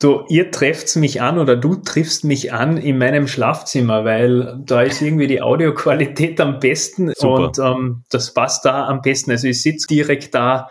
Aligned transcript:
Du, 0.00 0.24
ihr 0.28 0.52
trefft 0.52 0.94
mich 0.94 1.20
an 1.20 1.40
oder 1.40 1.56
du 1.56 1.74
triffst 1.74 2.22
mich 2.22 2.52
an 2.52 2.76
in 2.76 2.98
meinem 2.98 3.26
Schlafzimmer, 3.26 4.04
weil 4.04 4.60
da 4.64 4.82
ist 4.82 5.02
irgendwie 5.02 5.26
die 5.26 5.42
Audioqualität 5.42 6.40
am 6.40 6.60
besten 6.60 7.12
Super. 7.16 7.46
und 7.46 7.58
ähm, 7.58 8.04
das 8.08 8.32
passt 8.32 8.64
da 8.64 8.86
am 8.86 9.02
besten. 9.02 9.32
Also 9.32 9.48
ich 9.48 9.60
sitze 9.60 9.88
direkt 9.88 10.36
da 10.36 10.68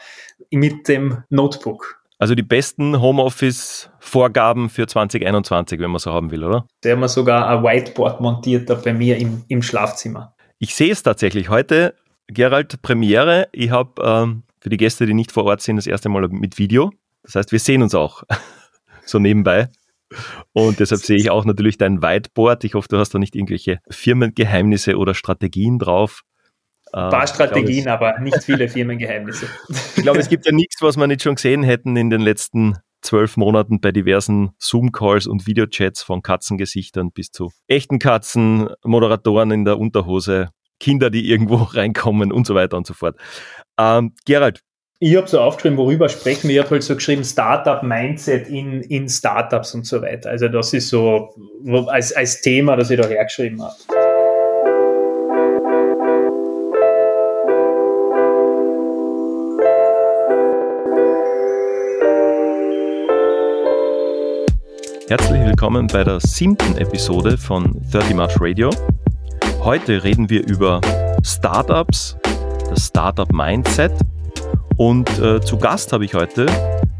mit 0.49 0.87
dem 0.87 1.23
Notebook. 1.29 2.01
Also 2.19 2.35
die 2.35 2.43
besten 2.43 3.01
Homeoffice-Vorgaben 3.01 4.69
für 4.69 4.87
2021, 4.87 5.79
wenn 5.81 5.91
man 5.91 5.99
so 5.99 6.13
haben 6.13 6.31
will, 6.31 6.45
oder? 6.45 6.65
Da 6.81 6.91
haben 6.91 7.01
wir 7.01 7.09
sogar 7.09 7.49
ein 7.49 7.63
Whiteboard 7.63 8.21
montiert 8.21 8.69
da 8.69 8.75
bei 8.75 8.93
mir 8.93 9.17
im, 9.17 9.43
im 9.49 9.61
Schlafzimmer. 9.61 10.35
Ich 10.57 10.73
sehe 10.73 10.91
es 10.91 11.03
tatsächlich 11.03 11.49
heute. 11.49 11.95
Gerald, 12.27 12.81
Premiere. 12.81 13.49
Ich 13.51 13.71
habe 13.71 14.01
ähm, 14.01 14.43
für 14.61 14.69
die 14.69 14.77
Gäste, 14.77 15.05
die 15.05 15.13
nicht 15.13 15.33
vor 15.33 15.43
Ort 15.43 15.61
sind, 15.61 15.75
das 15.75 15.85
erste 15.85 16.07
Mal 16.07 16.29
mit 16.29 16.57
Video. 16.57 16.91
Das 17.23 17.35
heißt, 17.35 17.51
wir 17.51 17.59
sehen 17.59 17.83
uns 17.83 17.93
auch 17.93 18.23
so 19.07 19.19
nebenbei. 19.19 19.69
Und 20.53 20.79
deshalb 20.79 21.01
sehe 21.01 21.17
ich 21.17 21.29
auch 21.29 21.45
natürlich 21.45 21.77
dein 21.77 22.01
Whiteboard. 22.01 22.63
Ich 22.63 22.73
hoffe, 22.75 22.87
du 22.89 22.97
hast 22.97 23.13
da 23.13 23.19
nicht 23.19 23.35
irgendwelche 23.35 23.79
Firmengeheimnisse 23.89 24.97
oder 24.97 25.13
Strategien 25.13 25.79
drauf. 25.79 26.21
Ein 26.93 27.09
paar 27.09 27.27
Strategien, 27.27 27.83
glaube, 27.83 28.07
aber 28.07 28.19
nicht 28.19 28.43
viele 28.43 28.69
Firmengeheimnisse. 28.69 29.47
ich 29.97 30.03
glaube, 30.03 30.19
es 30.19 30.29
gibt 30.29 30.45
ja 30.45 30.53
nichts, 30.53 30.81
was 30.81 30.95
wir 30.95 31.07
nicht 31.07 31.21
schon 31.21 31.35
gesehen 31.35 31.63
hätten 31.63 31.97
in 31.97 32.09
den 32.09 32.21
letzten 32.21 32.77
zwölf 33.01 33.37
Monaten 33.37 33.81
bei 33.81 33.91
diversen 33.91 34.51
Zoom-Calls 34.57 35.27
und 35.27 35.45
Videochats 35.47 36.01
von 36.01 36.21
Katzengesichtern 36.21 37.11
bis 37.11 37.31
zu 37.31 37.51
echten 37.67 37.99
Katzen, 37.99 38.69
Moderatoren 38.83 39.51
in 39.51 39.65
der 39.65 39.77
Unterhose, 39.77 40.49
Kinder, 40.79 41.09
die 41.09 41.29
irgendwo 41.29 41.55
reinkommen 41.73 42.31
und 42.31 42.47
so 42.47 42.55
weiter 42.55 42.77
und 42.77 42.87
so 42.87 42.93
fort. 42.93 43.17
Ähm, 43.77 44.13
Gerald. 44.25 44.61
Ich 44.99 45.15
habe 45.15 45.27
so 45.27 45.39
aufgeschrieben, 45.39 45.77
worüber 45.77 46.09
sprechen 46.09 46.49
wir. 46.49 46.55
Ich 46.55 46.61
habe 46.61 46.71
halt 46.71 46.83
so 46.83 46.95
geschrieben, 46.95 47.23
Startup-Mindset 47.23 48.47
in, 48.47 48.81
in 48.81 49.07
Startups 49.07 49.75
und 49.75 49.85
so 49.85 50.01
weiter. 50.01 50.31
Also 50.31 50.47
das 50.47 50.73
ist 50.73 50.89
so 50.89 51.35
als, 51.85 52.13
als 52.13 52.41
Thema, 52.41 52.75
das 52.75 52.89
ich 52.89 52.99
da 52.99 53.07
hergeschrieben 53.07 53.61
habe. 53.61 53.75
Herzlich 65.07 65.45
willkommen 65.45 65.85
bei 65.85 66.03
der 66.03 66.19
siebten 66.21 66.75
Episode 66.79 67.37
von 67.37 67.79
30 67.91 68.15
March 68.15 68.35
Radio. 68.41 68.71
Heute 69.59 70.03
reden 70.03 70.27
wir 70.31 70.43
über 70.47 70.81
Startups, 71.23 72.17
das 72.67 72.87
Startup 72.87 73.31
Mindset 73.31 73.93
und 74.77 75.09
äh, 75.19 75.41
zu 75.41 75.57
Gast 75.57 75.91
habe 75.91 76.05
ich 76.05 76.13
heute 76.13 76.45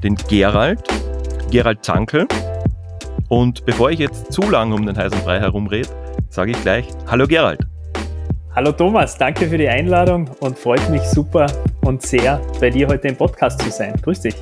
den 0.04 0.16
Gerald, 0.28 0.82
Gerald 1.52 1.86
Zankel. 1.86 2.28
Und 3.30 3.66
bevor 3.66 3.92
ich 3.92 4.00
jetzt 4.00 4.34
zu 4.34 4.42
lange 4.50 4.74
um 4.76 4.86
den 4.86 4.98
heißen 4.98 5.20
Brei 5.22 5.40
herumrede, 5.40 5.90
sage 6.30 6.52
ich 6.52 6.62
gleich 6.62 6.88
Hallo 7.08 7.28
Gerald. 7.28 7.62
Hallo 8.56 8.72
Thomas, 8.72 9.18
danke 9.18 9.48
für 9.48 9.58
die 9.58 9.70
Einladung 9.70 10.30
und 10.40 10.58
freut 10.58 10.90
mich 10.90 11.04
super 11.04 11.46
und 11.86 12.02
sehr, 12.02 12.42
bei 12.60 12.72
dir 12.72 12.88
heute 12.88 13.08
im 13.10 13.16
Podcast 13.16 13.62
zu 13.62 13.70
sein. 13.70 13.94
Grüß 14.02 14.22
dich. 14.22 14.36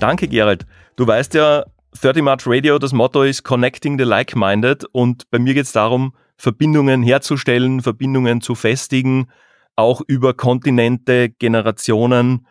Danke 0.00 0.26
Gerald. 0.26 0.66
Du 0.96 1.06
weißt 1.06 1.34
ja, 1.34 1.64
30 2.00 2.22
March 2.22 2.46
Radio, 2.46 2.78
das 2.78 2.92
Motto 2.92 3.22
ist 3.22 3.44
Connecting 3.44 3.96
the 3.98 4.04
Like-Minded 4.04 4.84
und 4.90 5.30
bei 5.30 5.38
mir 5.38 5.54
geht 5.54 5.66
es 5.66 5.72
darum, 5.72 6.14
Verbindungen 6.36 7.02
herzustellen, 7.04 7.80
Verbindungen 7.80 8.40
zu 8.40 8.54
festigen, 8.54 9.28
auch 9.76 10.02
über 10.06 10.34
Kontinente, 10.34 11.30
Generationen, 11.30 12.46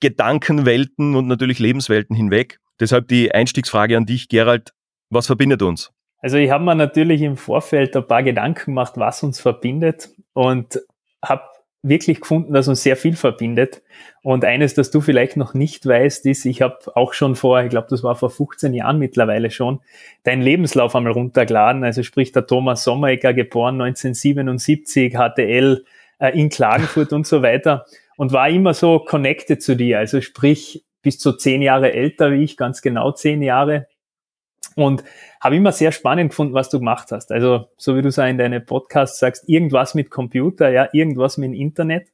Gedankenwelten 0.00 1.14
und 1.14 1.26
natürlich 1.26 1.58
Lebenswelten 1.58 2.14
hinweg. 2.14 2.58
Deshalb 2.80 3.08
die 3.08 3.32
Einstiegsfrage 3.32 3.96
an 3.96 4.06
dich, 4.06 4.28
Gerald, 4.28 4.72
was 5.10 5.26
verbindet 5.26 5.62
uns? 5.62 5.90
Also 6.18 6.36
ich 6.36 6.50
habe 6.50 6.64
mir 6.64 6.74
natürlich 6.74 7.22
im 7.22 7.36
Vorfeld 7.36 7.96
ein 7.96 8.06
paar 8.06 8.22
Gedanken 8.22 8.72
gemacht, 8.72 8.94
was 8.96 9.22
uns 9.22 9.40
verbindet 9.40 10.10
und 10.34 10.80
habe 11.24 11.42
wirklich 11.82 12.20
gefunden, 12.20 12.52
dass 12.52 12.68
uns 12.68 12.82
sehr 12.82 12.96
viel 12.96 13.16
verbindet. 13.16 13.82
Und 14.22 14.44
eines, 14.44 14.74
das 14.74 14.90
du 14.90 15.00
vielleicht 15.00 15.38
noch 15.38 15.54
nicht 15.54 15.86
weißt, 15.86 16.26
ist, 16.26 16.44
ich 16.44 16.60
habe 16.60 16.76
auch 16.94 17.14
schon 17.14 17.36
vor, 17.36 17.62
ich 17.62 17.70
glaube, 17.70 17.86
das 17.88 18.02
war 18.02 18.16
vor 18.16 18.30
15 18.30 18.74
Jahren 18.74 18.98
mittlerweile 18.98 19.50
schon, 19.50 19.80
deinen 20.24 20.42
Lebenslauf 20.42 20.94
einmal 20.94 21.12
runtergeladen. 21.12 21.82
Also 21.84 22.02
sprich 22.02 22.32
der 22.32 22.46
Thomas 22.46 22.84
Sommeregger, 22.84 23.32
geboren 23.32 23.80
1977, 23.80 25.14
HTL 25.14 25.84
äh, 26.18 26.38
in 26.38 26.50
Klagenfurt 26.50 27.14
und 27.14 27.26
so 27.26 27.42
weiter. 27.42 27.86
Und 28.20 28.32
war 28.32 28.50
immer 28.50 28.74
so 28.74 28.98
connected 28.98 29.62
zu 29.62 29.74
dir. 29.74 29.98
Also 29.98 30.20
sprich, 30.20 30.84
bis 31.00 31.18
zu 31.18 31.32
zehn 31.32 31.62
Jahre 31.62 31.94
älter 31.94 32.32
wie 32.32 32.44
ich, 32.44 32.58
ganz 32.58 32.82
genau 32.82 33.12
zehn 33.12 33.40
Jahre. 33.40 33.86
Und 34.76 35.04
habe 35.40 35.56
immer 35.56 35.72
sehr 35.72 35.90
spannend 35.90 36.28
gefunden, 36.28 36.52
was 36.52 36.68
du 36.68 36.80
gemacht 36.80 37.12
hast. 37.12 37.32
Also, 37.32 37.68
so 37.78 37.96
wie 37.96 38.02
du 38.02 38.08
es 38.08 38.18
in 38.18 38.36
deine 38.36 38.60
Podcasts 38.60 39.20
sagst, 39.20 39.48
irgendwas 39.48 39.94
mit 39.94 40.10
Computer, 40.10 40.68
ja, 40.68 40.90
irgendwas 40.92 41.38
mit 41.38 41.54
Internet. 41.54 42.08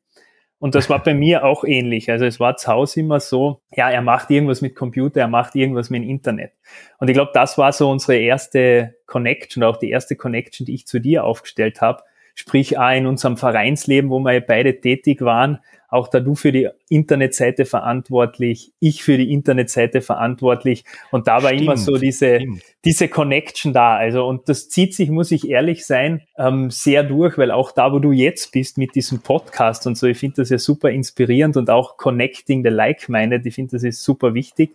Und 0.60 0.76
das 0.76 0.88
war 0.88 1.02
bei 1.02 1.12
mir 1.24 1.44
auch 1.44 1.64
ähnlich. 1.64 2.08
Also 2.08 2.24
es 2.24 2.38
war 2.38 2.56
zu 2.56 2.68
Hause 2.70 3.00
immer 3.00 3.18
so, 3.18 3.62
ja, 3.72 3.90
er 3.90 4.00
macht 4.00 4.30
irgendwas 4.30 4.62
mit 4.62 4.76
Computer, 4.76 5.22
er 5.22 5.26
macht 5.26 5.56
irgendwas 5.56 5.90
mit 5.90 6.04
Internet. 6.04 6.52
Und 7.00 7.08
ich 7.08 7.14
glaube, 7.14 7.32
das 7.34 7.58
war 7.58 7.72
so 7.72 7.90
unsere 7.90 8.16
erste 8.16 8.94
Connection, 9.06 9.64
auch 9.64 9.76
die 9.76 9.90
erste 9.90 10.14
Connection, 10.14 10.66
die 10.66 10.74
ich 10.74 10.86
zu 10.86 11.00
dir 11.00 11.24
aufgestellt 11.24 11.80
habe. 11.80 12.04
Sprich, 12.38 12.78
auch 12.78 12.92
in 12.92 13.06
unserem 13.06 13.38
Vereinsleben, 13.38 14.10
wo 14.10 14.20
wir 14.20 14.40
beide 14.40 14.78
tätig 14.80 15.22
waren, 15.22 15.58
auch 15.88 16.08
da 16.08 16.20
du 16.20 16.34
für 16.34 16.52
die 16.52 16.68
Internetseite 16.90 17.64
verantwortlich, 17.64 18.72
ich 18.78 19.02
für 19.02 19.16
die 19.16 19.32
Internetseite 19.32 20.02
verantwortlich. 20.02 20.84
Und 21.10 21.28
da 21.28 21.42
war 21.42 21.48
stimmt, 21.48 21.62
immer 21.62 21.76
so 21.78 21.96
diese, 21.96 22.40
diese 22.84 23.08
Connection 23.08 23.72
da. 23.72 23.96
Also, 23.96 24.26
und 24.26 24.48
das 24.50 24.68
zieht 24.68 24.94
sich, 24.94 25.08
muss 25.10 25.30
ich 25.30 25.48
ehrlich 25.48 25.86
sein, 25.86 26.22
ähm, 26.36 26.70
sehr 26.70 27.04
durch, 27.04 27.38
weil 27.38 27.50
auch 27.50 27.72
da, 27.72 27.92
wo 27.92 27.98
du 28.00 28.12
jetzt 28.12 28.52
bist 28.52 28.76
mit 28.76 28.94
diesem 28.94 29.20
Podcast 29.20 29.86
und 29.86 29.96
so, 29.96 30.06
ich 30.06 30.18
finde 30.18 30.42
das 30.42 30.50
ja 30.50 30.58
super 30.58 30.90
inspirierend 30.90 31.56
und 31.56 31.70
auch 31.70 31.96
connecting 31.96 32.62
the 32.62 32.70
like-minded, 32.70 33.46
ich 33.46 33.54
finde 33.54 33.72
das 33.72 33.82
ist 33.82 34.02
super 34.04 34.34
wichtig. 34.34 34.72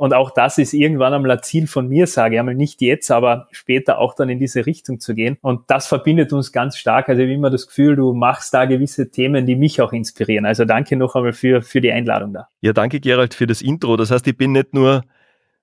Und 0.00 0.14
auch 0.14 0.30
das 0.30 0.56
ist 0.56 0.72
irgendwann 0.72 1.12
einmal 1.12 1.32
ein 1.32 1.42
Ziel 1.42 1.66
von 1.66 1.86
mir, 1.86 2.06
sage 2.06 2.36
ich 2.36 2.40
einmal 2.40 2.54
nicht 2.54 2.80
jetzt, 2.80 3.10
aber 3.10 3.48
später 3.50 3.98
auch 3.98 4.14
dann 4.14 4.30
in 4.30 4.38
diese 4.38 4.64
Richtung 4.64 4.98
zu 4.98 5.14
gehen. 5.14 5.36
Und 5.42 5.68
das 5.68 5.88
verbindet 5.88 6.32
uns 6.32 6.52
ganz 6.52 6.78
stark. 6.78 7.10
Also 7.10 7.20
ich 7.20 7.26
habe 7.26 7.34
immer 7.34 7.50
das 7.50 7.66
Gefühl, 7.66 7.96
du 7.96 8.14
machst 8.14 8.54
da 8.54 8.64
gewisse 8.64 9.10
Themen, 9.10 9.44
die 9.44 9.56
mich 9.56 9.82
auch 9.82 9.92
inspirieren. 9.92 10.46
Also 10.46 10.64
danke 10.64 10.96
noch 10.96 11.16
einmal 11.16 11.34
für, 11.34 11.60
für 11.60 11.82
die 11.82 11.92
Einladung 11.92 12.32
da. 12.32 12.48
Ja, 12.62 12.72
danke 12.72 12.98
Gerald 12.98 13.34
für 13.34 13.46
das 13.46 13.60
Intro. 13.60 13.98
Das 13.98 14.10
heißt, 14.10 14.26
ich 14.26 14.38
bin 14.38 14.52
nicht 14.52 14.72
nur 14.72 15.02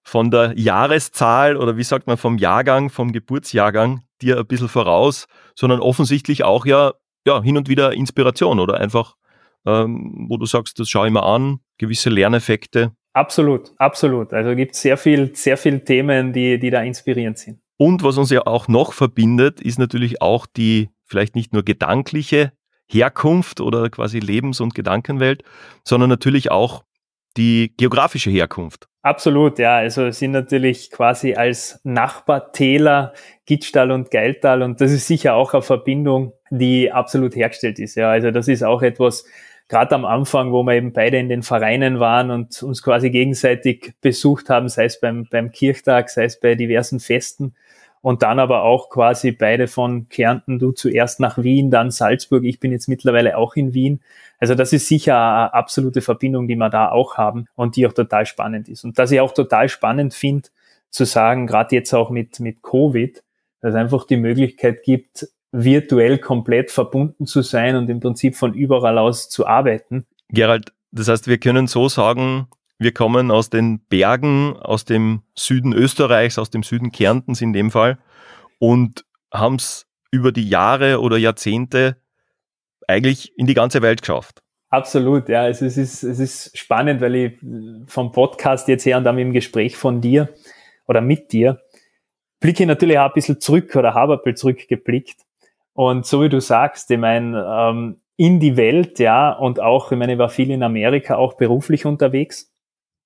von 0.04 0.30
der 0.30 0.54
Jahreszahl 0.56 1.58
oder 1.58 1.76
wie 1.76 1.84
sagt 1.84 2.06
man 2.06 2.18
vom 2.18 2.38
Jahrgang, 2.38 2.92
vom 2.92 3.14
Geburtsjahrgang 3.14 4.04
dir 4.22 4.38
ein 4.38 4.46
bisschen 4.46 4.70
voraus, 4.70 5.26
sondern 5.56 5.80
offensichtlich 5.80 6.44
auch 6.44 6.68
ja, 6.68 6.94
ja 7.26 7.42
hin 7.42 7.58
und 7.58 7.70
wieder 7.70 7.92
Inspiration 7.94 8.60
oder 8.60 8.80
einfach, 8.80 9.16
ähm, 9.66 10.28
wo 10.30 10.38
du 10.38 10.46
sagst, 10.46 10.80
das 10.80 10.90
schaue 10.90 11.08
ich 11.08 11.14
mir 11.14 11.24
an, 11.24 11.60
gewisse 11.80 12.12
Lerneffekte. 12.12 12.92
Absolut, 13.18 13.72
absolut. 13.80 14.32
Also 14.32 14.56
gibt 14.56 14.76
es 14.76 14.82
sehr 14.82 14.96
viel, 14.96 15.36
sehr 15.36 15.58
viele 15.58 15.84
Themen, 15.84 16.34
die, 16.34 16.60
die 16.60 16.70
da 16.70 16.84
inspirierend 16.84 17.40
sind. 17.40 17.60
Und 17.78 18.04
was 18.04 18.20
uns 18.20 18.30
ja 18.30 18.46
auch 18.46 18.68
noch 18.68 18.94
verbindet, 18.94 19.60
ist 19.60 19.80
natürlich 19.80 20.22
auch 20.22 20.46
die 20.46 20.90
vielleicht 21.04 21.36
nicht 21.36 21.52
nur 21.52 21.64
gedankliche 21.64 22.52
Herkunft 22.88 23.60
oder 23.60 23.90
quasi 23.90 24.20
Lebens- 24.20 24.62
und 24.62 24.76
Gedankenwelt, 24.76 25.42
sondern 25.84 26.12
natürlich 26.12 26.52
auch 26.52 26.84
die 27.38 27.74
geografische 27.76 28.30
Herkunft. 28.30 28.88
Absolut, 29.02 29.58
ja. 29.58 29.78
Also 29.78 30.12
sind 30.12 30.32
natürlich 30.32 30.92
quasi 30.92 31.34
als 31.34 31.80
Nachbartäler 31.84 33.14
Gittstall 33.48 33.90
und 33.90 34.12
Geiltal 34.12 34.62
und 34.62 34.80
das 34.80 34.92
ist 34.92 35.08
sicher 35.08 35.34
auch 35.34 35.56
eine 35.56 35.64
Verbindung, 35.64 36.34
die 36.52 36.92
absolut 36.92 37.36
hergestellt 37.36 37.80
ist. 37.80 37.96
Ja, 37.96 38.12
also 38.12 38.30
das 38.30 38.48
ist 38.48 38.64
auch 38.64 38.84
etwas, 38.84 39.26
gerade 39.68 39.96
am 39.96 40.06
Anfang, 40.06 40.52
wo 40.52 40.64
wir 40.64 40.74
eben 40.74 40.94
beide 40.94 41.18
in 41.18 41.30
den 41.30 41.44
Vereinen 41.44 42.00
waren 42.00 42.32
und 42.32 42.64
uns 42.64 42.82
quasi 42.82 43.10
gegenseitig 43.10 43.96
besucht 44.02 44.50
haben, 44.50 44.70
sei 44.70 44.86
es 44.86 45.00
beim, 45.00 45.28
beim 45.30 45.52
Kirchtag, 45.52 46.10
sei 46.10 46.26
es 46.26 46.40
bei 46.40 46.56
diversen 46.56 47.00
Festen 47.00 47.54
und 48.02 48.24
dann 48.24 48.40
aber 48.40 48.64
auch 48.64 48.90
quasi 48.90 49.32
beide 49.32 49.68
von 49.68 50.08
Kärnten, 50.08 50.60
du 50.60 50.72
zuerst 50.72 51.20
nach 51.20 51.38
Wien, 51.38 51.72
dann 51.72 51.92
Salzburg, 51.92 52.44
ich 52.46 52.60
bin 52.60 52.72
jetzt 52.72 52.88
mittlerweile 52.88 53.38
auch 53.38 53.56
in 53.56 53.74
Wien. 53.74 54.02
Also 54.40 54.56
das 54.56 54.72
ist 54.72 54.88
sicher 54.88 55.18
eine 55.18 55.54
absolute 55.54 56.02
Verbindung, 56.02 56.48
die 56.48 56.56
wir 56.56 56.70
da 56.70 56.90
auch 56.90 57.18
haben 57.18 57.48
und 57.56 57.76
die 57.76 57.86
auch 57.88 57.94
total 57.94 58.26
spannend 58.26 58.70
ist. 58.70 58.86
Und 58.86 58.98
dass 58.98 59.12
ich 59.12 59.20
auch 59.20 59.34
total 59.34 59.68
spannend 59.68 60.14
finde, 60.14 60.50
zu 60.90 61.06
sagen, 61.06 61.48
gerade 61.48 61.76
jetzt 61.76 61.94
auch 61.94 62.10
mit, 62.10 62.40
mit 62.40 62.64
Covid, 62.64 63.22
dass 63.62 63.72
es 63.72 63.76
einfach 63.76 64.06
die 64.06 64.18
Möglichkeit 64.18 64.84
gibt, 64.84 65.28
virtuell 65.52 66.18
komplett 66.18 66.72
verbunden 66.72 67.26
zu 67.26 67.42
sein 67.42 67.76
und 67.76 67.90
im 67.90 68.00
Prinzip 68.00 68.36
von 68.36 68.54
überall 68.54 68.98
aus 68.98 69.30
zu 69.30 69.48
arbeiten. 69.48 70.06
Gerald, 70.30 70.74
das 70.92 71.08
heißt, 71.08 71.28
wir 71.28 71.38
können 71.38 71.68
so 71.68 71.90
sagen, 71.90 72.48
wir 72.80 72.94
kommen 72.94 73.32
aus 73.32 73.50
den 73.50 73.80
Bergen, 73.88 74.56
aus 74.58 74.86
dem 74.86 75.24
Süden 75.36 75.74
Österreichs, 75.74 76.38
aus 76.38 76.50
dem 76.50 76.64
Süden 76.64 76.92
Kärntens 76.92 77.42
in 77.42 77.54
dem 77.54 77.72
Fall 77.72 77.98
und 78.60 79.06
haben 79.34 79.56
es 79.56 79.88
über 80.12 80.32
die 80.32 80.48
Jahre 80.48 81.02
oder 81.02 81.18
Jahrzehnte 81.18 81.98
eigentlich 82.88 83.38
in 83.38 83.48
die 83.48 83.54
ganze 83.54 83.82
Welt 83.82 84.02
geschafft. 84.02 84.42
Absolut, 84.70 85.30
ja. 85.30 85.42
Also 85.42 85.66
es 85.66 85.78
ist, 85.78 86.04
es 86.04 86.20
ist 86.20 86.58
spannend, 86.58 87.02
weil 87.02 87.16
ich 87.16 87.40
vom 87.88 88.12
Podcast 88.12 88.68
jetzt 88.68 88.86
her 88.86 88.98
und 88.98 89.06
dann 89.06 89.18
im 89.18 89.32
Gespräch 89.32 89.78
von 89.78 90.02
dir 90.02 90.30
oder 90.88 91.02
mit 91.02 91.32
dir 91.32 91.62
blicke 92.40 92.66
natürlich 92.66 93.00
auch 93.00 93.08
ein 93.08 93.14
bisschen 93.14 93.40
zurück 93.40 93.76
oder 93.76 93.94
habe 93.94 94.14
ein 94.14 94.20
bisschen 94.20 94.38
zurückgeblickt. 94.38 95.22
Und 95.78 96.08
so 96.08 96.24
wie 96.24 96.30
du 96.30 96.42
sagst, 96.42 96.90
ich 96.90 96.98
meine, 96.98 97.46
ähm, 97.48 97.98
in 98.16 98.40
die 98.40 98.58
Welt, 98.58 98.98
ja, 98.98 99.32
und 99.32 99.60
auch, 99.60 99.92
ich 99.92 99.98
meine, 100.00 100.14
ich 100.14 100.18
war 100.18 100.30
viel 100.30 100.50
in 100.50 100.64
Amerika 100.64 101.18
auch 101.18 101.36
beruflich 101.36 101.86
unterwegs 101.86 102.52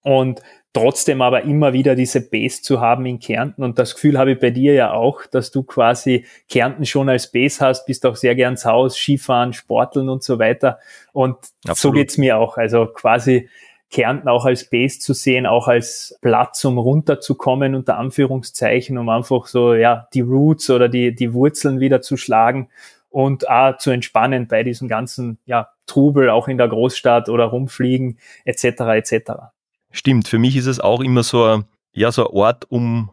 und 0.03 0.41
trotzdem 0.71 1.21
aber 1.21 1.41
immer 1.41 1.73
wieder 1.73 1.95
diese 1.95 2.21
Base 2.29 2.61
zu 2.61 2.79
haben 2.79 3.05
in 3.05 3.19
Kärnten. 3.19 3.65
Und 3.65 3.77
das 3.77 3.95
Gefühl 3.95 4.17
habe 4.17 4.31
ich 4.31 4.39
bei 4.39 4.51
dir 4.51 4.73
ja 4.73 4.93
auch, 4.93 5.25
dass 5.25 5.51
du 5.51 5.63
quasi 5.63 6.25
Kärnten 6.47 6.85
schon 6.85 7.09
als 7.09 7.29
Base 7.29 7.59
hast, 7.59 7.85
bist 7.87 8.05
auch 8.05 8.15
sehr 8.15 8.35
gern 8.35 8.55
zu 8.55 8.71
Hause, 8.71 8.97
Skifahren, 8.97 9.51
Sporteln 9.51 10.07
und 10.07 10.23
so 10.23 10.39
weiter. 10.39 10.79
Und 11.11 11.35
Absolut. 11.67 11.77
so 11.77 11.91
geht's 11.91 12.17
mir 12.17 12.37
auch. 12.37 12.55
Also 12.55 12.85
quasi 12.85 13.49
Kärnten 13.91 14.29
auch 14.29 14.45
als 14.45 14.69
Base 14.69 14.99
zu 14.99 15.13
sehen, 15.13 15.45
auch 15.45 15.67
als 15.67 16.17
Platz, 16.21 16.63
um 16.63 16.77
runterzukommen, 16.77 17.75
unter 17.75 17.97
Anführungszeichen, 17.97 18.97
um 18.97 19.09
einfach 19.09 19.45
so, 19.47 19.73
ja, 19.73 20.07
die 20.13 20.21
Roots 20.21 20.69
oder 20.69 20.89
die, 20.89 21.13
die 21.13 21.33
Wurzeln 21.33 21.79
wieder 21.79 22.01
zu 22.01 22.17
schlagen 22.17 22.69
und 23.09 23.49
auch 23.49 23.77
zu 23.77 23.91
entspannen 23.91 24.47
bei 24.47 24.63
diesem 24.63 24.87
ganzen, 24.87 25.37
ja, 25.45 25.69
Trubel, 25.85 26.29
auch 26.29 26.47
in 26.47 26.57
der 26.57 26.69
Großstadt 26.69 27.27
oder 27.27 27.45
rumfliegen, 27.45 28.17
etc., 28.45 28.63
etc. 28.63 29.31
Stimmt, 29.91 30.29
für 30.29 30.39
mich 30.39 30.55
ist 30.55 30.67
es 30.67 30.79
auch 30.79 31.01
immer 31.01 31.23
so 31.23 31.43
ein, 31.43 31.65
ja, 31.91 32.11
so 32.13 32.29
ein 32.29 32.33
Ort, 32.33 32.71
um 32.71 33.09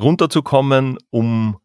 runterzukommen, 0.00 0.98
um 1.10 1.58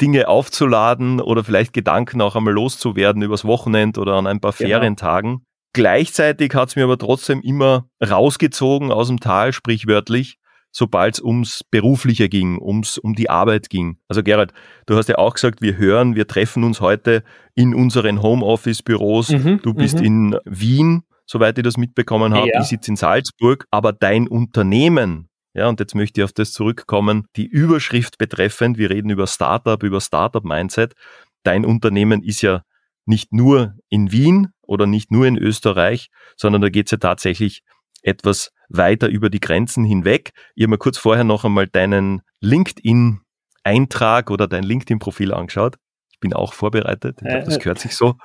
Dinge 0.00 0.28
aufzuladen 0.28 1.20
oder 1.20 1.42
vielleicht 1.42 1.72
Gedanken 1.72 2.20
auch 2.20 2.36
einmal 2.36 2.52
loszuwerden 2.52 3.22
übers 3.22 3.44
Wochenende 3.44 4.00
oder 4.00 4.14
an 4.14 4.26
ein 4.26 4.40
paar 4.40 4.52
genau. 4.52 4.68
Ferientagen. 4.68 5.45
Gleichzeitig 5.76 6.54
hat 6.54 6.70
es 6.70 6.76
mir 6.76 6.84
aber 6.84 6.96
trotzdem 6.96 7.42
immer 7.42 7.86
rausgezogen 8.02 8.90
aus 8.90 9.08
dem 9.08 9.20
Tal, 9.20 9.52
sprichwörtlich, 9.52 10.38
sobald 10.72 11.16
es 11.16 11.20
ums 11.22 11.64
Berufliche 11.70 12.30
ging, 12.30 12.58
ums, 12.58 12.96
um 12.96 13.14
die 13.14 13.28
Arbeit 13.28 13.68
ging. 13.68 13.98
Also 14.08 14.22
Gerald, 14.22 14.54
du 14.86 14.96
hast 14.96 15.10
ja 15.10 15.18
auch 15.18 15.34
gesagt, 15.34 15.60
wir 15.60 15.76
hören, 15.76 16.16
wir 16.16 16.26
treffen 16.26 16.64
uns 16.64 16.80
heute 16.80 17.24
in 17.54 17.74
unseren 17.74 18.22
Homeoffice-Büros. 18.22 19.28
Mhm, 19.28 19.60
du 19.62 19.74
bist 19.74 19.98
mhm. 19.98 20.04
in 20.06 20.38
Wien, 20.46 21.02
soweit 21.26 21.58
ich 21.58 21.64
das 21.64 21.76
mitbekommen 21.76 22.32
habe. 22.32 22.48
Ja. 22.54 22.62
Ich 22.62 22.68
sitze 22.68 22.92
in 22.92 22.96
Salzburg, 22.96 23.66
aber 23.70 23.92
dein 23.92 24.28
Unternehmen, 24.28 25.28
ja, 25.52 25.68
und 25.68 25.78
jetzt 25.78 25.94
möchte 25.94 26.22
ich 26.22 26.24
auf 26.24 26.32
das 26.32 26.52
zurückkommen, 26.52 27.26
die 27.36 27.48
Überschrift 27.48 28.16
betreffend, 28.16 28.78
wir 28.78 28.88
reden 28.88 29.10
über 29.10 29.26
Startup, 29.26 29.82
über 29.82 30.00
Startup-Mindset. 30.00 30.94
Dein 31.42 31.66
Unternehmen 31.66 32.22
ist 32.22 32.40
ja 32.40 32.62
nicht 33.06 33.32
nur 33.32 33.74
in 33.88 34.12
Wien 34.12 34.48
oder 34.62 34.86
nicht 34.86 35.10
nur 35.10 35.26
in 35.26 35.36
Österreich, 35.38 36.08
sondern 36.36 36.62
da 36.62 36.68
geht 36.68 36.86
es 36.86 36.90
ja 36.92 36.98
tatsächlich 36.98 37.62
etwas 38.02 38.52
weiter 38.68 39.08
über 39.08 39.30
die 39.30 39.40
Grenzen 39.40 39.84
hinweg. 39.84 40.32
Ich 40.54 40.64
habe 40.64 40.70
mir 40.70 40.78
kurz 40.78 40.98
vorher 40.98 41.24
noch 41.24 41.44
einmal 41.44 41.66
deinen 41.66 42.22
LinkedIn-Eintrag 42.40 44.30
oder 44.30 44.48
dein 44.48 44.64
LinkedIn-Profil 44.64 45.32
angeschaut. 45.32 45.76
Ich 46.10 46.20
bin 46.20 46.32
auch 46.32 46.52
vorbereitet. 46.54 47.18
Ich 47.20 47.28
glaube, 47.28 47.44
das 47.44 47.58
gehört 47.58 47.78
sich 47.78 47.94
so 47.94 48.16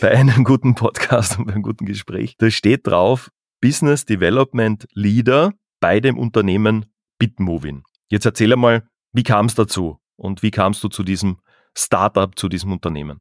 bei 0.00 0.10
einem 0.10 0.42
guten 0.44 0.74
Podcast 0.74 1.38
und 1.38 1.46
beim 1.46 1.62
guten 1.62 1.86
Gespräch. 1.86 2.36
Da 2.38 2.50
steht 2.50 2.86
drauf 2.86 3.30
Business 3.60 4.04
Development 4.04 4.86
Leader 4.92 5.52
bei 5.80 6.00
dem 6.00 6.18
Unternehmen 6.18 6.86
Bitmovin. 7.18 7.84
Jetzt 8.08 8.26
erzähl 8.26 8.52
einmal, 8.52 8.88
wie 9.12 9.22
kam 9.22 9.46
es 9.46 9.54
dazu 9.54 9.98
und 10.16 10.42
wie 10.42 10.50
kamst 10.50 10.82
du 10.82 10.88
zu 10.88 11.02
diesem 11.02 11.38
Startup, 11.76 12.36
zu 12.38 12.48
diesem 12.48 12.72
Unternehmen? 12.72 13.20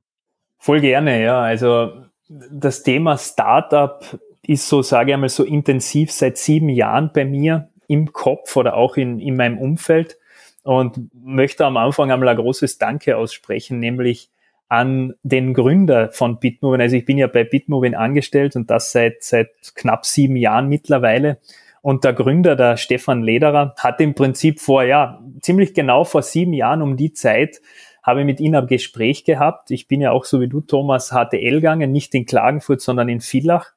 Voll 0.58 0.82
gerne, 0.82 1.22
ja. 1.24 1.42
Also 1.42 1.92
das 2.28 2.84
Thema 2.84 3.18
Startup 3.18 4.04
ist 4.48 4.68
so, 4.68 4.82
sage 4.82 5.12
ich 5.12 5.14
einmal, 5.14 5.30
so 5.30 5.44
intensiv 5.44 6.12
seit 6.12 6.38
sieben 6.38 6.70
Jahren 6.70 7.12
bei 7.14 7.26
mir 7.26 7.70
im 7.88 8.14
Kopf 8.14 8.56
oder 8.56 8.76
auch 8.76 8.98
in, 8.98 9.20
in 9.20 9.36
meinem 9.36 9.58
Umfeld 9.58 10.18
und 10.64 11.10
möchte 11.14 11.66
am 11.66 11.78
Anfang 11.78 12.12
einmal 12.12 12.30
ein 12.30 12.38
großes 12.38 12.78
Danke 12.78 13.18
aussprechen, 13.18 13.80
nämlich 13.80 14.30
an 14.68 15.14
den 15.22 15.54
Gründer 15.54 16.10
von 16.10 16.40
Bitmovin. 16.40 16.82
Also 16.82 16.96
ich 16.96 17.06
bin 17.06 17.18
ja 17.18 17.28
bei 17.28 17.44
Bitmovin 17.44 17.94
angestellt 17.94 18.56
und 18.56 18.72
das 18.72 18.92
seit, 18.92 19.24
seit 19.24 19.50
knapp 19.76 20.06
sieben 20.06 20.36
Jahren 20.36 20.68
mittlerweile. 20.68 21.38
Und 21.82 22.04
der 22.04 22.14
Gründer, 22.14 22.56
der 22.56 22.78
Stefan 22.78 23.22
Lederer, 23.22 23.76
hat 23.78 24.02
im 24.02 24.16
Prinzip 24.16 24.60
vor, 24.60 24.84
ja, 24.84 25.22
ziemlich 25.42 25.76
genau 25.76 26.04
vor 26.04 26.24
sieben 26.24 26.54
Jahren 26.54 26.82
um 26.82 26.98
die 26.98 27.14
Zeit 27.14 27.62
habe 28.06 28.24
mit 28.24 28.40
ihm 28.40 28.54
ein 28.54 28.68
Gespräch 28.68 29.24
gehabt. 29.24 29.72
Ich 29.72 29.88
bin 29.88 30.00
ja 30.00 30.12
auch 30.12 30.26
so 30.26 30.40
wie 30.40 30.48
du, 30.48 30.62
Thomas, 30.62 31.10
HTL 31.10 31.56
gegangen, 31.56 31.92
nicht 31.92 32.14
in 32.14 32.26
Klagenfurt, 32.26 32.82
sondern 32.82 33.10
in 33.10 33.20
Villach 33.20 33.72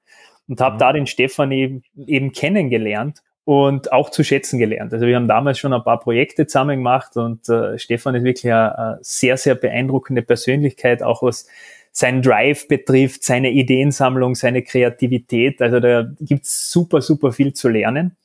und 0.48 0.60
habe 0.60 0.74
mhm. 0.74 0.78
da 0.78 0.92
den 0.92 1.06
Stefan 1.06 1.50
eben, 1.50 1.82
eben 2.06 2.32
kennengelernt 2.32 3.22
und 3.44 3.92
auch 3.92 4.10
zu 4.10 4.24
schätzen 4.24 4.58
gelernt. 4.58 4.92
Also 4.92 5.06
wir 5.06 5.16
haben 5.16 5.28
damals 5.28 5.58
schon 5.58 5.72
ein 5.72 5.82
paar 5.82 6.00
Projekte 6.00 6.46
zusammen 6.46 6.78
gemacht 6.78 7.16
und 7.16 7.48
äh, 7.48 7.78
Stefan 7.78 8.14
ist 8.14 8.24
wirklich 8.24 8.52
eine, 8.52 8.98
sehr, 9.00 9.38
sehr 9.38 9.54
beeindruckende 9.54 10.20
Persönlichkeit, 10.20 11.02
auch 11.02 11.22
was 11.22 11.46
sein 11.90 12.20
Drive 12.20 12.68
betrifft, 12.68 13.24
seine 13.24 13.50
Ideensammlung, 13.50 14.34
seine 14.34 14.62
Kreativität. 14.62 15.62
Also 15.62 15.80
da 15.80 16.06
gibt's 16.20 16.70
super, 16.70 17.00
super 17.00 17.32
viel 17.32 17.54
zu 17.54 17.70
lernen. 17.70 18.16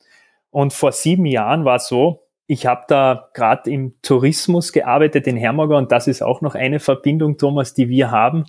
Und 0.50 0.74
vor 0.74 0.92
sieben 0.92 1.24
Jahren 1.24 1.64
war 1.64 1.76
es 1.76 1.88
so, 1.88 2.23
ich 2.46 2.66
habe 2.66 2.82
da 2.88 3.30
gerade 3.32 3.70
im 3.70 3.94
Tourismus 4.02 4.72
gearbeitet 4.72 5.26
in 5.26 5.36
Hermagor 5.36 5.78
und 5.78 5.90
das 5.90 6.06
ist 6.06 6.22
auch 6.22 6.42
noch 6.42 6.54
eine 6.54 6.78
Verbindung, 6.78 7.38
Thomas, 7.38 7.72
die 7.72 7.88
wir 7.88 8.10
haben, 8.10 8.44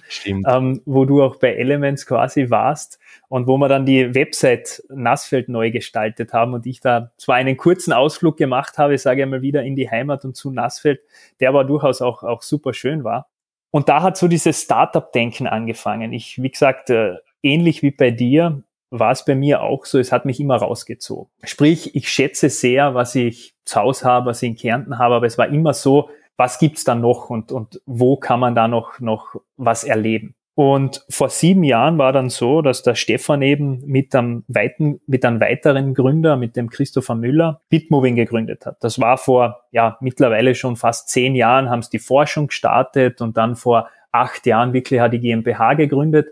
ähm, 0.47 0.81
wo 0.86 1.06
du 1.06 1.24
auch 1.24 1.38
bei 1.38 1.53
Elements 1.53 2.06
quasi 2.06 2.50
warst 2.50 3.00
und 3.30 3.47
wo 3.47 3.57
wir 3.57 3.69
dann 3.69 3.86
die 3.86 4.13
Website 4.13 4.83
Nassfeld 4.89 5.47
neu 5.47 5.71
gestaltet 5.71 6.33
haben 6.33 6.53
und 6.53 6.65
ich 6.65 6.81
da 6.81 7.12
zwar 7.18 7.36
einen 7.36 7.56
kurzen 7.56 7.94
Ausflug 7.94 8.36
gemacht 8.36 8.77
habe, 8.77 8.97
sage 8.97 9.24
ich 9.24 9.30
mal 9.30 9.42
wieder 9.42 9.63
in 9.63 9.77
die 9.77 9.89
Heimat 9.89 10.25
und 10.25 10.36
zu 10.36 10.51
Nassfeld, 10.51 11.00
der 11.39 11.50
aber 11.50 11.63
durchaus 11.63 12.01
auch, 12.01 12.24
auch 12.24 12.42
super 12.42 12.74
schön 12.74 13.06
war. 13.06 13.30
Und 13.71 13.88
da 13.88 14.01
hat 14.01 14.18
so 14.18 14.27
dieses 14.27 14.62
Startup-Denken 14.62 15.47
angefangen. 15.47 16.12
Ich, 16.12 16.42
wie 16.42 16.50
gesagt, 16.50 16.89
äh, 16.89 17.15
ähnlich 17.44 17.81
wie 17.81 17.92
bei 17.92 18.12
dir, 18.12 18.63
war 19.00 19.12
es 19.12 19.25
bei 19.25 19.36
mir 19.36 19.62
auch 19.62 19.86
so, 19.86 20.00
es 20.00 20.12
hat 20.12 20.25
mich 20.25 20.39
immer 20.39 20.57
rausgezogen. 20.57 21.30
Sprich, 21.44 21.95
ich 21.95 22.09
schätze 22.09 22.50
sehr, 22.50 22.95
was 22.95 23.15
ich 23.15 23.56
zu 23.65 23.80
Hause 23.80 24.06
habe, 24.06 24.27
was 24.27 24.42
ich 24.42 24.50
in 24.50 24.56
Kärnten 24.56 24.97
habe, 24.97 25.15
aber 25.15 25.25
es 25.25 25.38
war 25.38 25.47
immer 25.47 25.74
so, 25.74 26.09
was 26.38 26.59
gibt's 26.59 26.83
da 26.83 26.95
noch 26.95 27.30
und, 27.30 27.51
und 27.51 27.81
wo 27.86 28.18
kann 28.18 28.39
man 28.39 28.56
da 28.56 28.68
noch, 28.68 29.00
noch 29.00 29.36
was 29.57 29.83
erleben? 29.83 30.36
Und 30.57 31.03
vor 31.09 31.27
sieben 31.27 31.65
Jahren 31.65 31.97
war 31.97 32.13
dann 32.13 32.30
so, 32.30 32.62
dass 32.62 32.81
der 32.81 32.95
Stefan 32.95 33.42
eben 33.42 33.86
mit 33.86 34.15
einem, 34.15 34.45
weiten, 34.47 35.01
mit 35.06 35.25
einem 35.25 35.42
weiteren 35.42 35.94
Gründer, 35.94 36.38
mit 36.38 36.56
dem 36.56 36.69
Christopher 36.69 37.15
Müller, 37.15 37.62
Bitmoving 37.68 38.15
gegründet 38.15 38.65
hat. 38.65 38.77
Das 38.81 39.01
war 39.01 39.18
vor, 39.18 39.63
ja, 39.71 39.97
mittlerweile 40.00 40.56
schon 40.56 40.77
fast 40.77 41.09
zehn 41.09 41.35
Jahren, 41.35 41.69
haben 41.69 41.81
sie 41.81 41.90
die 41.90 41.99
Forschung 41.99 42.47
gestartet 42.47 43.19
und 43.19 43.35
dann 43.35 43.57
vor 43.57 43.90
acht 44.14 44.45
Jahren 44.45 44.71
wirklich 44.71 45.02
hat 45.02 45.11
die 45.11 45.19
GmbH 45.19 45.73
gegründet. 45.73 46.30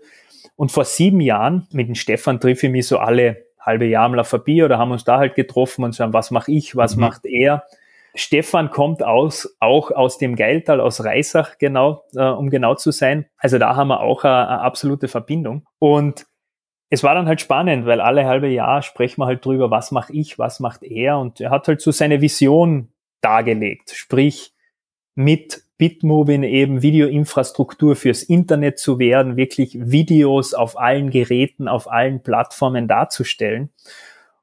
Und 0.55 0.72
vor 0.72 0.86
sieben 0.86 1.19
Jahren 1.19 1.67
mit 1.72 1.88
dem 1.88 1.95
Stefan 1.95 2.39
triff 2.39 2.63
ich 2.63 2.69
mich 2.69 2.88
so 2.88 3.00
alle 3.00 3.45
halbe 3.60 3.86
Jahr 3.86 4.05
am 4.05 4.13
Lafabie 4.13 4.63
oder 4.63 4.77
haben 4.77 4.91
uns 4.91 5.03
da 5.03 5.17
halt 5.17 5.36
getroffen 5.36 5.83
und 5.83 5.95
sagen, 5.95 6.13
was 6.13 6.31
mache 6.31 6.51
ich, 6.51 6.75
was 6.75 6.95
mhm. 6.95 7.01
macht 7.01 7.25
er? 7.25 7.63
Stefan 8.15 8.69
kommt 8.69 9.01
aus, 9.01 9.55
auch 9.60 9.89
aus 9.89 10.19
dem 10.19 10.36
Geiltal, 10.36 10.79
aus 10.79 11.03
Reisach, 11.03 11.57
genau, 11.57 12.03
äh, 12.15 12.24
um 12.24 12.50
genau 12.50 12.75
zu 12.75 12.91
sein. 12.91 13.25
Also 13.38 13.57
da 13.57 13.75
haben 13.75 13.88
wir 13.88 14.01
auch 14.01 14.24
eine, 14.24 14.48
eine 14.48 14.62
absolute 14.62 15.07
Verbindung. 15.07 15.65
Und 15.79 16.27
es 16.89 17.01
war 17.01 17.15
dann 17.15 17.27
halt 17.27 17.41
spannend, 17.41 17.88
weil 17.88 18.01
alle 18.01 18.25
halbe 18.25 18.50
Jahr 18.50 18.83
sprechen 18.83 19.22
wir 19.22 19.25
halt 19.25 19.43
drüber, 19.43 19.72
was 19.72 19.89
mache 19.91 20.13
ich, 20.13 20.38
was 20.38 20.60
macht 20.60 20.83
er. 20.83 21.17
Und 21.17 21.41
er 21.41 21.50
hat 21.50 21.67
halt 21.67 21.81
so 21.81 21.89
seine 21.89 22.22
Vision 22.22 22.89
dargelegt. 23.22 23.91
Sprich, 23.95 24.53
mit 25.15 25.62
Bitmovin 25.77 26.44
eben 26.44 26.82
Videoinfrastruktur 26.82 27.96
fürs 27.96 28.24
Internet 28.24 28.80
zu 28.80 29.00
werden, 29.00 29.38
wirklich 29.38 29.77
Videos 29.80 30.53
auf 30.53 30.80
allen 30.80 31.10
Geräten, 31.10 31.68
auf 31.68 31.92
allen 31.92 32.22
Plattformen 32.22 32.88
darzustellen. 32.88 33.70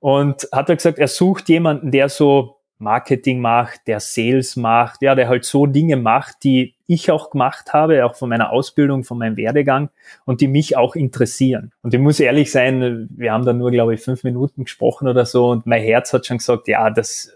Und 0.01 0.49
hat 0.53 0.69
er 0.69 0.77
gesagt, 0.77 0.99
er 0.99 1.09
sucht 1.09 1.49
jemanden, 1.49 1.91
der 1.91 2.09
so 2.09 2.61
Marketing 2.81 3.41
macht, 3.41 3.87
der 3.87 4.01
Sales 4.01 4.57
macht, 4.57 5.03
ja, 5.03 5.15
der 5.15 5.29
halt 5.29 5.45
so 5.45 5.67
Dinge 5.67 5.97
macht, 5.97 6.43
die 6.45 6.75
ich 6.87 7.11
auch 7.11 7.31
gemacht 7.31 7.75
habe, 7.75 8.05
auch 8.07 8.17
von 8.17 8.31
meiner 8.31 8.51
Ausbildung, 8.51 9.05
von 9.05 9.19
meinem 9.19 9.37
Werdegang 9.37 9.91
und 10.25 10.41
die 10.41 10.49
mich 10.49 10.77
auch 10.79 10.97
interessieren. 10.97 11.73
Und 11.83 11.93
ich 11.93 12.01
muss 12.01 12.19
ehrlich 12.19 12.51
sein, 12.51 13.09
wir 13.15 13.33
haben 13.33 13.45
da 13.45 13.53
nur, 13.53 13.71
glaube 13.71 13.95
ich, 13.95 14.01
fünf 14.01 14.25
Minuten 14.25 14.65
gesprochen 14.65 15.09
oder 15.09 15.27
so 15.27 15.51
und 15.51 15.67
mein 15.67 15.83
Herz 15.83 16.13
hat 16.15 16.27
schon 16.27 16.39
gesagt, 16.39 16.69
ja, 16.69 16.89
das 16.89 17.33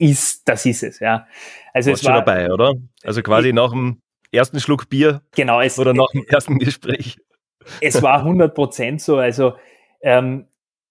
ist, 0.00 0.48
das 0.48 0.66
ist 0.66 0.82
es, 0.82 0.98
ja. 0.98 1.26
Also 1.72 1.90
Warst 1.90 2.02
es 2.02 2.08
war 2.08 2.16
schon 2.16 2.24
dabei, 2.24 2.50
oder? 2.50 2.74
Also 3.04 3.22
quasi 3.22 3.48
ich, 3.48 3.54
nach 3.54 3.70
dem 3.70 4.00
ersten 4.32 4.58
Schluck 4.58 4.88
Bier 4.88 5.22
genau, 5.34 5.60
es, 5.60 5.78
oder 5.78 5.92
nach 5.92 6.08
dem 6.12 6.24
ersten 6.26 6.58
Gespräch. 6.58 7.18
Es 7.80 8.02
war 8.02 8.20
100 8.20 8.54
Prozent 8.54 9.02
so, 9.02 9.18
also 9.18 9.54
ähm, 10.02 10.46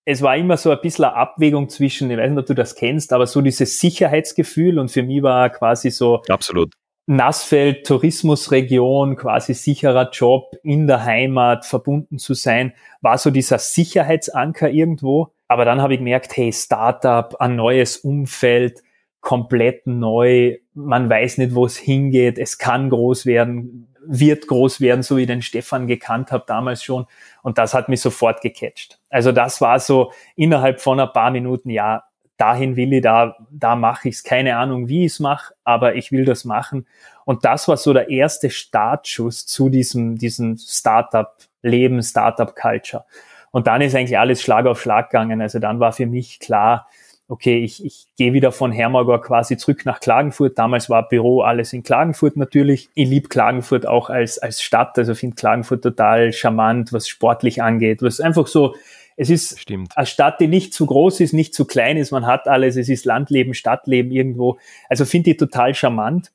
es 0.05 0.21
war 0.21 0.37
immer 0.37 0.57
so 0.57 0.71
ein 0.71 0.79
bisschen 0.81 1.05
eine 1.05 1.15
Abwägung 1.15 1.69
zwischen, 1.69 2.09
ich 2.11 2.17
weiß 2.17 2.29
nicht, 2.29 2.39
ob 2.39 2.45
du 2.45 2.53
das 2.53 2.75
kennst, 2.75 3.11
aber 3.11 3.27
so 3.27 3.41
dieses 3.41 3.79
Sicherheitsgefühl 3.79 4.79
und 4.79 4.89
für 4.89 5.03
mich 5.03 5.23
war 5.23 5.49
quasi 5.49 5.89
so, 5.89 6.21
absolut. 6.29 6.73
Nassfeld, 7.07 7.87
Tourismusregion, 7.87 9.15
quasi 9.15 9.55
sicherer 9.55 10.11
Job 10.11 10.55
in 10.61 10.85
der 10.85 11.03
Heimat, 11.03 11.65
verbunden 11.65 12.19
zu 12.19 12.35
sein, 12.35 12.73
war 13.01 13.17
so 13.17 13.31
dieser 13.31 13.57
Sicherheitsanker 13.57 14.69
irgendwo. 14.69 15.33
Aber 15.47 15.65
dann 15.65 15.81
habe 15.81 15.93
ich 15.93 15.99
gemerkt, 15.99 16.37
hey, 16.37 16.53
Startup, 16.53 17.35
ein 17.41 17.55
neues 17.55 17.97
Umfeld, 17.97 18.83
komplett 19.21 19.85
neu, 19.85 20.57
man 20.73 21.09
weiß 21.09 21.39
nicht, 21.39 21.55
wo 21.55 21.65
es 21.65 21.77
hingeht, 21.77 22.37
es 22.37 22.57
kann 22.57 22.89
groß 22.89 23.25
werden, 23.25 23.87
wird 24.05 24.47
groß 24.47 24.81
werden, 24.81 25.03
so 25.03 25.17
wie 25.17 25.21
ich 25.21 25.27
den 25.27 25.41
Stefan 25.41 25.87
gekannt 25.87 26.31
habe 26.31 26.45
damals 26.47 26.83
schon. 26.83 27.05
Und 27.43 27.57
das 27.57 27.73
hat 27.73 27.89
mich 27.89 28.01
sofort 28.01 28.41
gecatcht. 28.41 28.99
Also 29.09 29.31
das 29.31 29.61
war 29.61 29.79
so 29.79 30.11
innerhalb 30.35 30.81
von 30.81 30.99
ein 30.99 31.11
paar 31.11 31.31
Minuten, 31.31 31.69
ja, 31.69 32.03
dahin 32.37 32.75
will 32.77 32.93
ich, 32.93 33.01
da, 33.01 33.35
da 33.51 33.75
mache 33.75 34.09
ich 34.09 34.15
es. 34.15 34.23
Keine 34.23 34.57
Ahnung, 34.57 34.87
wie 34.87 35.05
ich 35.05 35.13
es 35.13 35.19
mache, 35.19 35.53
aber 35.63 35.95
ich 35.95 36.11
will 36.11 36.25
das 36.25 36.45
machen. 36.45 36.87
Und 37.25 37.45
das 37.45 37.67
war 37.67 37.77
so 37.77 37.93
der 37.93 38.09
erste 38.09 38.49
Startschuss 38.49 39.45
zu 39.45 39.69
diesem, 39.69 40.17
diesem 40.17 40.57
Startup-Leben, 40.57 42.01
Startup-Culture. 42.01 43.05
Und 43.51 43.67
dann 43.67 43.81
ist 43.81 43.93
eigentlich 43.93 44.17
alles 44.17 44.41
Schlag 44.41 44.65
auf 44.65 44.81
Schlag 44.81 45.09
gegangen. 45.09 45.41
Also 45.41 45.59
dann 45.59 45.79
war 45.79 45.91
für 45.91 46.05
mich 46.05 46.39
klar, 46.39 46.87
okay, 47.29 47.63
ich, 47.63 47.85
ich 47.85 48.07
gehe 48.17 48.33
wieder 48.33 48.51
von 48.51 48.71
Hermagor 48.71 49.21
quasi 49.21 49.55
zurück 49.55 49.85
nach 49.85 49.99
Klagenfurt. 49.99 50.57
Damals 50.57 50.89
war 50.89 51.07
Büro 51.07 51.41
alles 51.41 51.71
in 51.71 51.83
Klagenfurt 51.83 52.35
natürlich. 52.35 52.89
Ich 52.95 53.07
liebe 53.07 53.29
Klagenfurt 53.29 53.87
auch 53.87 54.09
als, 54.09 54.39
als 54.39 54.61
Stadt. 54.61 54.97
Also 54.97 55.15
finde 55.15 55.35
Klagenfurt 55.35 55.83
total 55.83 56.33
charmant, 56.33 56.91
was 56.91 57.07
sportlich 57.07 57.61
angeht, 57.61 58.01
was 58.01 58.19
einfach 58.19 58.47
so 58.47 58.73
es 59.21 59.29
ist 59.29 59.59
Stimmt. 59.59 59.97
eine 59.97 60.05
Stadt, 60.05 60.39
die 60.39 60.47
nicht 60.47 60.73
zu 60.73 60.85
groß 60.85 61.19
ist, 61.19 61.33
nicht 61.33 61.53
zu 61.53 61.65
klein 61.65 61.97
ist. 61.97 62.11
Man 62.11 62.25
hat 62.25 62.47
alles. 62.47 62.77
Es 62.77 62.87
ist 62.87 63.03
Landleben, 63.03 63.53
Stadtleben 63.53 64.13
irgendwo. 64.13 64.57
Also 64.87 65.03
finde 65.03 65.31
ich 65.31 65.37
total 65.37 65.75
charmant. 65.75 66.31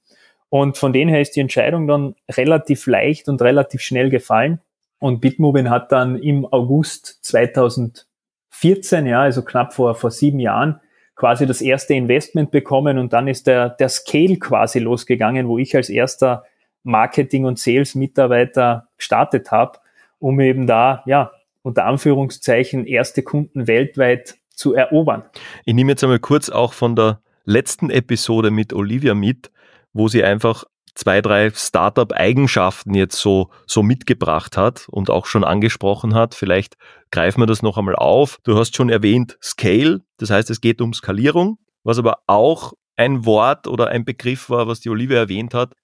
Und 0.51 0.77
von 0.77 0.93
denen 0.93 1.09
her 1.09 1.23
ist 1.23 1.35
die 1.35 1.41
Entscheidung 1.41 1.87
dann 1.87 2.15
relativ 2.31 2.87
leicht 2.87 3.31
und 3.31 3.41
relativ 3.41 3.81
schnell 3.81 4.11
gefallen. 4.11 4.61
Und 4.99 5.23
Bitmovin 5.23 5.71
hat 5.71 5.93
dann 5.93 6.19
im 6.19 6.45
August 6.45 7.25
2014, 7.25 9.07
ja, 9.07 9.23
also 9.23 9.43
knapp 9.43 9.73
vor, 9.73 9.95
vor 9.95 10.11
sieben 10.11 10.39
Jahren, 10.39 10.79
quasi 11.17 11.47
das 11.47 11.61
erste 11.61 11.95
Investment 11.95 12.51
bekommen 12.51 12.99
und 12.99 13.13
dann 13.13 13.29
ist 13.29 13.47
der, 13.47 13.71
der 13.71 13.89
Scale 13.89 14.37
quasi 14.37 14.79
losgegangen, 14.79 15.49
wo 15.49 15.59
ich 15.59 15.77
als 15.77 15.89
erster 15.89 16.45
Marketing- 16.83 17.45
und 17.45 17.59
Sales-Mitarbeiter 17.59 18.89
gestartet 18.99 19.51
habe, 19.51 19.79
um 20.19 20.41
eben 20.41 20.67
da, 20.67 21.03
ja, 21.07 21.33
unter 21.63 21.87
Anführungszeichen 21.87 22.87
erste 22.87 23.23
Kunden 23.23 23.67
weltweit 23.67 24.37
zu 24.51 24.75
erobern. 24.75 25.25
Ich 25.65 25.75
nehme 25.75 25.93
jetzt 25.93 26.05
einmal 26.05 26.19
kurz 26.19 26.51
auch 26.51 26.73
von 26.73 26.95
der 26.95 27.21
letzten 27.45 27.91
Episode 27.91 28.51
mit 28.51 28.73
Olivia 28.73 29.15
mit, 29.15 29.51
wo 29.93 30.09
sie 30.09 30.23
einfach 30.23 30.65
zwei, 30.95 31.21
drei 31.21 31.51
Startup-Eigenschaften 31.51 32.95
jetzt 32.95 33.17
so, 33.17 33.51
so 33.67 33.83
mitgebracht 33.83 34.57
hat 34.57 34.87
und 34.91 35.11
auch 35.11 35.27
schon 35.27 35.45
angesprochen 35.45 36.15
hat. 36.15 36.35
Vielleicht 36.35 36.77
greifen 37.11 37.41
wir 37.41 37.47
das 37.47 37.63
noch 37.63 37.79
einmal 37.79 37.97
auf. 37.97 38.39
Du 38.45 38.57
hast 38.57 38.77
schon 38.77 38.91
erwähnt 38.91 39.37
Scale, 39.43 40.01
das 40.19 40.31
heißt, 40.31 40.51
es 40.51 40.61
geht 40.61 40.81
um 40.81 40.93
Skalierung, 40.93 41.59
was 41.83 41.99
aber 41.99 42.19
auch 42.27 42.73
ein 42.97 43.25
Wort 43.25 43.67
oder 43.67 43.89
ein 43.89 44.05
Begriff 44.05 44.51
war, 44.51 44.67
was 44.67 44.81
die 44.81 44.91
Olivia 44.91 45.19
erwähnt 45.19 45.55
hat. 45.55 45.75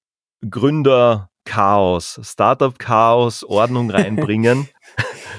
Gründer 0.48 1.30
Chaos, 1.44 2.20
Startup 2.22 2.78
Chaos, 2.78 3.44
Ordnung 3.44 3.90
reinbringen. 3.90 4.68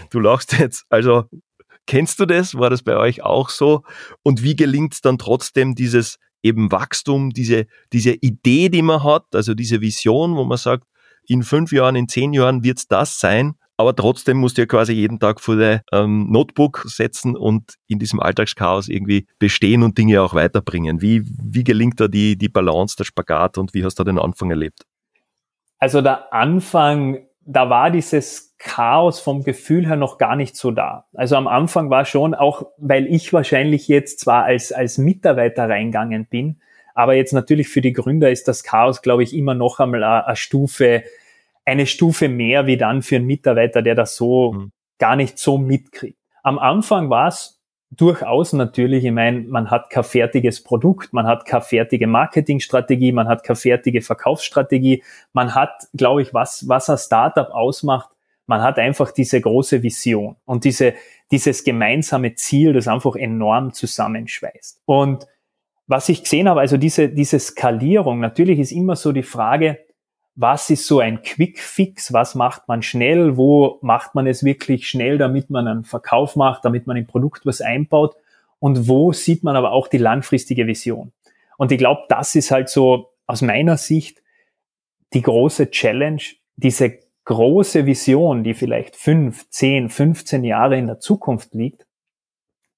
Du 0.10 0.20
lachst 0.20 0.54
jetzt. 0.54 0.86
Also, 0.90 1.26
kennst 1.88 2.20
du 2.20 2.26
das? 2.26 2.56
War 2.56 2.70
das 2.70 2.84
bei 2.84 2.98
euch 2.98 3.24
auch 3.24 3.50
so? 3.50 3.84
Und 4.24 4.44
wie 4.44 4.56
gelingt 4.56 4.94
es 4.94 5.02
dann 5.02 5.18
trotzdem, 5.18 5.76
dieses 5.76 6.18
eben 6.44 6.72
Wachstum, 6.72 7.30
diese, 7.30 7.68
diese 7.94 8.14
Idee, 8.14 8.70
die 8.70 8.82
man 8.82 9.04
hat, 9.04 9.26
also 9.34 9.54
diese 9.54 9.80
Vision, 9.80 10.36
wo 10.36 10.44
man 10.44 10.58
sagt, 10.58 10.86
in 11.28 11.44
fünf 11.44 11.72
Jahren, 11.72 11.96
in 11.96 12.08
zehn 12.08 12.34
Jahren 12.34 12.64
wird 12.64 12.80
es 12.80 12.88
das 12.88 13.20
sein, 13.20 13.54
aber 13.82 13.96
trotzdem 13.96 14.38
musst 14.38 14.58
du 14.58 14.62
ja 14.62 14.66
quasi 14.66 14.94
jeden 14.94 15.20
Tag 15.20 15.42
vor 15.42 15.58
der 15.58 15.82
ähm, 15.92 16.32
Notebook 16.32 16.84
setzen 16.86 17.36
und 17.36 17.76
in 17.88 18.00
diesem 18.00 18.20
Alltagschaos 18.20 18.88
irgendwie 18.88 19.28
bestehen 19.40 19.84
und 19.84 19.98
Dinge 19.98 20.22
auch 20.22 20.34
weiterbringen. 20.34 21.02
Wie, 21.02 21.24
wie 21.26 21.64
gelingt 21.64 22.00
da 22.00 22.08
die, 22.08 22.38
die 22.38 22.50
Balance, 22.50 22.96
der 22.96 23.04
Spagat 23.04 23.58
und 23.58 23.74
wie 23.74 23.84
hast 23.84 24.00
du 24.00 24.04
den 24.04 24.20
Anfang 24.20 24.50
erlebt? 24.50 24.86
Also 25.80 26.02
der 26.02 26.32
Anfang 26.34 27.26
da 27.46 27.70
war 27.70 27.90
dieses 27.92 28.56
Chaos 28.60 29.20
vom 29.20 29.44
Gefühl 29.44 29.88
her 29.88 29.96
noch 29.96 30.18
gar 30.18 30.36
nicht 30.36 30.56
so 30.56 30.72
da. 30.72 31.06
Also 31.14 31.36
am 31.36 31.48
Anfang 31.48 31.90
war 31.90 32.06
schon, 32.06 32.36
auch 32.36 32.68
weil 32.78 33.08
ich 33.08 33.34
wahrscheinlich 33.34 33.88
jetzt 33.88 34.20
zwar 34.20 34.44
als, 34.44 34.72
als 34.72 34.98
Mitarbeiter 34.98 35.68
reingegangen 35.68 36.28
bin, 36.28 36.62
aber 36.94 37.16
jetzt 37.16 37.34
natürlich 37.34 37.70
für 37.70 37.82
die 37.82 37.94
Gründer 37.94 38.30
ist 38.30 38.48
das 38.48 38.64
Chaos, 38.64 39.02
glaube 39.02 39.24
ich, 39.24 39.36
immer 39.36 39.56
noch 39.56 39.80
einmal 39.80 40.04
eine, 40.04 40.28
eine 40.28 40.36
Stufe, 40.36 41.04
eine 41.66 41.86
Stufe 41.86 42.28
mehr 42.28 42.66
wie 42.66 42.78
dann 42.78 43.02
für 43.02 43.18
einen 43.18 43.26
Mitarbeiter, 43.26 43.82
der 43.82 43.96
das 43.96 44.16
so 44.16 44.54
mhm. 44.54 44.72
gar 44.98 45.16
nicht 45.16 45.38
so 45.38 45.58
mitkriegt. 45.58 46.18
Am 46.44 46.58
Anfang 46.60 47.10
war 47.10 47.28
es 47.28 47.62
durchaus 47.92 48.54
natürlich, 48.54 49.04
ich 49.04 49.12
meine, 49.12 49.42
man 49.42 49.70
hat 49.70 49.90
kein 49.90 50.04
fertiges 50.04 50.64
Produkt, 50.64 51.14
man 51.14 51.28
hat 51.28 51.46
keine 51.46 51.62
fertige 51.62 52.08
Marketingstrategie, 52.08 53.12
man 53.12 53.28
hat 53.28 53.44
keine 53.44 53.58
fertige 53.58 54.02
Verkaufsstrategie, 54.02 55.04
man 55.34 55.54
hat, 55.54 55.88
glaube 55.94 56.22
ich, 56.22 56.34
was, 56.34 56.68
was 56.68 56.90
ein 56.90 56.98
Startup 56.98 57.50
ausmacht, 57.50 58.10
man 58.48 58.62
hat 58.62 58.80
einfach 58.80 59.12
diese 59.12 59.40
große 59.40 59.84
Vision 59.84 60.38
und 60.46 60.64
diese, 60.64 60.94
dieses 61.32 61.64
gemeinsame 61.64 62.34
Ziel, 62.36 62.74
das 62.74 62.88
einfach 62.88 63.16
enorm 63.16 63.74
zusammenschweißt. 63.74 64.82
Und 64.86 65.28
was 65.88 66.10
ich 66.10 66.24
gesehen 66.24 66.48
habe, 66.48 66.62
also 66.62 66.78
diese, 66.78 67.10
diese 67.10 67.40
Skalierung, 67.40 68.20
natürlich 68.20 68.60
ist 68.60 68.72
immer 68.72 68.96
so 68.96 69.12
die 69.12 69.24
Frage, 69.24 69.80
was 70.42 70.70
ist 70.70 70.88
so 70.88 71.00
ein 71.00 71.22
Quick 71.22 71.60
Fix, 71.60 72.12
was 72.14 72.36
macht 72.36 72.68
man 72.68 72.82
schnell, 72.82 73.38
wo 73.38 73.78
macht 73.82 74.16
man 74.16 74.28
es 74.28 74.44
wirklich 74.44 74.90
schnell, 74.90 75.18
damit 75.18 75.50
man 75.50 75.68
einen 75.68 75.84
Verkauf 75.84 76.36
macht, 76.36 76.66
damit 76.66 76.88
man 76.88 76.98
im 76.98 77.06
Produkt 77.06 77.46
was 77.46 77.62
einbaut? 77.62 78.16
Und 78.60 78.88
wo 78.88 79.12
sieht 79.12 79.44
man 79.44 79.56
aber 79.56 79.72
auch 79.72 79.88
die 79.88 79.98
langfristige 79.98 80.68
Vision. 80.68 81.12
Und 81.58 81.72
ich 81.72 81.78
glaube, 81.78 82.04
das 82.10 82.36
ist 82.36 82.52
halt 82.52 82.70
so 82.70 83.12
aus 83.28 83.42
meiner 83.42 83.78
Sicht 83.78 84.22
die 85.14 85.22
große 85.22 85.72
Challenge, 85.72 86.22
diese 86.56 87.00
große 87.26 87.86
Vision, 87.86 88.44
die 88.44 88.54
vielleicht 88.54 88.96
fünf, 88.96 89.50
zehn, 89.50 89.90
15 89.90 90.44
Jahre 90.44 90.78
in 90.78 90.88
der 90.88 91.00
Zukunft 91.00 91.54
liegt, 91.54 91.86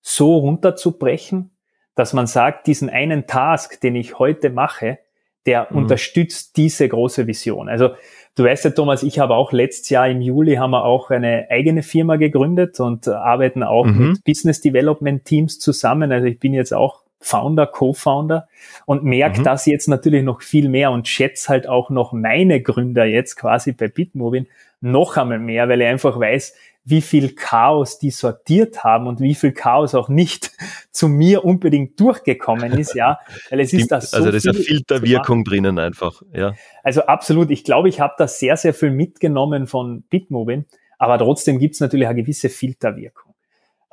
so 0.01 0.37
runterzubrechen, 0.37 1.55
dass 1.95 2.13
man 2.13 2.27
sagt, 2.27 2.67
diesen 2.67 2.89
einen 2.89 3.27
Task, 3.27 3.79
den 3.81 3.95
ich 3.95 4.19
heute 4.19 4.49
mache, 4.49 4.99
der 5.45 5.67
mhm. 5.69 5.77
unterstützt 5.77 6.57
diese 6.57 6.87
große 6.87 7.27
Vision. 7.27 7.69
Also 7.69 7.91
du 8.35 8.43
weißt 8.43 8.65
ja, 8.65 8.71
Thomas, 8.71 9.03
ich 9.03 9.19
habe 9.19 9.35
auch 9.35 9.51
letztes 9.51 9.89
Jahr 9.89 10.07
im 10.09 10.21
Juli 10.21 10.55
haben 10.55 10.71
wir 10.71 10.85
auch 10.85 11.09
eine 11.09 11.47
eigene 11.49 11.83
Firma 11.83 12.15
gegründet 12.15 12.79
und 12.79 13.07
arbeiten 13.07 13.63
auch 13.63 13.85
mhm. 13.85 14.09
mit 14.09 14.23
Business 14.23 14.61
Development 14.61 15.23
Teams 15.25 15.59
zusammen. 15.59 16.11
Also 16.11 16.27
ich 16.27 16.39
bin 16.39 16.53
jetzt 16.53 16.73
auch 16.73 17.02
Founder, 17.25 17.67
Co-Founder 17.67 18.47
und 18.85 19.03
merke 19.03 19.39
mhm. 19.39 19.43
das 19.43 19.65
jetzt 19.65 19.87
natürlich 19.87 20.23
noch 20.23 20.41
viel 20.41 20.69
mehr 20.69 20.91
und 20.91 21.07
schätze 21.07 21.49
halt 21.49 21.67
auch 21.67 21.89
noch 21.89 22.13
meine 22.13 22.61
Gründer 22.61 23.05
jetzt 23.05 23.35
quasi 23.35 23.71
bei 23.71 23.87
Bitmovin 23.87 24.47
noch 24.81 25.15
einmal 25.17 25.39
mehr, 25.39 25.69
weil 25.69 25.81
ich 25.81 25.87
einfach 25.87 26.19
weiß, 26.19 26.53
wie 26.85 27.01
viel 27.01 27.33
Chaos 27.33 27.97
die 27.97 28.11
sortiert 28.11 28.83
haben 28.83 29.07
und 29.07 29.21
wie 29.21 29.35
viel 29.35 29.53
Chaos 29.53 29.95
auch 29.95 30.09
nicht 30.09 30.51
zu 30.91 31.07
mir 31.07 31.45
unbedingt 31.45 31.99
durchgekommen 31.99 32.73
ist, 32.73 32.93
ja, 32.93 33.19
weil 33.49 33.61
es 33.61 33.73
ist 33.73 33.91
das 33.91 34.11
so 34.11 34.17
Also 34.17 34.31
das 34.31 34.45
ist 34.45 34.53
eine 34.53 34.63
Filterwirkung 34.63 35.43
drinnen 35.45 35.79
einfach, 35.79 36.21
ja. 36.33 36.53
Also 36.83 37.03
absolut, 37.03 37.51
ich 37.51 37.63
glaube, 37.63 37.87
ich 37.87 37.99
habe 37.99 38.13
da 38.17 38.27
sehr, 38.27 38.57
sehr 38.57 38.73
viel 38.73 38.91
mitgenommen 38.91 39.67
von 39.67 40.03
Bitmovin, 40.03 40.65
aber 40.97 41.17
trotzdem 41.17 41.57
gibt 41.59 41.75
es 41.75 41.79
natürlich 41.79 42.07
eine 42.07 42.21
gewisse 42.21 42.49
Filterwirkung. 42.49 43.22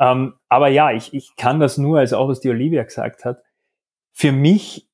Ähm, 0.01 0.35
aber 0.49 0.69
ja, 0.69 0.91
ich, 0.91 1.13
ich 1.13 1.37
kann 1.37 1.61
das 1.61 1.79
nur, 1.79 1.99
als 1.99 2.13
auch 2.13 2.29
was 2.29 2.41
die 2.41 2.51
Olivia 2.51 2.83
gesagt 2.83 3.25
hat, 3.25 3.43
für 4.13 4.33
mich 4.33 4.89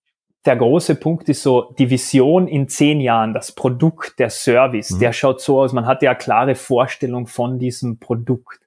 der 0.45 0.57
große 0.57 0.97
Punkt 0.97 1.29
ist 1.29 1.43
so, 1.43 1.75
die 1.79 1.91
Vision 1.91 2.47
in 2.49 2.69
zehn 2.69 3.01
Jahren, 3.01 3.35
das 3.35 3.53
Produkt, 3.53 4.19
der 4.19 4.31
Service, 4.31 4.93
mhm. 4.93 4.99
der 5.01 5.13
schaut 5.13 5.41
so 5.41 5.61
aus, 5.61 5.73
man 5.73 5.87
hat 5.87 6.03
ja 6.03 6.11
eine 6.11 6.19
klare 6.19 6.55
Vorstellung 6.55 7.27
von 7.27 7.59
diesem 7.59 7.99
Produkt. 7.99 8.61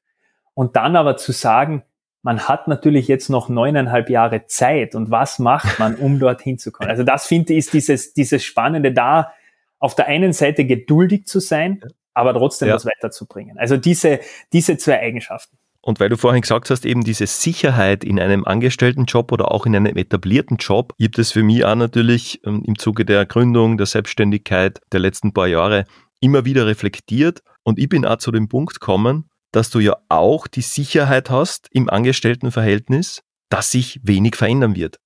Und 0.53 0.75
dann 0.75 0.96
aber 0.96 1.15
zu 1.15 1.31
sagen, 1.31 1.84
man 2.22 2.50
hat 2.50 2.67
natürlich 2.67 3.08
jetzt 3.08 3.29
noch 3.29 3.48
neuneinhalb 3.48 4.10
Jahre 4.10 4.46
Zeit 4.46 4.93
und 4.93 5.10
was 5.10 5.39
macht 5.39 5.79
man, 5.79 5.96
um 5.96 6.19
dorthin 6.19 6.58
zu 6.58 6.72
kommen? 6.72 6.89
Also 6.89 7.03
das 7.03 7.27
finde 7.27 7.53
ich 7.53 7.60
ist 7.60 7.74
dieses, 7.74 8.13
dieses 8.13 8.43
Spannende 8.43 8.91
da, 8.91 9.31
auf 9.79 9.96
der 9.96 10.08
einen 10.08 10.34
Seite 10.34 10.65
geduldig 10.65 11.25
zu 11.25 11.39
sein, 11.39 11.81
aber 12.13 12.34
trotzdem 12.34 12.67
ja. 12.67 12.75
was 12.75 12.86
weiterzubringen. 12.86 13.58
Also 13.58 13.77
diese, 13.77 14.19
diese 14.51 14.77
zwei 14.77 15.00
Eigenschaften. 15.00 15.58
Und 15.82 16.00
weil 16.00 16.10
du 16.10 16.18
vorhin 16.18 16.42
gesagt 16.42 16.70
hast, 16.70 16.86
eben 16.86 17.04
diese 17.04 17.26
Sicherheit 17.26 18.04
in 18.04 18.20
einem 18.20 18.44
Angestelltenjob 18.44 19.32
oder 19.32 19.52
auch 19.52 19.66
in 19.66 19.76
einem 19.76 19.96
etablierten 19.96 20.58
Job, 20.58 20.94
gibt 20.98 21.18
es 21.20 21.32
für 21.32 21.44
mich 21.44 21.64
auch 21.64 21.76
natürlich 21.76 22.42
ähm, 22.46 22.64
im 22.66 22.78
Zuge 22.78 23.06
der 23.06 23.26
Gründung, 23.26 23.78
der 23.78 23.86
Selbstständigkeit 23.86 24.82
der 24.92 25.00
letzten 25.00 25.34
paar 25.34 25.48
Jahre 25.48 25.86
immer 26.20 26.44
wieder 26.44 26.68
reflektiert. 26.68 27.42
Und 27.64 27.80
ich 27.80 27.88
bin 27.88 28.06
auch 28.06 28.18
zu 28.18 28.32
dem 28.32 28.50
Punkt 28.50 28.80
gekommen, 28.80 29.30
dass 29.52 29.70
du 29.70 29.80
ja 29.80 29.96
auch 30.10 30.48
die 30.48 30.62
Sicherheit 30.62 31.30
hast 31.30 31.70
im 31.72 31.90
Angestelltenverhältnis, 31.90 33.24
dass 33.50 33.72
sich 33.72 34.00
wenig 34.04 34.36
verändern 34.36 34.76
wird. 34.76 34.98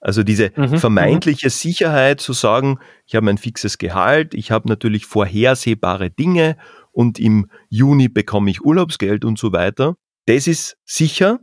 Also 0.00 0.22
diese 0.24 0.50
mhm, 0.56 0.64
mhm. 0.64 0.78
vermeintliche 0.78 1.50
Sicherheit 1.50 2.20
zu 2.20 2.32
sagen, 2.32 2.78
ich 3.06 3.14
habe 3.14 3.28
ein 3.30 3.38
fixes 3.38 3.78
Gehalt, 3.78 4.34
ich 4.34 4.50
habe 4.50 4.68
natürlich 4.68 5.06
vorhersehbare 5.06 6.10
Dinge 6.10 6.56
und 6.90 7.18
im 7.18 7.48
Juni 7.68 8.08
bekomme 8.08 8.50
ich 8.50 8.64
Urlaubsgeld 8.64 9.24
und 9.24 9.38
so 9.38 9.52
weiter. 9.52 9.94
Das 10.26 10.46
ist 10.46 10.76
sicher 10.84 11.40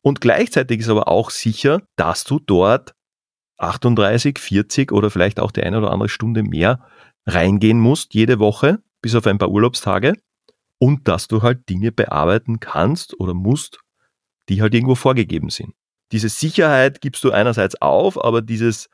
und 0.00 0.20
gleichzeitig 0.20 0.80
ist 0.80 0.88
aber 0.88 1.08
auch 1.08 1.30
sicher, 1.30 1.82
dass 1.96 2.24
du 2.24 2.38
dort 2.38 2.94
38, 3.58 4.38
40 4.38 4.92
oder 4.92 5.10
vielleicht 5.10 5.38
auch 5.38 5.52
die 5.52 5.62
eine 5.62 5.78
oder 5.78 5.90
andere 5.90 6.08
Stunde 6.08 6.42
mehr 6.42 6.84
reingehen 7.26 7.78
musst 7.78 8.14
jede 8.14 8.38
Woche, 8.38 8.82
bis 9.00 9.14
auf 9.14 9.26
ein 9.26 9.38
paar 9.38 9.50
Urlaubstage 9.50 10.14
und 10.78 11.06
dass 11.06 11.28
du 11.28 11.42
halt 11.42 11.68
Dinge 11.68 11.92
bearbeiten 11.92 12.58
kannst 12.58 13.18
oder 13.20 13.34
musst, 13.34 13.78
die 14.48 14.60
halt 14.60 14.74
irgendwo 14.74 14.96
vorgegeben 14.96 15.50
sind 15.50 15.74
diese 16.12 16.28
Sicherheit 16.28 17.00
gibst 17.00 17.24
du 17.24 17.32
einerseits 17.32 17.80
auf, 17.80 18.22
aber 18.22 18.42
dieses, 18.42 18.88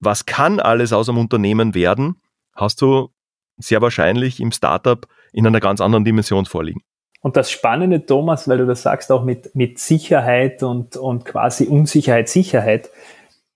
was 0.00 0.26
kann 0.26 0.60
alles 0.60 0.92
aus 0.92 1.08
einem 1.08 1.18
Unternehmen 1.18 1.74
werden, 1.74 2.20
hast 2.54 2.82
du 2.82 3.10
sehr 3.56 3.80
wahrscheinlich 3.80 4.40
im 4.40 4.52
Startup 4.52 5.06
in 5.32 5.46
einer 5.46 5.60
ganz 5.60 5.80
anderen 5.80 6.04
Dimension 6.04 6.46
vorliegen. 6.46 6.82
Und 7.20 7.36
das 7.36 7.50
Spannende, 7.50 8.06
Thomas, 8.06 8.48
weil 8.48 8.58
du 8.58 8.66
das 8.66 8.82
sagst, 8.82 9.10
auch 9.10 9.24
mit, 9.24 9.54
mit 9.54 9.78
Sicherheit 9.78 10.62
und, 10.62 10.96
und 10.96 11.24
quasi 11.24 11.64
Unsicherheit, 11.64 12.28
Sicherheit. 12.28 12.90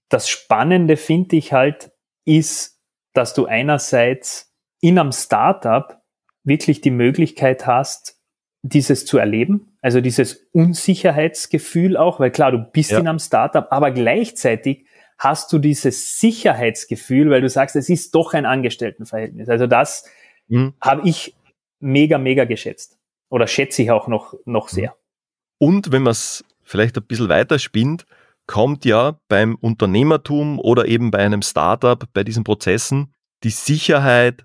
Das 0.09 0.29
Spannende 0.29 0.97
finde 0.97 1.37
ich 1.37 1.53
halt, 1.53 1.93
ist, 2.25 2.81
dass 3.15 3.35
du 3.35 3.47
einerseits 3.47 4.53
in 4.81 4.99
einem 4.99 5.13
Startup 5.13 6.03
wirklich 6.45 6.81
die 6.81 6.91
Möglichkeit 6.91 7.67
hast, 7.67 8.21
dieses 8.63 9.07
zu 9.07 9.19
erleben, 9.19 9.77
also 9.81 10.01
dieses 10.01 10.49
Unsicherheitsgefühl 10.53 11.97
auch, 11.97 12.21
weil 12.21 12.31
klar, 12.31 12.53
du 12.53 12.59
bist 12.59 12.93
ja. 12.93 12.99
in 12.99 13.09
einem 13.09 13.19
Startup, 13.19 13.67
aber 13.71 13.91
gleichzeitig 13.91 14.87
hast 15.19 15.53
du 15.53 15.59
dieses 15.59 16.19
Sicherheitsgefühl, 16.21 17.31
weil 17.31 17.41
du 17.41 17.49
sagst, 17.49 17.77
es 17.77 17.89
ist 17.89 18.15
doch 18.15 18.35
ein 18.35 18.47
Angestelltenverhältnis. 18.47 19.49
Also 19.49 19.67
das 19.67 20.05
mhm. 20.49 20.75
habe 20.81 21.09
ich 21.09 21.35
mega, 21.81 22.19
mega 22.19 22.45
geschätzt. 22.45 22.99
Oder 23.33 23.47
schätze 23.47 23.83
ich 23.83 23.91
auch 23.91 24.09
noch, 24.09 24.35
noch 24.45 24.69
sehr. 24.69 24.95
Und 25.57 25.91
wenn 25.91 26.03
man 26.03 26.11
es 26.11 26.45
vielleicht 26.63 26.99
ein 26.99 27.07
bisschen 27.07 27.31
weiter 27.31 27.59
spinnt, 27.59 28.05
kommt 28.47 28.85
ja 28.85 29.19
beim 29.29 29.55
Unternehmertum 29.55 30.59
oder 30.59 30.87
eben 30.87 31.11
bei 31.11 31.21
einem 31.21 31.41
Startup, 31.41 32.05
bei 32.13 32.25
diesen 32.25 32.45
Prozessen, 32.45 33.15
die 33.43 33.49
Sicherheit 33.51 34.45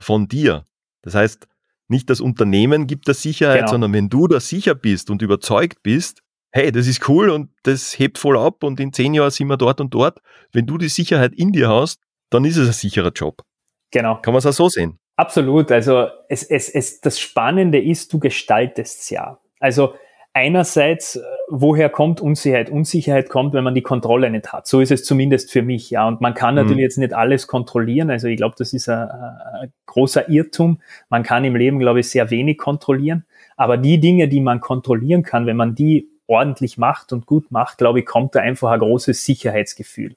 von 0.00 0.28
dir. 0.28 0.64
Das 1.02 1.14
heißt, 1.14 1.46
nicht 1.88 2.08
das 2.08 2.22
Unternehmen 2.22 2.86
gibt 2.86 3.06
der 3.06 3.14
Sicherheit, 3.14 3.58
genau. 3.58 3.72
sondern 3.72 3.92
wenn 3.92 4.08
du 4.08 4.26
da 4.28 4.40
sicher 4.40 4.74
bist 4.74 5.10
und 5.10 5.20
überzeugt 5.20 5.82
bist, 5.82 6.22
hey, 6.52 6.72
das 6.72 6.86
ist 6.86 7.06
cool 7.10 7.28
und 7.28 7.50
das 7.64 7.98
hebt 7.98 8.16
voll 8.16 8.38
ab 8.38 8.64
und 8.64 8.80
in 8.80 8.94
zehn 8.94 9.12
Jahren 9.12 9.30
sind 9.30 9.48
wir 9.48 9.58
dort 9.58 9.78
und 9.78 9.92
dort. 9.92 10.22
Wenn 10.52 10.64
du 10.64 10.78
die 10.78 10.88
Sicherheit 10.88 11.34
in 11.34 11.52
dir 11.52 11.68
hast, 11.68 12.00
dann 12.30 12.46
ist 12.46 12.56
es 12.56 12.66
ein 12.66 12.72
sicherer 12.72 13.12
Job. 13.12 13.42
Genau. 13.90 14.22
Kann 14.22 14.32
man 14.32 14.38
es 14.38 14.46
auch 14.46 14.54
so 14.54 14.70
sehen? 14.70 14.98
Absolut. 15.16 15.70
Also 15.70 16.06
es, 16.28 16.42
es, 16.42 16.68
es, 16.68 17.00
das 17.00 17.20
Spannende 17.20 17.80
ist, 17.80 18.12
du 18.12 18.18
gestaltest 18.18 19.02
es 19.02 19.10
ja. 19.10 19.38
Also 19.60 19.94
einerseits, 20.32 21.16
äh, 21.16 21.22
woher 21.48 21.90
kommt 21.90 22.20
Unsicherheit? 22.20 22.70
Unsicherheit 22.70 23.28
kommt, 23.28 23.52
wenn 23.52 23.64
man 23.64 23.74
die 23.74 23.82
Kontrolle 23.82 24.30
nicht 24.30 24.52
hat. 24.52 24.66
So 24.66 24.80
ist 24.80 24.90
es 24.90 25.04
zumindest 25.04 25.50
für 25.50 25.62
mich, 25.62 25.90
ja. 25.90 26.08
Und 26.08 26.20
man 26.20 26.34
kann 26.34 26.54
natürlich 26.54 26.78
mhm. 26.78 26.82
jetzt 26.82 26.98
nicht 26.98 27.12
alles 27.12 27.46
kontrollieren. 27.46 28.10
Also 28.10 28.28
ich 28.28 28.36
glaube, 28.36 28.54
das 28.58 28.72
ist 28.72 28.88
ein, 28.88 29.08
ein, 29.08 29.72
großer 29.86 30.28
Irrtum. 30.28 30.80
Man 31.10 31.22
kann 31.22 31.44
im 31.44 31.56
Leben, 31.56 31.78
glaube 31.78 32.00
ich, 32.00 32.08
sehr 32.08 32.30
wenig 32.30 32.58
kontrollieren. 32.58 33.24
Aber 33.56 33.76
die 33.76 34.00
Dinge, 34.00 34.28
die 34.28 34.40
man 34.40 34.60
kontrollieren 34.60 35.22
kann, 35.22 35.46
wenn 35.46 35.56
man 35.56 35.74
die 35.74 36.08
ordentlich 36.26 36.78
macht 36.78 37.12
und 37.12 37.26
gut 37.26 37.50
macht, 37.50 37.78
glaube 37.78 38.00
ich, 38.00 38.06
kommt 38.06 38.34
da 38.34 38.40
einfach 38.40 38.70
ein 38.70 38.78
großes 38.78 39.24
Sicherheitsgefühl. 39.24 40.16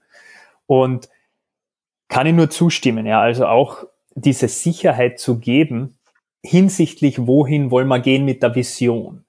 Und 0.65 1.09
kann 2.07 2.27
ich 2.27 2.33
nur 2.33 2.49
zustimmen, 2.49 3.05
ja. 3.05 3.19
Also 3.19 3.47
auch 3.47 3.85
diese 4.15 4.47
Sicherheit 4.47 5.19
zu 5.19 5.39
geben, 5.39 5.97
hinsichtlich 6.43 7.27
wohin 7.27 7.71
wollen 7.71 7.87
wir 7.87 7.99
gehen 7.99 8.25
mit 8.25 8.41
der 8.41 8.55
Vision 8.55 9.25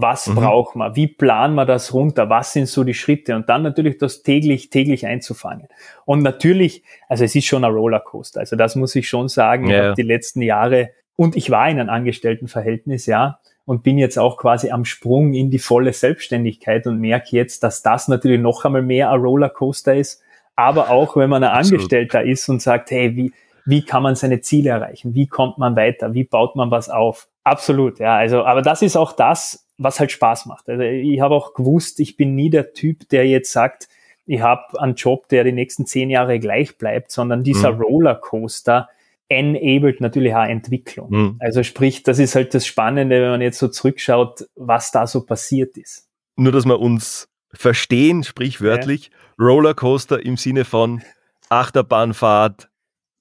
was 0.00 0.28
mhm. 0.28 0.36
braucht 0.36 0.76
man? 0.76 0.94
Wie 0.94 1.08
planen 1.08 1.56
wir 1.56 1.64
das 1.64 1.92
runter? 1.92 2.30
Was 2.30 2.52
sind 2.52 2.68
so 2.68 2.84
die 2.84 2.94
Schritte? 2.94 3.34
Und 3.34 3.48
dann 3.48 3.62
natürlich 3.62 3.98
das 3.98 4.22
täglich, 4.22 4.70
täglich 4.70 5.06
einzufangen. 5.06 5.66
Und 6.04 6.22
natürlich, 6.22 6.84
also 7.08 7.24
es 7.24 7.34
ist 7.34 7.46
schon 7.46 7.64
ein 7.64 7.72
Rollercoaster. 7.72 8.38
Also 8.38 8.54
das 8.54 8.76
muss 8.76 8.94
ich 8.94 9.08
schon 9.08 9.28
sagen. 9.28 9.68
Ja. 9.68 9.94
die 9.94 10.02
letzten 10.02 10.42
Jahre 10.42 10.90
und 11.16 11.36
ich 11.36 11.50
war 11.50 11.68
in 11.68 11.80
einem 11.80 11.90
Angestelltenverhältnis, 11.90 13.06
ja, 13.06 13.40
und 13.64 13.82
bin 13.82 13.98
jetzt 13.98 14.18
auch 14.18 14.36
quasi 14.36 14.70
am 14.70 14.84
Sprung 14.84 15.34
in 15.34 15.50
die 15.50 15.58
volle 15.58 15.92
Selbstständigkeit 15.92 16.86
und 16.86 17.00
merke 17.00 17.36
jetzt, 17.36 17.64
dass 17.64 17.82
das 17.82 18.06
natürlich 18.06 18.40
noch 18.40 18.64
einmal 18.64 18.82
mehr 18.82 19.10
ein 19.10 19.20
Rollercoaster 19.20 19.96
ist. 19.96 20.22
Aber 20.54 20.90
auch 20.90 21.16
wenn 21.16 21.28
man 21.28 21.42
ein 21.42 21.50
Angestellter 21.50 22.18
Absolut. 22.18 22.32
ist 22.32 22.48
und 22.48 22.62
sagt, 22.62 22.92
hey, 22.92 23.16
wie, 23.16 23.32
wie 23.68 23.82
kann 23.82 24.02
man 24.02 24.14
seine 24.14 24.40
Ziele 24.40 24.70
erreichen? 24.70 25.14
Wie 25.14 25.26
kommt 25.26 25.58
man 25.58 25.76
weiter? 25.76 26.14
Wie 26.14 26.24
baut 26.24 26.56
man 26.56 26.70
was 26.70 26.88
auf? 26.88 27.28
Absolut, 27.44 27.98
ja. 27.98 28.16
Also, 28.16 28.44
aber 28.44 28.62
das 28.62 28.80
ist 28.80 28.96
auch 28.96 29.12
das, 29.12 29.66
was 29.76 30.00
halt 30.00 30.10
Spaß 30.10 30.46
macht. 30.46 30.70
Also 30.70 30.82
ich 30.82 31.20
habe 31.20 31.34
auch 31.34 31.52
gewusst, 31.52 32.00
ich 32.00 32.16
bin 32.16 32.34
nie 32.34 32.48
der 32.48 32.72
Typ, 32.72 33.08
der 33.10 33.26
jetzt 33.26 33.52
sagt, 33.52 33.88
ich 34.24 34.40
habe 34.40 34.80
einen 34.80 34.94
Job, 34.94 35.28
der 35.28 35.44
die 35.44 35.52
nächsten 35.52 35.84
zehn 35.84 36.08
Jahre 36.08 36.38
gleich 36.38 36.78
bleibt, 36.78 37.10
sondern 37.10 37.44
dieser 37.44 37.72
mhm. 37.72 37.82
Rollercoaster 37.82 38.88
enabled 39.28 40.00
natürlich 40.00 40.34
auch 40.34 40.44
Entwicklung. 40.44 41.10
Mhm. 41.10 41.36
Also 41.38 41.62
sprich, 41.62 42.02
das 42.02 42.18
ist 42.18 42.34
halt 42.34 42.54
das 42.54 42.64
Spannende, 42.64 43.20
wenn 43.20 43.30
man 43.30 43.42
jetzt 43.42 43.58
so 43.58 43.68
zurückschaut, 43.68 44.46
was 44.56 44.92
da 44.92 45.06
so 45.06 45.26
passiert 45.26 45.76
ist. 45.76 46.08
Nur, 46.36 46.52
dass 46.52 46.64
wir 46.64 46.80
uns 46.80 47.28
verstehen, 47.52 48.24
sprichwörtlich, 48.24 49.10
ja. 49.10 49.44
Rollercoaster 49.44 50.24
im 50.24 50.38
Sinne 50.38 50.64
von 50.64 51.02
Achterbahnfahrt, 51.50 52.70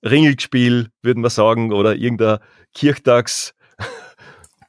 Ringelspiel, 0.03 0.89
würden 1.01 1.23
wir 1.23 1.29
sagen, 1.29 1.73
oder 1.73 1.95
irgendein 1.95 2.39
Kirchtags 2.73 3.53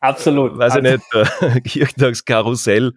Absolut. 0.00 0.56
Weiß 0.56 0.76
ich 0.76 0.82
nicht, 0.82 1.02
äh, 1.12 1.60
Kirchtagskarussell, 1.64 2.92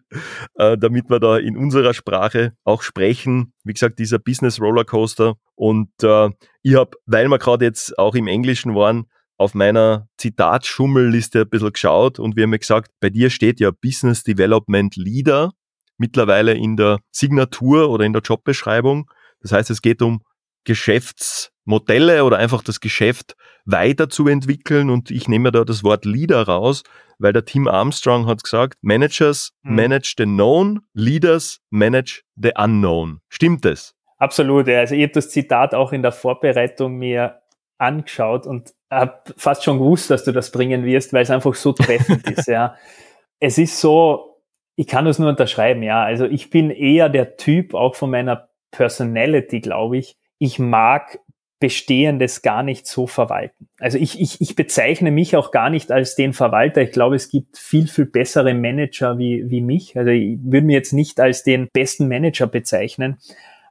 äh, 0.56 0.78
damit 0.78 1.10
wir 1.10 1.20
da 1.20 1.38
in 1.38 1.58
unserer 1.58 1.94
Sprache 1.94 2.54
auch 2.64 2.84
sprechen. 2.84 3.54
Wie 3.64 3.74
gesagt, 3.74 3.98
dieser 4.00 4.20
Business 4.20 4.62
Rollercoaster. 4.62 5.36
Und 5.56 5.90
äh, 6.04 6.30
ich 6.62 6.76
habe, 6.76 6.92
weil 7.06 7.28
wir 7.28 7.40
gerade 7.40 7.66
jetzt 7.66 7.98
auch 7.98 8.14
im 8.14 8.28
Englischen 8.28 8.76
waren, 8.76 9.06
auf 9.38 9.56
meiner 9.56 10.08
Zitatschummelliste 10.18 11.42
ein 11.42 11.50
bisschen 11.50 11.74
geschaut 11.74 12.20
und 12.20 12.36
wir 12.36 12.44
haben 12.44 12.52
gesagt, 12.52 12.92
bei 13.00 13.10
dir 13.10 13.32
steht 13.32 13.60
ja 13.60 13.72
Business 13.72 14.22
Development 14.22 14.96
Leader 14.96 15.52
mittlerweile 15.98 16.54
in 16.54 16.78
der 16.78 17.00
Signatur 17.12 17.90
oder 17.90 18.06
in 18.06 18.14
der 18.14 18.22
Jobbeschreibung. 18.22 19.10
Das 19.40 19.52
heißt, 19.52 19.72
es 19.72 19.82
geht 19.82 20.04
um 20.04 20.22
Geschäftsmodelle 21.72 22.24
oder 22.26 22.38
einfach 22.38 22.64
das 22.64 22.80
Geschäft 22.80 23.36
weiterzuentwickeln. 23.66 24.90
Und 24.90 25.12
ich 25.12 25.28
nehme 25.28 25.52
da 25.52 25.64
das 25.64 25.84
Wort 25.84 26.06
Leader 26.06 26.44
raus, 26.44 26.84
weil 27.20 27.34
der 27.34 27.46
Tim 27.46 27.68
Armstrong 27.68 28.28
hat 28.28 28.44
gesagt, 28.44 28.78
Managers 28.82 29.54
hm. 29.64 29.76
manage 29.76 30.16
the 30.18 30.26
known, 30.26 30.82
Leaders 30.94 31.60
manage 31.70 32.24
the 32.36 32.52
unknown. 32.58 33.22
Stimmt 33.30 33.66
es? 33.66 33.96
Absolut. 34.18 34.68
Also 34.68 34.96
ich 34.96 35.04
habe 35.04 35.14
das 35.14 35.30
Zitat 35.30 35.74
auch 35.74 35.94
in 35.94 36.02
der 36.02 36.12
Vorbereitung 36.12 36.98
mir 36.98 37.42
angeschaut 37.78 38.46
und 38.46 38.74
habe 38.92 39.20
fast 39.38 39.64
schon 39.64 39.80
gewusst, 39.80 40.12
dass 40.12 40.24
du 40.24 40.32
das 40.32 40.52
bringen 40.52 40.86
wirst, 40.86 41.14
weil 41.14 41.24
es 41.24 41.32
einfach 41.32 41.56
so 41.56 41.72
treffend 41.72 42.30
ist. 42.30 42.48
Ja. 42.48 42.76
Es 43.44 43.58
ist 43.58 43.82
so, 43.82 44.40
ich 44.76 44.86
kann 44.86 45.06
das 45.06 45.18
nur 45.18 45.28
unterschreiben, 45.28 45.82
ja. 45.82 46.04
Also 46.04 46.26
ich 46.26 46.52
bin 46.52 46.70
eher 46.70 47.10
der 47.10 47.38
Typ, 47.38 47.74
auch 47.74 47.96
von 47.96 48.12
meiner 48.12 48.50
Personality, 48.70 49.62
glaube 49.62 49.98
ich. 49.98 50.16
Ich 50.38 50.60
mag 50.60 51.18
Bestehendes 51.62 52.42
gar 52.42 52.64
nicht 52.64 52.88
so 52.88 53.06
verwalten. 53.08 53.70
Also 53.80 54.00
ich, 54.00 54.20
ich, 54.20 54.42
ich 54.42 54.56
bezeichne 54.56 55.12
mich 55.12 55.36
auch 55.36 55.52
gar 55.52 55.70
nicht 55.70 55.92
als 55.92 56.16
den 56.16 56.34
Verwalter. 56.34 56.82
Ich 56.82 56.92
glaube, 56.92 57.16
es 57.16 57.30
gibt 57.30 57.58
viel, 57.58 57.88
viel 57.88 58.08
bessere 58.08 58.56
Manager 58.56 59.20
wie, 59.20 59.50
wie 59.50 59.62
mich. 59.62 59.96
Also 59.96 60.10
ich 60.10 60.40
würde 60.42 60.66
mir 60.66 60.74
jetzt 60.74 60.92
nicht 60.92 61.20
als 61.20 61.44
den 61.44 61.70
besten 61.72 62.08
Manager 62.08 62.48
bezeichnen. 62.48 63.20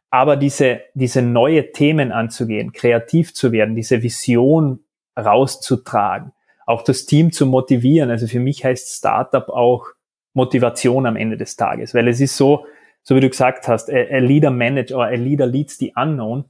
Aber 0.09 0.37
diese, 0.37 0.83
diese 0.95 1.21
neue 1.21 1.73
Themen 1.73 2.13
anzugehen, 2.13 2.73
kreativ 2.73 3.35
zu 3.35 3.51
werden, 3.51 3.75
diese 3.75 4.03
Vision 4.03 4.85
rauszutragen, 5.19 6.33
auch 6.67 6.83
das 6.83 7.07
Team 7.07 7.33
zu 7.33 7.45
motivieren. 7.45 8.11
Also 8.11 8.29
für 8.29 8.41
mich 8.41 8.65
heißt 8.65 8.99
Startup 8.99 9.49
auch 9.49 9.87
Motivation 10.33 11.07
am 11.07 11.17
Ende 11.17 11.37
des 11.37 11.57
Tages, 11.57 11.93
weil 11.93 12.07
es 12.07 12.21
ist 12.21 12.37
so, 12.37 12.67
so 13.03 13.17
wie 13.17 13.21
du 13.21 13.29
gesagt 13.29 13.67
hast, 13.67 13.91
a, 13.91 13.97
a 13.97 14.19
leader 14.19 14.53
manage 14.53 14.95
or 14.95 15.07
a 15.07 15.17
leader 15.17 15.47
leads 15.47 15.77
the 15.77 15.93
unknown. 15.97 16.45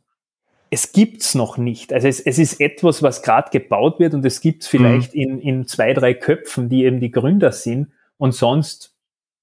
Es 0.70 0.92
gibt's 0.92 1.35
noch 1.35 1.59
nicht. 1.59 1.92
Also 1.92 2.06
es, 2.06 2.20
es 2.20 2.38
ist 2.38 2.61
etwas, 2.61 3.02
was 3.02 3.22
gerade 3.22 3.50
gebaut 3.50 3.98
wird 3.98 4.14
und 4.14 4.24
es 4.24 4.40
gibt's 4.40 4.68
vielleicht 4.68 5.14
mhm. 5.14 5.20
in, 5.20 5.38
in 5.40 5.66
zwei, 5.66 5.92
drei 5.92 6.14
Köpfen, 6.14 6.68
die 6.68 6.85
eben 6.85 7.00
die 7.00 7.11
Gründer 7.11 7.52
sind 7.52 7.88
und 8.18 8.33
sonst 8.33 8.94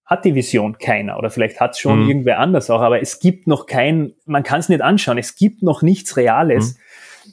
hat 0.06 0.24
die 0.24 0.36
Vision 0.36 0.78
keiner 0.78 1.18
oder 1.18 1.30
vielleicht 1.30 1.60
hat's 1.60 1.80
schon 1.80 2.04
mhm. 2.04 2.10
irgendwer 2.10 2.40
anders 2.40 2.70
auch, 2.70 2.82
aber 2.82 3.02
es 3.02 3.20
gibt 3.20 3.46
noch 3.46 3.66
kein, 3.66 4.14
man 4.26 4.44
kann 4.44 4.62
es 4.62 4.70
nicht 4.70 4.82
anschauen, 4.82 5.18
es 5.18 5.36
gibt 5.36 5.62
noch 5.64 5.82
nichts 5.82 6.16
Reales. 6.16 6.78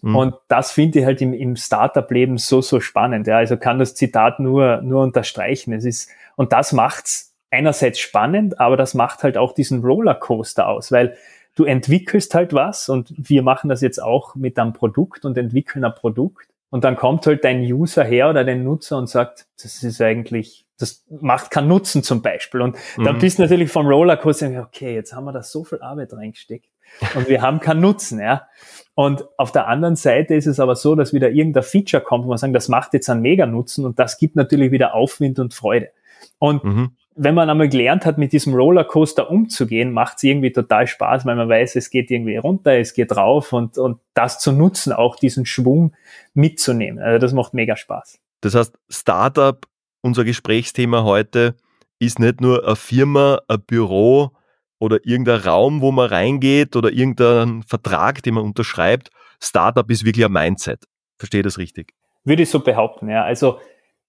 Mhm. 0.02 0.10
mhm. 0.10 0.16
Und 0.16 0.34
das 0.48 0.72
finde 0.72 0.98
ich 0.98 1.04
halt 1.04 1.22
im, 1.22 1.32
im 1.32 1.54
Startup-Leben 1.54 2.36
so, 2.36 2.60
so 2.60 2.80
spannend. 2.80 3.28
Ja. 3.28 3.36
Also 3.36 3.56
kann 3.56 3.78
das 3.78 3.94
Zitat 3.94 4.40
nur, 4.40 4.82
nur 4.82 5.04
unterstreichen. 5.04 5.72
Es 5.72 5.84
ist, 5.84 6.10
und 6.34 6.52
das 6.52 6.72
macht's 6.72 7.32
einerseits 7.52 8.00
spannend, 8.00 8.58
aber 8.58 8.76
das 8.76 8.94
macht 8.94 9.22
halt 9.22 9.38
auch 9.38 9.52
diesen 9.52 9.82
Rollercoaster 9.82 10.66
aus, 10.66 10.90
weil 10.90 11.16
du 11.54 11.64
entwickelst 11.64 12.34
halt 12.34 12.52
was 12.52 12.88
und 12.88 13.12
wir 13.16 13.42
machen 13.42 13.68
das 13.68 13.80
jetzt 13.80 14.02
auch 14.02 14.34
mit 14.34 14.58
einem 14.58 14.72
Produkt 14.72 15.24
und 15.24 15.38
entwickeln 15.38 15.84
ein 15.84 15.94
Produkt 15.94 16.48
und 16.70 16.82
dann 16.82 16.96
kommt 16.96 17.26
halt 17.26 17.44
dein 17.44 17.60
User 17.60 18.02
her 18.02 18.30
oder 18.30 18.44
dein 18.44 18.64
Nutzer 18.64 18.98
und 18.98 19.08
sagt, 19.08 19.46
das 19.62 19.82
ist 19.84 20.00
eigentlich, 20.00 20.66
das 20.76 21.04
macht 21.08 21.52
keinen 21.52 21.68
Nutzen 21.68 22.02
zum 22.02 22.20
Beispiel. 22.20 22.62
Und 22.62 22.76
dann 22.96 23.14
mhm. 23.16 23.20
bist 23.20 23.38
du 23.38 23.42
natürlich 23.42 23.70
vom 23.70 23.86
Rollercoaster, 23.86 24.60
okay, 24.60 24.92
jetzt 24.92 25.14
haben 25.14 25.24
wir 25.24 25.32
da 25.32 25.44
so 25.44 25.62
viel 25.62 25.80
Arbeit 25.80 26.12
reingesteckt 26.12 26.68
und 27.14 27.28
wir 27.28 27.42
haben 27.42 27.60
keinen 27.60 27.80
Nutzen, 27.80 28.18
ja. 28.18 28.48
Und 28.96 29.24
auf 29.38 29.52
der 29.52 29.68
anderen 29.68 29.94
Seite 29.96 30.34
ist 30.34 30.46
es 30.46 30.58
aber 30.58 30.74
so, 30.74 30.96
dass 30.96 31.12
wieder 31.12 31.30
irgendein 31.30 31.62
Feature 31.62 32.02
kommt, 32.02 32.24
wo 32.24 32.30
man 32.30 32.38
sagen, 32.38 32.52
das 32.52 32.68
macht 32.68 32.92
jetzt 32.92 33.08
einen 33.08 33.22
Mega-Nutzen 33.22 33.84
und 33.84 34.00
das 34.00 34.18
gibt 34.18 34.34
natürlich 34.34 34.72
wieder 34.72 34.94
Aufwind 34.94 35.38
und 35.38 35.54
Freude. 35.54 35.90
Und 36.38 36.64
mhm 36.64 36.96
wenn 37.16 37.34
man 37.34 37.48
einmal 37.48 37.68
gelernt 37.68 38.06
hat, 38.06 38.18
mit 38.18 38.32
diesem 38.32 38.54
Rollercoaster 38.54 39.30
umzugehen, 39.30 39.92
macht 39.92 40.16
es 40.16 40.24
irgendwie 40.24 40.52
total 40.52 40.86
Spaß, 40.86 41.24
weil 41.26 41.36
man 41.36 41.48
weiß, 41.48 41.76
es 41.76 41.90
geht 41.90 42.10
irgendwie 42.10 42.36
runter, 42.36 42.72
es 42.72 42.94
geht 42.94 43.16
rauf 43.16 43.52
und, 43.52 43.78
und 43.78 44.00
das 44.14 44.40
zu 44.40 44.52
nutzen, 44.52 44.92
auch 44.92 45.16
diesen 45.16 45.46
Schwung 45.46 45.94
mitzunehmen. 46.34 47.02
Also 47.02 47.18
das 47.18 47.32
macht 47.32 47.54
mega 47.54 47.76
Spaß. 47.76 48.18
Das 48.40 48.54
heißt, 48.54 48.76
Startup, 48.88 49.64
unser 50.02 50.24
Gesprächsthema 50.24 51.04
heute, 51.04 51.54
ist 51.98 52.18
nicht 52.18 52.40
nur 52.40 52.66
eine 52.66 52.76
Firma, 52.76 53.40
ein 53.48 53.62
Büro 53.62 54.32
oder 54.78 54.98
irgendein 55.04 55.40
Raum, 55.40 55.80
wo 55.80 55.92
man 55.92 56.08
reingeht 56.08 56.76
oder 56.76 56.92
irgendein 56.92 57.62
Vertrag, 57.62 58.22
den 58.22 58.34
man 58.34 58.44
unterschreibt. 58.44 59.10
Startup 59.40 59.88
ist 59.90 60.04
wirklich 60.04 60.26
ein 60.26 60.32
Mindset. 60.32 60.84
Verstehe 61.16 61.42
das 61.42 61.58
richtig? 61.58 61.94
Würde 62.24 62.42
ich 62.42 62.50
so 62.50 62.60
behaupten, 62.60 63.08
ja. 63.08 63.22
Also 63.22 63.58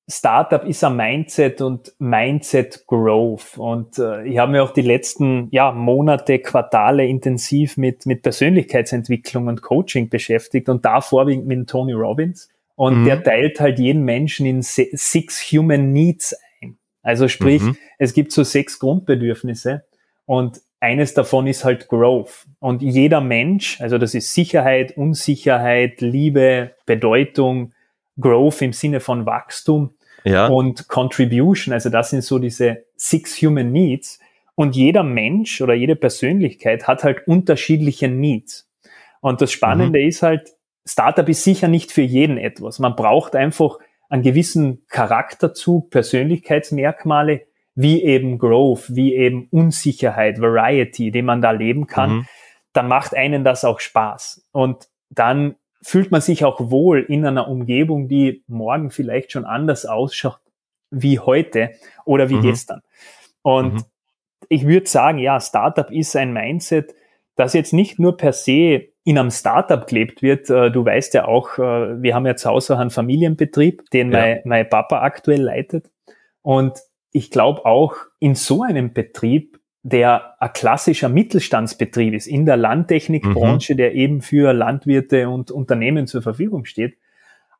Startup 0.08 0.64
ist 0.66 0.84
ein 0.84 0.96
Mindset 0.96 1.62
und 1.62 1.94
Mindset 1.98 2.86
Growth. 2.86 3.58
Und 3.58 3.98
äh, 3.98 4.24
ich 4.26 4.38
habe 4.38 4.52
mir 4.52 4.64
auch 4.64 4.72
die 4.72 4.82
letzten 4.82 5.48
ja, 5.52 5.72
Monate, 5.72 6.40
Quartale 6.40 7.08
intensiv 7.08 7.78
mit, 7.78 8.06
mit 8.06 8.22
Persönlichkeitsentwicklung 8.22 9.48
und 9.48 9.64
Coaching 9.64 10.10
beschäftigt 10.10 10.70
und 10.70 10.86
da 10.86 11.02
vorwiegend 11.02 11.48
mit 11.48 11.68
Tony 11.68 11.94
Robbins. 11.94 12.50
Und 12.76 13.02
mhm. 13.02 13.06
der 13.06 13.24
teilt 13.24 13.60
halt 13.60 13.80
jeden 13.80 14.04
Menschen 14.04 14.46
in 14.46 14.62
six 14.62 15.52
Human 15.52 15.92
Needs 15.92 16.36
ein. 16.62 16.78
Also 17.02 17.28
sprich, 17.28 17.62
mhm. 17.62 17.78
es 17.98 18.14
gibt 18.14 18.32
so 18.32 18.44
sechs 18.44 18.78
Grundbedürfnisse 18.80 19.86
und 20.26 20.62
eines 20.80 21.14
davon 21.14 21.48
ist 21.48 21.64
halt 21.64 21.88
Growth. 21.88 22.46
Und 22.60 22.82
jeder 22.84 23.22
Mensch, 23.22 23.82
also 23.82 23.98
das 23.98 24.14
ist 24.14 24.34
Sicherheit, 24.34 24.96
Unsicherheit, 24.98 26.02
Liebe, 26.02 26.76
Bedeutung, 26.86 27.74
Growth 28.20 28.62
im 28.62 28.74
Sinne 28.74 29.00
von 29.00 29.26
Wachstum 29.26 29.96
ja. 30.24 30.48
und 30.48 30.88
Contribution. 30.88 31.74
Also 31.74 31.90
das 31.90 32.10
sind 32.10 32.24
so 32.24 32.40
diese 32.40 32.86
Six 32.96 33.42
Human 33.42 33.72
Needs. 33.72 34.20
Und 34.56 34.76
jeder 34.76 35.04
Mensch 35.04 35.62
oder 35.62 35.74
jede 35.74 35.96
Persönlichkeit 35.96 36.88
hat 36.88 37.04
halt 37.04 37.28
unterschiedliche 37.28 38.08
Needs. 38.08 38.70
Und 39.20 39.42
das 39.42 39.52
Spannende 39.52 40.00
mhm. 40.00 40.08
ist 40.08 40.22
halt, 40.22 40.54
Startup 40.86 41.28
ist 41.28 41.44
sicher 41.44 41.68
nicht 41.68 41.92
für 41.92 42.04
jeden 42.04 42.38
etwas. 42.38 42.80
Man 42.80 42.96
braucht 42.96 43.36
einfach 43.36 43.80
einen 44.08 44.24
gewissen 44.24 44.84
Charakterzug, 44.88 45.90
Persönlichkeitsmerkmale, 45.90 47.42
wie 47.74 48.04
eben 48.04 48.38
Growth, 48.38 48.96
wie 48.96 49.16
eben 49.16 49.48
Unsicherheit, 49.52 50.40
Variety, 50.40 51.12
den 51.12 51.26
man 51.26 51.42
da 51.42 51.52
leben 51.52 51.88
kann. 51.88 52.18
Mhm. 52.18 52.28
Dann 52.72 52.88
macht 52.88 53.16
einen 53.16 53.44
das 53.44 53.66
auch 53.66 53.80
Spaß. 53.80 54.48
Und 54.52 54.88
dann 55.10 55.56
fühlt 55.86 56.10
man 56.10 56.20
sich 56.20 56.44
auch 56.44 56.72
wohl 56.72 57.02
in 57.02 57.24
einer 57.28 57.48
Umgebung, 57.48 58.08
die 58.08 58.44
morgen 58.48 58.90
vielleicht 58.90 59.32
schon 59.32 59.46
anders 59.46 59.86
ausschaut 59.86 60.40
wie 60.90 61.20
heute 61.20 61.70
oder 62.06 62.28
wie 62.30 62.38
mhm. 62.38 62.42
gestern. 62.42 62.82
Und 63.44 63.74
mhm. 63.76 63.84
ich 64.50 64.66
würde 64.66 64.88
sagen, 64.88 65.20
ja, 65.20 65.40
Startup 65.40 65.92
ist 65.92 66.16
ein 66.16 66.34
Mindset, 66.34 66.96
das 67.36 67.54
jetzt 67.54 67.72
nicht 67.72 68.00
nur 68.00 68.18
per 68.18 68.34
se 68.34 68.88
in 69.04 69.20
einem 69.20 69.30
Startup 69.30 69.86
gelebt 69.86 70.24
wird. 70.24 70.50
Äh, 70.50 70.72
du 70.72 70.84
weißt 70.84 71.14
ja 71.14 71.28
auch, 71.28 71.60
äh, 71.60 72.02
wir 72.02 72.16
haben 72.16 72.26
ja 72.26 72.36
zu 72.36 72.50
Hause 72.50 72.80
einen 72.80 72.90
Familienbetrieb, 72.90 73.88
den 73.92 74.12
ja. 74.12 74.20
mein, 74.20 74.42
mein 74.44 74.68
Papa 74.68 75.02
aktuell 75.02 75.42
leitet. 75.42 75.92
Und 76.42 76.80
ich 77.12 77.30
glaube 77.30 77.64
auch, 77.64 77.94
in 78.20 78.34
so 78.34 78.64
einem 78.64 78.92
Betrieb 78.92 79.60
der 79.88 80.42
ein 80.42 80.52
klassischer 80.52 81.10
Mittelstandsbetrieb 81.10 82.16
ist 82.16 82.26
in 82.26 82.48
der 82.48 82.58
Landtechnikbranche, 82.58 83.74
mhm. 83.74 83.78
der 83.78 83.94
eben 83.94 84.22
für 84.22 84.52
Landwirte 84.52 85.30
und 85.30 85.52
Unternehmen 85.52 86.08
zur 86.08 86.24
Verfügung 86.24 86.66
steht. 86.66 86.98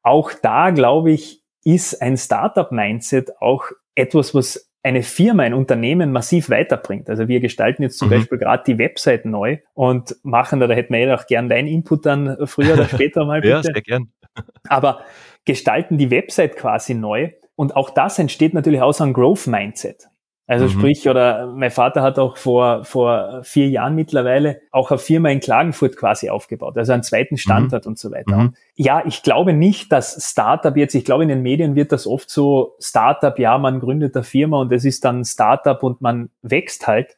Auch 0.02 0.32
da, 0.42 0.72
glaube 0.72 1.12
ich, 1.12 1.44
ist 1.64 2.02
ein 2.02 2.18
Startup-Mindset 2.18 3.40
auch 3.40 3.66
etwas, 3.94 4.34
was 4.34 4.72
eine 4.82 5.04
Firma, 5.04 5.44
ein 5.44 5.54
Unternehmen 5.54 6.12
massiv 6.12 6.50
weiterbringt. 6.50 7.12
Also 7.12 7.28
wir 7.28 7.40
gestalten 7.42 7.84
jetzt 7.84 8.00
zum 8.00 8.08
mhm. 8.08 8.14
Beispiel 8.14 8.40
gerade 8.40 8.64
die 8.66 8.80
Website 8.80 9.26
neu 9.26 9.60
und 9.76 10.16
machen 10.24 10.60
da, 10.60 10.66
da 10.66 10.74
hätten 10.74 10.94
wir 10.94 11.02
ja 11.02 11.16
auch 11.16 11.28
gern 11.28 11.48
deinen 11.48 11.68
Input 11.68 12.08
dann 12.08 12.38
früher 12.48 12.74
oder 12.74 12.90
später 12.90 13.24
mal 13.26 13.42
bitte. 13.42 13.54
ja, 13.54 13.62
sehr 13.62 13.82
gern. 13.84 14.10
Aber 14.68 15.02
gestalten 15.46 16.00
die 16.00 16.10
Website 16.10 16.56
quasi 16.56 16.96
neu 16.96 17.30
und 17.56 17.76
auch 17.76 17.92
das 17.92 18.18
entsteht 18.18 18.56
natürlich 18.56 18.82
aus 18.82 19.00
einem 19.00 19.14
Growth-Mindset. 19.14 20.08
Also 20.48 20.66
mhm. 20.66 20.70
sprich, 20.70 21.10
oder 21.10 21.48
mein 21.48 21.72
Vater 21.72 22.04
hat 22.04 22.20
auch 22.20 22.38
vor, 22.38 22.84
vor 22.84 23.42
vier 23.44 23.68
Jahren 23.68 23.96
mittlerweile 23.96 24.62
auch 24.72 24.92
eine 24.92 25.00
Firma 25.00 25.30
in 25.30 25.40
Klagenfurt 25.40 25.98
quasi 25.98 26.30
aufgebaut, 26.30 26.78
also 26.78 26.94
einen 26.94 27.02
zweiten 27.02 27.38
Standort 27.38 27.86
mhm. 27.86 27.92
und 27.92 28.00
so 28.00 28.12
weiter. 28.12 28.38
Mhm. 28.38 28.54
Ja, 28.76 29.04
ich 29.08 29.24
glaube 29.24 29.54
nicht, 29.54 29.92
dass 29.92 30.30
Startup 30.30 30.78
jetzt, 30.78 30.94
ich 30.94 31.04
glaube 31.04 31.24
in 31.24 31.30
den 31.30 31.42
Medien 31.42 31.76
wird 31.76 31.92
das 31.92 32.06
oft 32.06 32.30
so, 32.30 32.76
Startup, 32.80 33.38
ja, 33.40 33.58
man 33.58 33.80
gründet 33.80 34.16
eine 34.16 34.24
Firma 34.24 34.60
und 34.60 34.72
es 34.72 34.86
ist 34.86 35.04
dann 35.04 35.26
Startup 35.26 35.82
und 35.82 36.02
man 36.02 36.30
wächst 36.44 36.86
halt. 36.86 37.16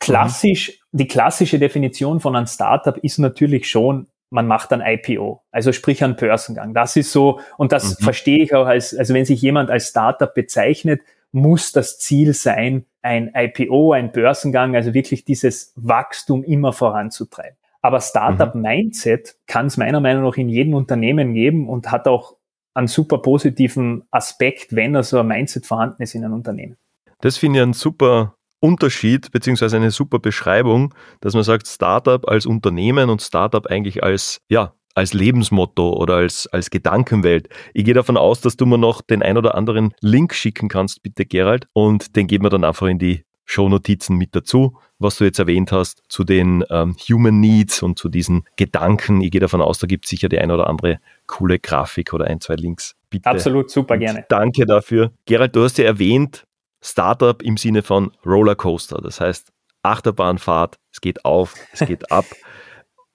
Klassisch, 0.00 0.80
mhm. 0.90 0.98
die 0.98 1.06
klassische 1.06 1.60
Definition 1.60 2.18
von 2.18 2.34
einem 2.34 2.46
Startup 2.46 2.96
ist 2.98 3.18
natürlich 3.18 3.70
schon, 3.70 4.08
man 4.30 4.48
macht 4.48 4.72
ein 4.72 4.82
IPO, 4.84 5.44
also 5.52 5.70
sprich 5.70 6.02
einen 6.02 6.16
Börsengang. 6.16 6.74
Das 6.74 6.96
ist 6.96 7.12
so, 7.12 7.38
und 7.56 7.70
das 7.70 8.00
mhm. 8.00 8.04
verstehe 8.04 8.42
ich 8.42 8.52
auch 8.52 8.66
als, 8.66 8.96
also 8.96 9.14
wenn 9.14 9.24
sich 9.24 9.40
jemand 9.40 9.70
als 9.70 9.88
Startup 9.90 10.34
bezeichnet, 10.34 11.02
muss 11.34 11.72
das 11.72 11.98
Ziel 11.98 12.32
sein, 12.32 12.86
ein 13.02 13.32
IPO, 13.34 13.92
ein 13.92 14.12
Börsengang, 14.12 14.76
also 14.76 14.94
wirklich 14.94 15.24
dieses 15.24 15.72
Wachstum 15.76 16.44
immer 16.44 16.72
voranzutreiben. 16.72 17.56
Aber 17.82 18.00
Startup-Mindset 18.00 19.34
mhm. 19.36 19.42
kann 19.46 19.66
es 19.66 19.76
meiner 19.76 20.00
Meinung 20.00 20.22
nach 20.24 20.36
in 20.36 20.48
jedem 20.48 20.74
Unternehmen 20.74 21.34
geben 21.34 21.68
und 21.68 21.90
hat 21.90 22.08
auch 22.08 22.36
einen 22.72 22.86
super 22.86 23.18
positiven 23.18 24.04
Aspekt, 24.10 24.74
wenn 24.74 24.94
da 24.94 25.02
so 25.02 25.18
ein 25.18 25.26
Mindset 25.26 25.66
vorhanden 25.66 26.02
ist 26.02 26.14
in 26.14 26.24
einem 26.24 26.34
Unternehmen. 26.34 26.76
Das 27.20 27.36
finde 27.36 27.58
ich 27.58 27.62
ein 27.62 27.72
super 27.72 28.36
Unterschied 28.60 29.30
beziehungsweise 29.30 29.76
eine 29.76 29.90
super 29.90 30.18
Beschreibung, 30.18 30.94
dass 31.20 31.34
man 31.34 31.42
sagt, 31.42 31.68
Startup 31.68 32.26
als 32.28 32.46
Unternehmen 32.46 33.10
und 33.10 33.20
Startup 33.20 33.66
eigentlich 33.66 34.02
als 34.02 34.40
ja, 34.48 34.72
als 34.94 35.12
Lebensmotto 35.12 35.92
oder 35.92 36.16
als, 36.16 36.46
als 36.46 36.70
Gedankenwelt. 36.70 37.48
Ich 37.72 37.84
gehe 37.84 37.94
davon 37.94 38.16
aus, 38.16 38.40
dass 38.40 38.56
du 38.56 38.66
mir 38.66 38.78
noch 38.78 39.02
den 39.02 39.22
ein 39.22 39.36
oder 39.36 39.54
anderen 39.54 39.94
Link 40.00 40.34
schicken 40.34 40.68
kannst, 40.68 41.02
bitte 41.02 41.26
Gerald, 41.26 41.66
und 41.72 42.16
den 42.16 42.26
geben 42.26 42.44
wir 42.44 42.50
dann 42.50 42.64
einfach 42.64 42.86
in 42.86 42.98
die 42.98 43.24
Shownotizen 43.46 44.16
mit 44.16 44.34
dazu, 44.34 44.78
was 44.98 45.18
du 45.18 45.24
jetzt 45.24 45.38
erwähnt 45.38 45.70
hast, 45.70 46.02
zu 46.08 46.24
den 46.24 46.64
ähm, 46.70 46.96
Human 47.08 47.40
Needs 47.40 47.82
und 47.82 47.98
zu 47.98 48.08
diesen 48.08 48.44
Gedanken. 48.56 49.20
Ich 49.20 49.30
gehe 49.30 49.40
davon 49.40 49.60
aus, 49.60 49.78
da 49.78 49.86
gibt 49.86 50.06
es 50.06 50.10
sicher 50.10 50.28
die 50.28 50.38
ein 50.38 50.50
oder 50.50 50.66
andere 50.66 50.98
coole 51.26 51.58
Grafik 51.58 52.14
oder 52.14 52.26
ein, 52.26 52.40
zwei 52.40 52.54
Links. 52.54 52.94
Bitte. 53.10 53.28
Absolut, 53.28 53.70
super 53.70 53.94
und 53.94 54.00
gerne. 54.00 54.24
Danke 54.28 54.64
dafür. 54.64 55.12
Gerald, 55.26 55.54
du 55.54 55.62
hast 55.62 55.76
ja 55.76 55.84
erwähnt, 55.84 56.44
Startup 56.80 57.40
im 57.42 57.56
Sinne 57.56 57.82
von 57.82 58.12
Rollercoaster. 58.24 58.98
Das 59.02 59.20
heißt, 59.20 59.52
Achterbahnfahrt, 59.82 60.78
es 60.92 61.00
geht 61.00 61.24
auf, 61.24 61.54
es 61.72 61.80
geht 61.80 62.10
ab. 62.10 62.24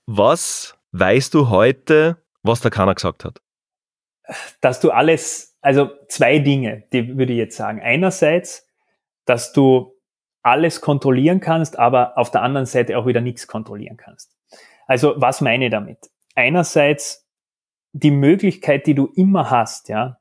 Was 0.06 0.76
Weißt 0.92 1.34
du 1.34 1.50
heute, 1.50 2.24
was 2.44 2.62
der 2.62 2.72
Kana 2.72 2.94
gesagt 2.94 3.26
hat? 3.26 3.42
Dass 4.62 4.80
du 4.80 4.92
alles, 4.92 5.58
also 5.62 5.90
zwei 6.08 6.40
Dinge, 6.40 6.84
die 6.94 7.18
würde 7.18 7.34
ich 7.34 7.40
jetzt 7.40 7.58
sagen. 7.58 7.82
Einerseits, 7.82 8.68
dass 9.26 9.54
du 9.54 9.96
alles 10.42 10.82
kontrollieren 10.82 11.40
kannst, 11.40 11.78
aber 11.78 12.18
auf 12.18 12.32
der 12.32 12.42
anderen 12.42 12.66
Seite 12.66 12.98
auch 12.98 13.06
wieder 13.06 13.22
nichts 13.22 13.48
kontrollieren 13.48 13.98
kannst. 13.98 14.36
Also 14.88 15.14
was 15.18 15.42
meine 15.42 15.66
ich 15.66 15.72
damit? 15.72 16.10
Einerseits 16.36 17.28
die 17.92 18.12
Möglichkeit, 18.12 18.88
die 18.88 18.96
du 18.96 19.08
immer 19.16 19.50
hast, 19.50 19.90
ja, 19.90 20.20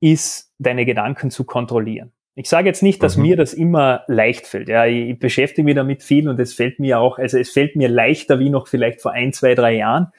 ist 0.00 0.52
deine 0.58 0.86
Gedanken 0.86 1.30
zu 1.30 1.44
kontrollieren. 1.44 2.12
Ich 2.40 2.48
sage 2.48 2.68
jetzt 2.68 2.82
nicht, 2.82 3.02
dass 3.02 3.18
mhm. 3.18 3.22
mir 3.22 3.36
das 3.36 3.52
immer 3.52 4.02
leicht 4.06 4.46
fällt. 4.46 4.70
Ja, 4.70 4.86
ich 4.86 5.18
beschäftige 5.18 5.62
mich 5.62 5.74
damit 5.74 6.02
viel 6.02 6.26
und 6.26 6.40
es 6.40 6.54
fällt 6.54 6.78
mir 6.80 6.98
auch, 6.98 7.18
also 7.18 7.36
es 7.36 7.50
fällt 7.50 7.76
mir 7.76 7.90
leichter 7.90 8.38
wie 8.38 8.48
noch 8.48 8.66
vielleicht 8.66 9.02
vor 9.02 9.12
ein, 9.12 9.34
zwei, 9.34 9.54
drei 9.54 9.74
Jahren. 9.74 10.10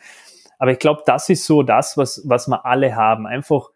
Aber 0.59 0.71
ich 0.71 0.77
glaube, 0.77 1.01
das 1.07 1.29
ist 1.29 1.45
so 1.45 1.63
das, 1.63 1.97
was, 1.97 2.21
was 2.23 2.47
wir 2.47 2.63
alle 2.63 2.95
haben. 2.95 3.25
Einfach, 3.25 3.69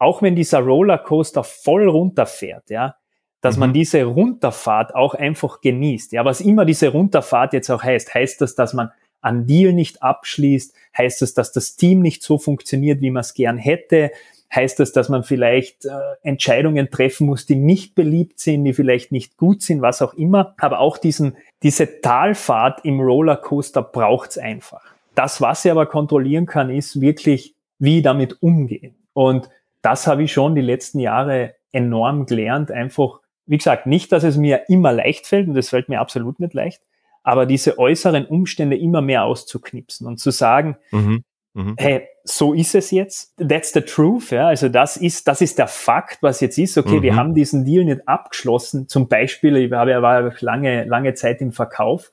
auch 0.00 0.20
wenn 0.20 0.34
dieser 0.34 0.58
Rollercoaster 0.58 1.44
voll 1.44 1.88
runterfährt, 1.88 2.70
ja, 2.70 2.96
dass 3.40 3.54
mhm. 3.54 3.60
man 3.60 3.72
diese 3.72 4.02
Runterfahrt 4.02 4.96
auch 4.96 5.14
einfach 5.14 5.60
genießt. 5.60 6.10
Ja, 6.10 6.24
was 6.24 6.40
immer 6.40 6.64
diese 6.64 6.88
Runterfahrt 6.88 7.52
jetzt 7.52 7.70
auch 7.70 7.84
heißt, 7.84 8.12
heißt 8.12 8.40
das, 8.40 8.56
dass 8.56 8.74
man 8.74 8.90
an 9.20 9.46
Deal 9.46 9.72
nicht 9.72 10.02
abschließt? 10.02 10.74
Heißt 10.98 11.22
das, 11.22 11.34
dass 11.34 11.52
das 11.52 11.76
Team 11.76 12.00
nicht 12.00 12.24
so 12.24 12.36
funktioniert, 12.36 13.00
wie 13.00 13.12
man 13.12 13.20
es 13.20 13.32
gern 13.32 13.58
hätte? 13.58 14.10
Heißt 14.54 14.78
das, 14.80 14.92
dass 14.92 15.08
man 15.08 15.24
vielleicht 15.24 15.86
äh, 15.86 15.90
Entscheidungen 16.22 16.90
treffen 16.90 17.26
muss, 17.26 17.46
die 17.46 17.56
nicht 17.56 17.94
beliebt 17.94 18.38
sind, 18.38 18.64
die 18.64 18.74
vielleicht 18.74 19.10
nicht 19.10 19.36
gut 19.36 19.62
sind, 19.62 19.80
was 19.80 20.02
auch 20.02 20.14
immer. 20.14 20.54
Aber 20.58 20.80
auch 20.80 20.98
diesen, 20.98 21.36
diese 21.62 22.00
Talfahrt 22.00 22.84
im 22.84 23.00
Rollercoaster 23.00 23.82
braucht's 23.82 24.36
einfach. 24.36 24.82
Das, 25.14 25.40
was 25.40 25.64
er 25.64 25.72
aber 25.72 25.86
kontrollieren 25.86 26.46
kann, 26.46 26.70
ist 26.70 27.00
wirklich, 27.00 27.54
wie 27.78 28.02
damit 28.02 28.42
umgehen. 28.42 28.94
Und 29.14 29.48
das 29.82 30.06
habe 30.06 30.22
ich 30.22 30.32
schon 30.32 30.54
die 30.54 30.60
letzten 30.60 31.00
Jahre 31.00 31.54
enorm 31.72 32.26
gelernt. 32.26 32.70
Einfach, 32.70 33.20
wie 33.46 33.58
gesagt, 33.58 33.86
nicht, 33.86 34.12
dass 34.12 34.22
es 34.22 34.36
mir 34.36 34.68
immer 34.68 34.92
leicht 34.92 35.26
fällt, 35.26 35.48
und 35.48 35.54
das 35.54 35.70
fällt 35.70 35.88
mir 35.88 36.00
absolut 36.00 36.40
nicht 36.40 36.54
leicht, 36.54 36.82
aber 37.22 37.46
diese 37.46 37.78
äußeren 37.78 38.26
Umstände 38.26 38.76
immer 38.76 39.00
mehr 39.00 39.24
auszuknipsen 39.24 40.06
und 40.06 40.18
zu 40.18 40.30
sagen, 40.30 40.76
mhm. 40.90 41.24
Mhm. 41.54 41.74
hey, 41.78 42.08
so 42.24 42.54
ist 42.54 42.74
es 42.74 42.90
jetzt, 42.90 43.34
that's 43.36 43.72
the 43.72 43.80
truth, 43.80 44.30
ja, 44.30 44.48
also 44.48 44.68
das 44.68 44.96
ist, 44.96 45.26
das 45.28 45.40
ist 45.40 45.58
der 45.58 45.68
Fakt, 45.68 46.18
was 46.22 46.40
jetzt 46.40 46.58
ist, 46.58 46.78
okay, 46.78 46.98
mhm. 46.98 47.02
wir 47.02 47.16
haben 47.16 47.34
diesen 47.34 47.64
Deal 47.64 47.84
nicht 47.84 48.06
abgeschlossen, 48.06 48.88
zum 48.88 49.08
Beispiel, 49.08 49.56
ich 49.56 49.72
habe 49.72 49.90
ja 49.90 50.02
war 50.02 50.32
lange, 50.40 50.84
lange 50.84 51.14
Zeit 51.14 51.40
im 51.40 51.52
Verkauf. 51.52 52.12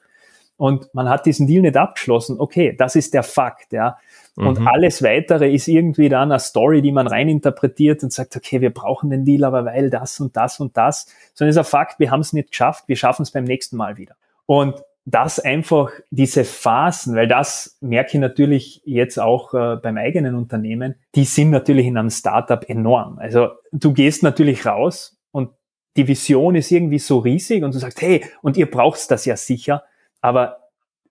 Und 0.58 0.94
man 0.94 1.08
hat 1.08 1.26
diesen 1.26 1.48
Deal 1.48 1.62
nicht 1.62 1.78
abgeschlossen, 1.78 2.36
okay, 2.38 2.76
das 2.78 2.98
ist 2.98 3.14
der 3.14 3.24
Fakt, 3.24 3.72
ja, 3.72 3.98
und 4.40 4.58
mhm. 4.58 4.68
alles 4.70 5.04
weitere 5.04 5.54
ist 5.54 5.68
irgendwie 5.68 6.08
dann 6.08 6.32
eine 6.32 6.40
Story, 6.40 6.82
die 6.82 6.94
man 6.94 7.08
reininterpretiert 7.08 8.04
und 8.04 8.14
sagt, 8.14 8.38
okay, 8.38 8.62
wir 8.62 8.74
brauchen 8.74 9.10
den 9.10 9.26
Deal, 9.26 9.44
aber 9.44 9.66
weil 9.66 9.90
das 9.90 10.18
und 10.22 10.38
das 10.38 10.62
und 10.62 10.78
das, 10.78 11.08
sondern 11.34 11.50
es 11.50 11.58
ist 11.58 11.66
ein 11.66 11.70
Fakt, 11.70 12.00
wir 12.00 12.10
haben 12.10 12.22
es 12.22 12.32
nicht 12.32 12.52
geschafft, 12.52 12.86
wir 12.88 12.96
schaffen 12.96 13.24
es 13.24 13.32
beim 13.32 13.44
nächsten 13.44 13.76
Mal 13.76 13.98
wieder. 13.98 14.16
Und 14.46 14.82
das 15.10 15.40
einfach 15.40 15.92
diese 16.12 16.44
Phasen, 16.44 17.16
weil 17.16 17.28
das 17.28 17.78
merke 17.82 18.12
ich 18.14 18.20
natürlich 18.20 18.82
jetzt 18.86 19.20
auch 19.20 19.54
äh, 19.54 19.78
beim 19.78 19.98
eigenen 19.98 20.36
Unternehmen, 20.36 20.96
die 21.16 21.24
sind 21.24 21.50
natürlich 21.50 21.88
in 21.88 21.98
einem 21.98 22.12
Startup 22.12 22.64
enorm. 22.70 23.18
Also 23.18 23.50
du 23.72 23.94
gehst 23.94 24.22
natürlich 24.22 24.66
raus 24.66 25.18
und 25.32 25.50
die 25.98 26.08
Vision 26.08 26.56
ist 26.56 26.72
irgendwie 26.72 27.00
so 27.00 27.20
riesig 27.20 27.64
und 27.64 27.74
du 27.74 27.80
sagst, 27.80 28.02
hey, 28.02 28.24
und 28.42 28.56
ihr 28.58 28.70
braucht 28.70 29.10
das 29.10 29.26
ja 29.26 29.36
sicher, 29.36 29.84
aber 30.22 30.58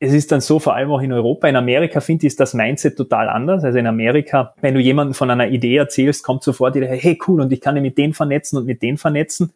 es 0.01 0.13
ist 0.13 0.31
dann 0.31 0.41
so, 0.41 0.61
vor 0.61 0.77
allem 0.77 0.93
auch 0.93 1.01
in 1.01 1.13
Europa, 1.13 1.49
in 1.49 1.57
Amerika 1.57 2.01
finde 2.01 2.25
ich, 2.27 2.33
ist 2.33 2.41
das 2.41 2.55
Mindset 2.55 2.97
total 2.97 3.29
anders. 3.29 3.65
Also 3.65 3.79
in 3.79 3.87
Amerika, 3.89 4.55
wenn 4.61 4.75
du 4.75 4.81
jemanden 4.81 5.13
von 5.13 5.29
einer 5.29 5.49
Idee 5.49 5.77
erzählst, 5.77 6.23
kommt 6.23 6.45
sofort 6.45 6.77
Idee, 6.77 6.87
hey 6.87 7.19
cool, 7.27 7.41
und 7.41 7.53
ich 7.53 7.61
kann 7.61 7.75
dich 7.75 7.83
mit 7.83 7.99
denen 7.99 8.15
vernetzen 8.15 8.59
und 8.59 8.67
mit 8.67 8.81
denen 8.81 8.97
vernetzen 8.97 9.53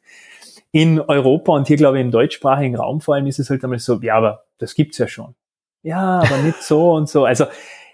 in 0.72 1.00
Europa 1.00 1.52
und 1.52 1.68
hier 1.68 1.76
glaube 1.76 1.98
ich 1.98 2.04
im 2.04 2.10
deutschsprachigen 2.10 2.76
Raum 2.76 3.00
vor 3.00 3.14
allem 3.14 3.26
ist 3.26 3.38
es 3.38 3.50
halt 3.50 3.62
einmal 3.62 3.78
so, 3.78 4.00
ja, 4.00 4.16
aber 4.16 4.44
das 4.58 4.74
gibt's 4.74 4.98
ja 4.98 5.06
schon. 5.06 5.34
Ja, 5.82 6.20
aber 6.20 6.38
nicht 6.38 6.62
so 6.62 6.92
und 6.94 7.08
so. 7.08 7.24
Also 7.24 7.46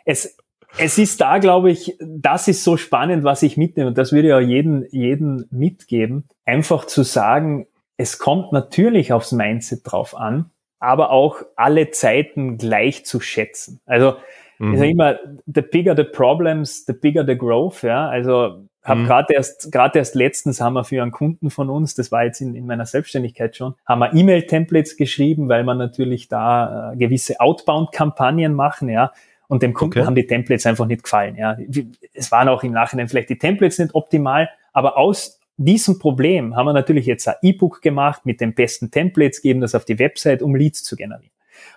es, 0.05 0.37
es 0.79 0.97
ist 0.97 1.21
da, 1.21 1.38
glaube 1.38 1.71
ich, 1.71 1.97
das 2.01 2.47
ist 2.47 2.62
so 2.62 2.77
spannend, 2.77 3.25
was 3.25 3.43
ich 3.43 3.57
mitnehme 3.57 3.88
und 3.88 3.99
das 3.99 4.12
würde 4.12 4.29
ja 4.29 4.41
jeden, 4.41 4.87
jeden 4.91 5.47
mitgeben, 5.51 6.29
einfach 6.45 6.87
zu 6.87 7.03
sagen, 7.03 7.67
es 7.97 8.19
kommt 8.19 8.53
natürlich 8.53 9.12
aufs 9.12 9.33
Mindset 9.33 9.81
drauf 9.85 10.17
an, 10.17 10.51
aber 10.79 11.11
auch 11.11 11.43
alle 11.57 11.91
Zeiten 11.91 12.59
gleich 12.59 13.05
zu 13.05 13.19
schätzen. 13.19 13.81
Also 13.87 14.14
mhm. 14.59 14.73
ich 14.73 14.79
sage 14.79 14.90
immer, 14.90 15.18
the 15.47 15.62
bigger 15.62 15.97
the 15.97 16.05
problems, 16.05 16.85
the 16.87 16.92
bigger 16.92 17.25
the 17.27 17.37
growth. 17.37 17.83
Ja, 17.83 18.09
also 18.09 18.68
habe 18.88 19.01
mhm. 19.01 19.07
gerade 19.07 19.35
erst, 19.35 19.71
gerade 19.71 19.99
erst 19.99 20.14
letztens 20.14 20.61
haben 20.61 20.75
wir 20.75 20.85
für 20.85 21.03
einen 21.03 21.12
Kunden 21.12 21.51
von 21.51 21.68
uns, 21.68 21.94
das 21.94 22.11
war 22.11 22.25
jetzt 22.25 22.40
in, 22.40 22.55
in 22.55 22.66
meiner 22.66 22.87
Selbstständigkeit 22.87 23.57
schon, 23.57 23.75
haben 23.87 23.99
wir 23.99 24.14
E-Mail-Templates 24.14 24.97
geschrieben, 24.97 25.49
weil 25.49 25.64
man 25.64 25.79
natürlich 25.79 26.29
da 26.29 26.92
äh, 26.92 26.97
gewisse 26.97 27.40
Outbound-Kampagnen 27.40 28.55
machen, 28.55 28.88
ja. 28.88 29.12
Und 29.47 29.62
dem 29.62 29.73
Kunden 29.73 30.01
okay. 30.01 30.07
haben 30.07 30.14
die 30.14 30.27
Templates 30.27 30.66
einfach 30.66 30.87
nicht 30.87 31.05
gefallen, 31.05 31.37
ja. 31.37 31.57
Es 32.14 32.33
waren 32.33 32.49
auch 32.49 32.62
im 32.62 32.73
Nachhinein 32.73 33.09
vielleicht 33.09 33.31
die 33.31 33.38
Templates 33.38 33.79
nicht 33.79 33.94
optimal, 33.94 34.49
aber 34.73 34.97
aus 34.97 35.40
diesem 35.59 35.99
Problem 35.99 36.55
haben 36.57 36.66
wir 36.66 36.73
natürlich 36.73 37.07
jetzt 37.07 37.27
ein 37.29 37.35
E-Book 37.42 37.83
gemacht 37.83 38.25
mit 38.25 38.40
den 38.40 38.55
besten 38.55 38.90
Templates, 38.90 39.42
geben 39.42 39.61
das 39.61 39.75
auf 39.75 39.85
die 39.85 39.99
Website, 39.99 40.40
um 40.40 40.55
Leads 40.55 40.85
zu 40.85 40.97
generieren. 40.97 41.33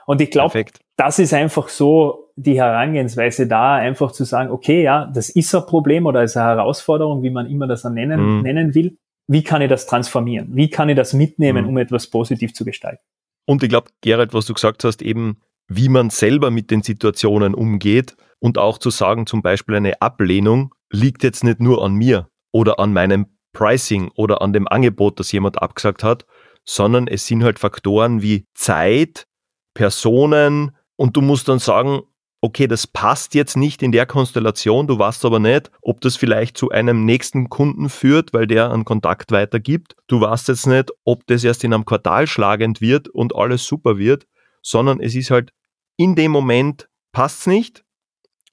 Und 0.06 0.22
ich 0.22 0.32
glaube, 0.32 0.66
das 0.98 1.20
ist 1.20 1.34
einfach 1.34 1.68
so 1.70 2.31
die 2.44 2.60
Herangehensweise 2.60 3.48
da, 3.48 3.76
einfach 3.76 4.12
zu 4.12 4.24
sagen, 4.24 4.52
okay, 4.52 4.84
ja, 4.84 5.10
das 5.14 5.30
ist 5.30 5.54
ein 5.54 5.66
Problem 5.66 6.06
oder 6.06 6.24
ist 6.24 6.38
eine 6.38 6.48
Herausforderung, 6.48 7.24
wie 7.24 7.30
man 7.30 7.48
immer 7.48 7.68
das 7.68 7.84
nennen, 7.84 8.38
mhm. 8.38 8.42
nennen 8.42 8.76
will. 8.76 8.98
Wie 9.28 9.44
kann 9.44 9.62
ich 9.62 9.70
das 9.70 9.88
transformieren? 9.88 10.50
Wie 10.52 10.70
kann 10.70 10.90
ich 10.90 10.96
das 10.96 11.14
mitnehmen, 11.14 11.64
mhm. 11.64 11.70
um 11.70 11.78
etwas 11.78 12.10
positiv 12.10 12.54
zu 12.54 12.66
gestalten? 12.66 13.04
Und 13.46 13.64
ich 13.64 13.70
glaube, 13.70 13.90
Gerald, 14.02 14.34
was 14.34 14.46
du 14.46 14.54
gesagt 14.54 14.84
hast, 14.84 15.02
eben, 15.02 15.42
wie 15.68 15.90
man 15.90 16.10
selber 16.10 16.52
mit 16.52 16.70
den 16.70 16.84
Situationen 16.84 17.54
umgeht 17.54 18.16
und 18.40 18.58
auch 18.58 18.78
zu 18.78 18.90
sagen, 18.90 19.26
zum 19.26 19.42
Beispiel 19.42 19.76
eine 19.76 20.02
Ablehnung 20.02 20.74
liegt 20.92 21.24
jetzt 21.24 21.44
nicht 21.44 21.62
nur 21.62 21.84
an 21.84 21.94
mir 21.94 22.28
oder 22.52 22.80
an 22.80 22.94
meinem 22.94 23.28
Pricing 23.54 24.12
oder 24.16 24.42
an 24.42 24.54
dem 24.54 24.68
Angebot, 24.68 25.20
das 25.20 25.32
jemand 25.32 25.62
abgesagt 25.62 26.04
hat, 26.04 26.26
sondern 26.66 27.08
es 27.08 27.26
sind 27.26 27.44
halt 27.44 27.60
Faktoren 27.60 28.22
wie 28.22 28.46
Zeit, 28.54 29.28
Personen 29.74 30.76
und 30.96 31.16
du 31.16 31.22
musst 31.22 31.48
dann 31.48 31.60
sagen, 31.60 32.02
okay, 32.42 32.68
das 32.68 32.88
passt 32.88 33.36
jetzt 33.36 33.56
nicht 33.56 33.84
in 33.84 33.92
der 33.92 34.08
Konstellation, 34.08 34.88
du 34.88 34.98
weißt 34.98 35.24
aber 35.26 35.40
nicht, 35.40 35.72
ob 35.82 36.02
das 36.02 36.16
vielleicht 36.16 36.58
zu 36.58 36.72
einem 36.72 37.06
nächsten 37.06 37.50
Kunden 37.50 37.88
führt, 37.88 38.34
weil 38.34 38.48
der 38.48 38.72
einen 38.72 38.84
Kontakt 38.84 39.32
weitergibt. 39.32 39.96
Du 40.08 40.20
weißt 40.20 40.48
jetzt 40.48 40.66
nicht, 40.66 40.90
ob 41.06 41.26
das 41.28 41.44
erst 41.44 41.64
in 41.64 41.74
einem 41.74 41.86
Quartal 41.86 42.26
schlagend 42.26 42.82
wird 42.82 43.08
und 43.08 43.36
alles 43.36 43.66
super 43.66 43.98
wird, 43.98 44.26
sondern 44.64 45.00
es 45.00 45.16
ist 45.16 45.30
halt 45.30 45.54
in 45.98 46.16
dem 46.16 46.32
Moment 46.32 46.90
passt's 47.12 47.46
nicht. 47.46 47.84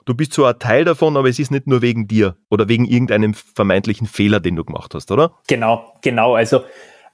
Du 0.05 0.15
bist 0.15 0.35
zwar 0.35 0.53
ein 0.53 0.59
Teil 0.59 0.85
davon, 0.85 1.17
aber 1.17 1.29
es 1.29 1.39
ist 1.39 1.51
nicht 1.51 1.67
nur 1.67 1.83
wegen 1.83 2.09
dir 2.09 2.37
oder 2.51 2.69
wegen 2.69 2.85
irgendeinem 2.85 3.35
vermeintlichen 3.35 4.07
Fehler, 4.07 4.41
den 4.41 4.57
du 4.57 4.65
gemacht 4.65 4.95
hast, 4.95 5.11
oder? 5.11 5.35
Genau, 5.49 5.95
genau. 6.03 6.35
Also 6.35 6.65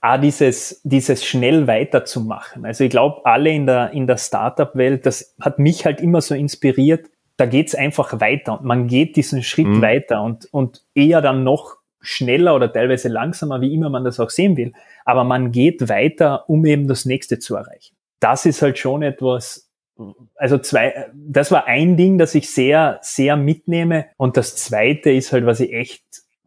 auch 0.05 0.21
dieses, 0.21 0.83
dieses 0.85 1.25
schnell 1.25 1.67
weiterzumachen. 1.67 2.67
Also 2.67 2.85
ich 2.85 2.91
glaube, 2.91 3.25
alle 3.25 3.51
in 3.51 3.65
der, 3.65 3.93
in 3.93 4.07
der 4.07 4.19
Startup-Welt, 4.19 5.07
das 5.07 5.35
hat 5.41 5.59
mich 5.59 5.87
halt 5.87 6.01
immer 6.01 6.21
so 6.21 6.35
inspiriert, 6.35 7.07
da 7.39 7.47
geht's 7.47 7.75
einfach 7.75 8.21
weiter 8.21 8.61
und 8.61 8.65
man 8.65 8.87
geht 8.87 9.17
diesen 9.17 9.43
Schritt 9.43 9.67
mhm. 9.67 9.81
weiter 9.83 10.23
und, 10.23 10.47
und 10.53 10.83
eher 10.95 11.23
dann 11.23 11.43
noch 11.43 11.79
schneller 12.01 12.55
oder 12.55 12.71
teilweise 12.71 13.09
langsamer, 13.09 13.63
wie 13.63 13.73
immer 13.73 13.89
man 13.89 14.05
das 14.05 14.21
auch 14.21 14.29
sehen 14.29 14.59
will. 14.59 14.75
Aber 15.07 15.25
man 15.25 15.53
geht 15.53 15.89
weiter, 15.89 16.49
um 16.51 16.67
eben 16.67 16.87
das 16.87 17.07
nächste 17.07 17.39
zu 17.39 17.57
erreichen. 17.57 17.97
Das 18.21 18.45
ist 18.45 18.61
halt 18.61 18.79
schon 18.79 19.03
etwas, 19.03 19.71
also 20.35 20.59
zwei, 20.59 21.07
das 21.15 21.51
war 21.51 21.67
ein 21.67 21.97
Ding, 21.97 22.19
das 22.19 22.35
ich 22.35 22.51
sehr, 22.51 22.99
sehr 23.01 23.37
mitnehme. 23.39 24.07
Und 24.19 24.37
das 24.37 24.55
zweite 24.57 25.11
ist 25.11 25.33
halt, 25.33 25.47
was 25.47 25.61
ich 25.61 25.73
echt 25.73 26.05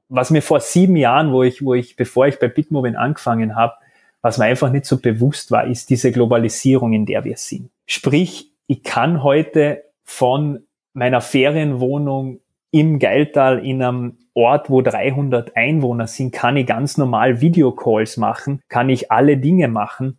was 0.10 0.30
mir 0.30 0.42
vor 0.42 0.60
sieben 0.60 0.96
Jahren, 0.96 1.32
wo 1.32 1.44
ich, 1.44 1.64
wo 1.64 1.74
ich, 1.74 1.96
bevor 1.96 2.28
ich 2.28 2.40
bei 2.40 2.48
Bitmobil 2.48 2.96
angefangen 2.96 3.56
habe, 3.56 3.74
was 4.22 4.38
mir 4.38 4.46
einfach 4.46 4.72
nicht 4.72 4.86
so 4.86 5.00
bewusst 5.00 5.52
war, 5.52 5.68
ist 5.68 5.90
diese 5.90 6.12
Globalisierung, 6.12 6.94
in 6.94 7.06
der 7.06 7.24
wir 7.24 7.38
sind. 7.38 7.70
Sprich, 7.86 8.52
ich 8.68 8.84
kann 8.84 9.24
heute 9.24 9.84
von 10.04 10.64
meiner 10.94 11.22
Ferienwohnung 11.22 12.40
im 12.72 13.00
Geiltal 13.00 13.66
in 13.66 13.82
einem 13.82 14.18
Ort, 14.34 14.70
wo 14.70 14.82
300 14.82 15.56
Einwohner 15.56 16.08
sind, 16.08 16.32
kann 16.32 16.58
ich 16.58 16.68
ganz 16.68 16.98
normal 16.98 17.42
Videocalls 17.42 18.18
machen, 18.18 18.62
kann 18.68 18.90
ich 18.90 19.12
alle 19.12 19.38
Dinge 19.38 19.68
machen 19.68 20.18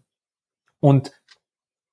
und 0.80 1.12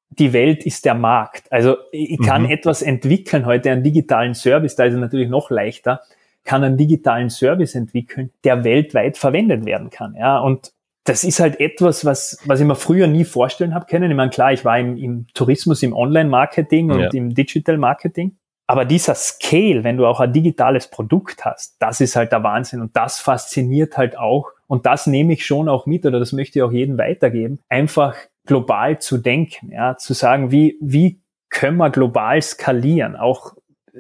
die 0.10 0.34
Welt 0.34 0.66
ist 0.66 0.86
der 0.86 0.94
Markt. 0.94 1.52
Also 1.52 1.78
ich 1.92 2.20
kann 2.22 2.44
mhm. 2.44 2.52
etwas 2.52 2.82
entwickeln 2.82 3.46
heute, 3.46 3.72
einen 3.72 3.84
digitalen 3.84 4.34
Service, 4.34 4.76
da 4.76 4.86
ist 4.86 4.94
es 4.94 5.00
natürlich 5.00 5.30
noch 5.30 5.50
leichter, 5.50 6.02
kann 6.46 6.64
einen 6.64 6.78
digitalen 6.78 7.30
Service 7.30 7.76
entwickeln, 7.76 8.32
der 8.44 8.64
weltweit 8.64 9.18
verwendet 9.18 9.66
werden 9.66 9.90
kann. 9.90 10.16
Ja, 10.16 10.40
und 10.40 10.72
das 11.04 11.24
ist 11.24 11.40
halt 11.40 11.60
etwas, 11.60 12.06
was, 12.06 12.40
was 12.46 12.60
ich 12.60 12.66
mir 12.66 12.76
früher 12.76 13.08
nie 13.08 13.26
vorstellen 13.26 13.76
habe 13.76 13.86
können. 13.86 14.10
Ich 14.10 14.18
meine, 14.18 14.32
klar, 14.32 14.54
ich 14.54 14.66
war 14.66 14.80
im, 14.80 14.98
im 14.98 15.28
Tourismus, 15.34 15.84
im 15.84 15.94
Online-Marketing 15.94 16.92
und 16.92 17.00
ja. 17.00 17.10
im 17.14 17.34
Digital-Marketing. 17.34 18.38
Aber 18.68 18.86
dieser 18.86 19.14
Scale, 19.14 19.84
wenn 19.84 19.98
du 19.98 20.08
auch 20.08 20.20
ein 20.20 20.34
digitales 20.34 20.90
Produkt 20.90 21.46
hast, 21.46 21.76
das 21.80 22.02
ist 22.02 22.16
halt 22.16 22.32
der 22.32 22.44
Wahnsinn 22.44 22.82
und 22.82 22.96
das 22.96 23.20
fasziniert 23.20 23.98
halt 23.98 24.18
auch. 24.18 24.50
Und 24.66 24.88
das 24.88 25.06
nehme 25.06 25.34
ich 25.34 25.46
schon 25.46 25.70
auch 25.70 25.86
mit 25.86 26.06
oder 26.08 26.18
das 26.18 26.34
möchte 26.34 26.58
ich 26.58 26.64
auch 26.64 26.72
jedem 26.72 26.98
weitergeben. 26.98 27.60
Einfach 27.70 28.16
global 28.48 29.00
zu 29.00 29.20
denken, 29.20 29.72
ja, 29.72 29.98
zu 29.98 30.14
sagen, 30.14 30.52
wie, 30.52 30.78
wie 30.82 31.22
können 31.50 31.78
wir 31.78 31.92
global 31.92 32.42
skalieren? 32.42 33.16
Auch 33.16 33.54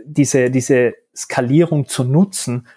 diese, 0.05 0.49
diese 0.51 0.93
Skalierung 1.15 1.88
zu 1.88 2.03
nutzen, 2.03 2.67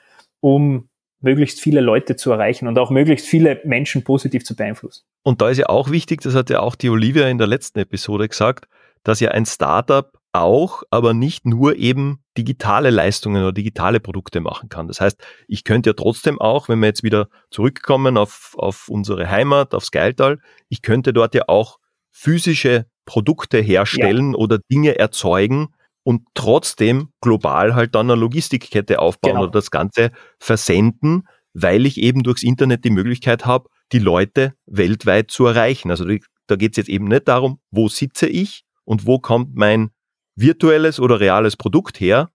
um 0.40 0.88
möglichst 1.20 1.60
viele 1.60 1.80
Leute 1.80 2.16
zu 2.16 2.30
erreichen 2.30 2.68
und 2.68 2.78
auch 2.78 2.90
möglichst 2.90 3.26
viele 3.26 3.60
Menschen 3.64 4.04
positiv 4.04 4.44
zu 4.44 4.54
beeinflussen. 4.54 5.04
Und 5.24 5.40
da 5.40 5.50
ist 5.50 5.58
ja 5.58 5.68
auch 5.68 5.90
wichtig, 5.90 6.20
das 6.20 6.34
hat 6.34 6.48
ja 6.50 6.60
auch 6.60 6.76
die 6.76 6.90
Olivia 6.90 7.26
in 7.28 7.38
der 7.38 7.48
letzten 7.48 7.80
Episode 7.80 8.28
gesagt, 8.28 8.68
dass 9.02 9.20
ja 9.20 9.30
ein 9.30 9.46
Startup 9.46 10.12
auch, 10.32 10.82
aber 10.90 11.14
nicht 11.14 11.46
nur 11.46 11.76
eben 11.76 12.20
digitale 12.36 12.90
Leistungen 12.90 13.42
oder 13.42 13.52
digitale 13.52 13.98
Produkte 13.98 14.40
machen 14.40 14.68
kann. 14.68 14.86
Das 14.86 15.00
heißt, 15.00 15.18
ich 15.48 15.64
könnte 15.64 15.90
ja 15.90 15.94
trotzdem 15.94 16.40
auch, 16.40 16.68
wenn 16.68 16.78
wir 16.80 16.86
jetzt 16.86 17.02
wieder 17.02 17.28
zurückkommen 17.50 18.16
auf, 18.16 18.54
auf 18.56 18.88
unsere 18.88 19.28
Heimat, 19.28 19.74
aufs 19.74 19.90
Geiltal, 19.90 20.38
ich 20.68 20.82
könnte 20.82 21.12
dort 21.12 21.34
ja 21.34 21.44
auch 21.48 21.78
physische 22.10 22.86
Produkte 23.06 23.58
herstellen 23.58 24.32
ja. 24.32 24.38
oder 24.38 24.58
Dinge 24.70 24.98
erzeugen, 24.98 25.68
und 26.08 26.22
trotzdem 26.32 27.10
global 27.20 27.74
halt 27.74 27.94
dann 27.94 28.10
eine 28.10 28.18
Logistikkette 28.18 28.98
aufbauen 28.98 29.32
genau. 29.32 29.42
oder 29.42 29.52
das 29.52 29.70
Ganze 29.70 30.10
versenden, 30.38 31.28
weil 31.52 31.84
ich 31.84 31.98
eben 31.98 32.22
durchs 32.22 32.42
Internet 32.42 32.82
die 32.86 32.90
Möglichkeit 32.90 33.44
habe, 33.44 33.68
die 33.92 33.98
Leute 33.98 34.54
weltweit 34.64 35.30
zu 35.30 35.44
erreichen. 35.44 35.90
Also 35.90 36.06
da 36.46 36.56
geht 36.56 36.72
es 36.72 36.76
jetzt 36.78 36.88
eben 36.88 37.08
nicht 37.08 37.28
darum, 37.28 37.60
wo 37.70 37.88
sitze 37.88 38.26
ich 38.26 38.64
und 38.84 39.06
wo 39.06 39.18
kommt 39.18 39.54
mein 39.54 39.90
virtuelles 40.34 40.98
oder 40.98 41.20
reales 41.20 41.58
Produkt 41.58 42.00
her, 42.00 42.30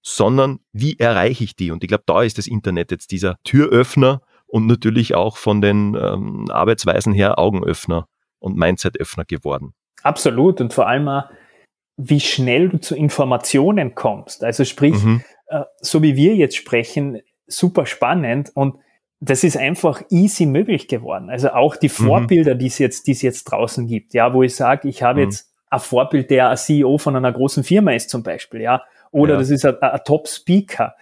sondern 0.00 0.60
wie 0.72 0.98
erreiche 0.98 1.44
ich 1.44 1.54
die? 1.54 1.72
Und 1.72 1.84
ich 1.84 1.88
glaube, 1.88 2.04
da 2.06 2.22
ist 2.22 2.38
das 2.38 2.46
Internet 2.46 2.90
jetzt 2.90 3.10
dieser 3.10 3.36
Türöffner 3.44 4.22
und 4.46 4.66
natürlich 4.66 5.14
auch 5.14 5.36
von 5.36 5.60
den 5.60 5.94
ähm, 5.94 6.46
Arbeitsweisen 6.50 7.12
her 7.12 7.38
Augenöffner 7.38 8.08
und 8.38 8.56
Mindsetöffner 8.56 9.26
geworden. 9.26 9.74
Absolut 10.02 10.62
und 10.62 10.72
vor 10.72 10.88
allem 10.88 11.06
auch, 11.06 11.24
wie 12.02 12.20
schnell 12.20 12.68
du 12.68 12.78
zu 12.78 12.96
Informationen 12.96 13.94
kommst. 13.94 14.42
Also 14.42 14.64
sprich, 14.64 15.02
mhm. 15.02 15.22
äh, 15.48 15.62
so 15.80 16.02
wie 16.02 16.16
wir 16.16 16.34
jetzt 16.34 16.56
sprechen, 16.56 17.20
super 17.46 17.86
spannend 17.86 18.50
und 18.54 18.76
das 19.20 19.44
ist 19.44 19.58
einfach 19.58 20.02
easy 20.08 20.46
möglich 20.46 20.88
geworden. 20.88 21.28
Also 21.28 21.50
auch 21.50 21.76
die 21.76 21.88
mhm. 21.88 22.06
Vorbilder, 22.06 22.54
mhm. 22.54 22.58
die 22.60 22.66
es 22.66 22.78
jetzt, 22.78 23.06
die 23.06 23.12
es 23.12 23.22
jetzt 23.22 23.44
draußen 23.44 23.86
gibt, 23.86 24.14
ja, 24.14 24.32
wo 24.32 24.42
ich 24.42 24.56
sage, 24.56 24.88
ich 24.88 25.02
habe 25.02 25.20
mhm. 25.20 25.26
jetzt 25.26 25.52
ein 25.68 25.80
Vorbild, 25.80 26.30
der 26.30 26.48
ein 26.48 26.56
CEO 26.56 26.96
von 26.98 27.16
einer 27.16 27.30
großen 27.30 27.62
Firma 27.62 27.92
ist 27.92 28.08
zum 28.08 28.22
Beispiel, 28.22 28.62
ja, 28.62 28.82
oder 29.12 29.34
ja. 29.34 29.38
das 29.38 29.50
ist 29.50 29.64
ein, 29.64 29.76
ein 29.80 30.00
Top-Speaker, 30.04 30.94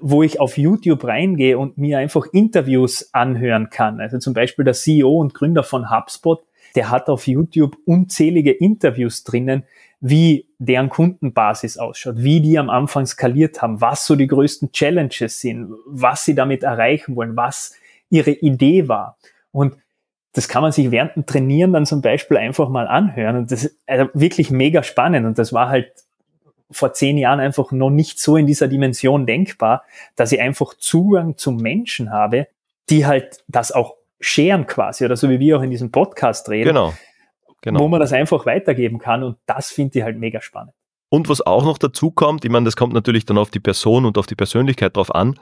wo 0.00 0.22
ich 0.22 0.40
auf 0.40 0.56
YouTube 0.56 1.04
reingehe 1.04 1.58
und 1.58 1.76
mir 1.76 1.98
einfach 1.98 2.26
Interviews 2.32 3.10
anhören 3.12 3.70
kann. 3.70 4.00
Also 4.00 4.18
zum 4.18 4.34
Beispiel 4.34 4.64
der 4.64 4.74
CEO 4.74 5.18
und 5.18 5.34
Gründer 5.34 5.62
von 5.62 5.90
HubSpot, 5.90 6.42
der 6.74 6.90
hat 6.90 7.08
auf 7.08 7.26
YouTube 7.26 7.76
unzählige 7.84 8.52
Interviews 8.52 9.24
drinnen, 9.24 9.64
wie 10.00 10.46
deren 10.58 10.88
Kundenbasis 10.88 11.76
ausschaut, 11.76 12.16
wie 12.18 12.40
die 12.40 12.58
am 12.58 12.70
Anfang 12.70 13.06
skaliert 13.06 13.62
haben, 13.62 13.80
was 13.80 14.06
so 14.06 14.14
die 14.16 14.26
größten 14.26 14.72
Challenges 14.72 15.40
sind, 15.40 15.72
was 15.86 16.24
sie 16.24 16.34
damit 16.34 16.62
erreichen 16.62 17.16
wollen, 17.16 17.36
was 17.36 17.74
ihre 18.10 18.30
Idee 18.30 18.88
war. 18.88 19.16
Und 19.50 19.74
das 20.32 20.48
kann 20.48 20.62
man 20.62 20.72
sich 20.72 20.90
während 20.90 21.16
dem 21.16 21.26
Trainieren 21.26 21.72
dann 21.72 21.86
zum 21.86 22.00
Beispiel 22.00 22.36
einfach 22.36 22.68
mal 22.68 22.86
anhören. 22.86 23.36
Und 23.36 23.50
das 23.50 23.64
ist 23.64 23.76
also 23.86 24.08
wirklich 24.14 24.50
mega 24.50 24.82
spannend. 24.82 25.26
Und 25.26 25.38
das 25.38 25.52
war 25.52 25.68
halt 25.68 25.90
vor 26.70 26.92
zehn 26.92 27.18
Jahren 27.18 27.40
einfach 27.40 27.72
noch 27.72 27.90
nicht 27.90 28.20
so 28.20 28.36
in 28.36 28.46
dieser 28.46 28.68
Dimension 28.68 29.26
denkbar, 29.26 29.82
dass 30.16 30.32
ich 30.32 30.40
einfach 30.40 30.74
Zugang 30.74 31.36
zu 31.36 31.50
Menschen 31.50 32.12
habe, 32.12 32.46
die 32.90 33.06
halt 33.06 33.42
das 33.48 33.72
auch 33.72 33.94
scheren 34.20 34.66
quasi 34.66 35.04
oder 35.04 35.16
so 35.16 35.30
wie 35.30 35.40
wir 35.40 35.58
auch 35.58 35.62
in 35.62 35.70
diesem 35.70 35.90
Podcast 35.90 36.48
reden. 36.48 36.68
Genau. 36.68 36.92
Genau. 37.62 37.80
Wo 37.80 37.88
man 37.88 38.00
das 38.00 38.12
einfach 38.12 38.46
weitergeben 38.46 38.98
kann 38.98 39.22
und 39.22 39.36
das 39.46 39.70
finde 39.70 39.98
ich 39.98 40.04
halt 40.04 40.18
mega 40.18 40.40
spannend. 40.40 40.72
Und 41.10 41.28
was 41.28 41.40
auch 41.40 41.64
noch 41.64 41.78
dazu 41.78 42.10
kommt, 42.10 42.44
ich 42.44 42.50
meine, 42.50 42.66
das 42.66 42.76
kommt 42.76 42.92
natürlich 42.92 43.24
dann 43.24 43.38
auf 43.38 43.50
die 43.50 43.60
Person 43.60 44.04
und 44.04 44.18
auf 44.18 44.26
die 44.26 44.34
Persönlichkeit 44.34 44.96
drauf 44.96 45.14
an. 45.14 45.38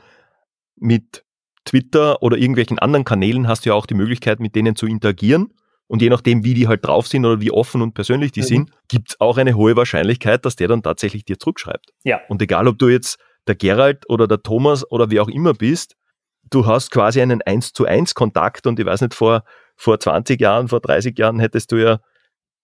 Mit 0.76 1.24
Twitter 1.64 2.22
oder 2.22 2.37
irgendwelchen 2.37 2.79
anderen 2.79 3.05
Kanälen 3.05 3.48
hast 3.48 3.64
du 3.64 3.70
ja 3.70 3.74
auch 3.74 3.87
die 3.87 3.94
Möglichkeit, 3.94 4.38
mit 4.38 4.55
denen 4.55 4.76
zu 4.76 4.87
interagieren. 4.87 5.52
Und 5.88 6.02
je 6.02 6.09
nachdem, 6.09 6.44
wie 6.44 6.55
die 6.55 6.68
halt 6.68 6.85
drauf 6.85 7.07
sind 7.07 7.24
oder 7.24 7.40
wie 7.40 7.50
offen 7.50 7.83
und 7.83 7.94
persönlich 7.94 8.33
die 8.33 8.40
mhm. 8.40 8.46
sind, 8.46 8.70
gibt 8.88 9.11
es 9.11 9.20
auch 9.20 9.38
eine 9.38 9.55
hohe 9.55 9.76
Wahrscheinlichkeit, 9.76 10.44
dass 10.44 10.57
der 10.57 10.68
dann 10.68 10.83
tatsächlich 10.83 11.24
dir 11.24 11.38
zurückschreibt. 11.38 11.92
Ja. 12.05 12.20
Und 12.29 12.42
egal, 12.42 12.66
ob 12.66 12.79
du 12.79 12.88
jetzt 12.88 13.18
der 13.46 13.55
Gerald 13.55 14.09
oder 14.09 14.26
der 14.26 14.42
Thomas 14.42 14.88
oder 14.90 15.11
wie 15.11 15.20
auch 15.20 15.29
immer 15.29 15.52
bist, 15.52 15.96
du 16.50 16.66
hast 16.66 16.90
quasi 16.90 17.20
einen 17.20 17.42
1 17.42 17.72
zu 17.72 17.87
1 17.87 18.14
Kontakt 18.14 18.66
und 18.66 18.81
ich 18.81 18.87
weiß 18.87 19.00
nicht, 19.00 19.14
vor, 19.14 19.44
vor 19.76 20.00
20 20.00 20.40
Jahren, 20.40 20.68
vor 20.68 20.80
30 20.80 21.18
Jahren 21.18 21.38
hättest 21.38 21.72
du 21.72 21.76
ja, 21.76 22.00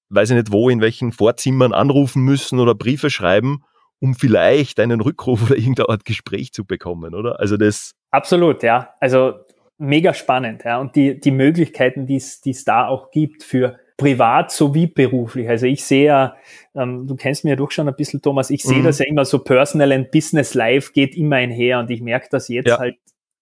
weiß 0.09 0.31
ich 0.31 0.37
nicht 0.37 0.53
wo, 0.53 0.68
in 0.68 0.81
welchen 0.81 1.12
Vorzimmern 1.12 1.72
anrufen 1.72 2.22
müssen 2.22 2.59
oder 2.59 2.75
Briefe 2.75 3.11
schreiben, 3.11 3.62
um 4.01 4.14
vielleicht 4.14 4.81
einen 4.81 5.01
Rückruf 5.01 5.42
oder 5.44 5.57
irgendeine 5.57 5.88
Art 5.88 6.05
Gespräch 6.05 6.53
zu 6.53 6.64
bekommen, 6.64 7.14
oder? 7.14 7.38
Also 7.38 7.57
das. 7.57 7.92
Absolut, 8.11 8.62
ja. 8.62 8.94
Also 9.01 9.35
mega 9.79 10.14
spannend, 10.14 10.64
ja. 10.64 10.81
Und 10.81 10.96
die, 10.96 11.20
die 11.20 11.31
Möglichkeiten, 11.31 12.07
die 12.07 12.16
es 12.16 12.64
da 12.64 12.87
auch 12.87 13.11
gibt 13.11 13.42
für 13.42 13.79
privat 13.96 14.51
sowie 14.51 14.87
beruflich. 14.87 15.48
Also 15.48 15.66
ich 15.66 15.85
sehe 15.85 16.07
ja, 16.07 16.37
ähm, 16.75 17.07
du 17.07 17.14
kennst 17.14 17.44
mich 17.44 17.51
ja 17.51 17.57
doch 17.57 17.70
schon 17.70 17.88
ein 17.88 17.94
bisschen, 17.94 18.20
Thomas, 18.20 18.51
ich 18.51 18.62
sehe 18.62 18.79
mhm. 18.79 18.85
das 18.85 18.98
ja 18.98 19.07
immer 19.07 19.25
so 19.25 19.38
Personal 19.38 19.92
and 19.92 20.11
Business 20.11 20.55
Life 20.55 20.92
geht 20.92 21.16
immer 21.16 21.37
einher 21.37 21.79
und 21.79 21.90
ich 21.90 22.01
merke 22.01 22.27
das 22.31 22.48
jetzt 22.48 22.68
ja. 22.68 22.79
halt 22.79 22.96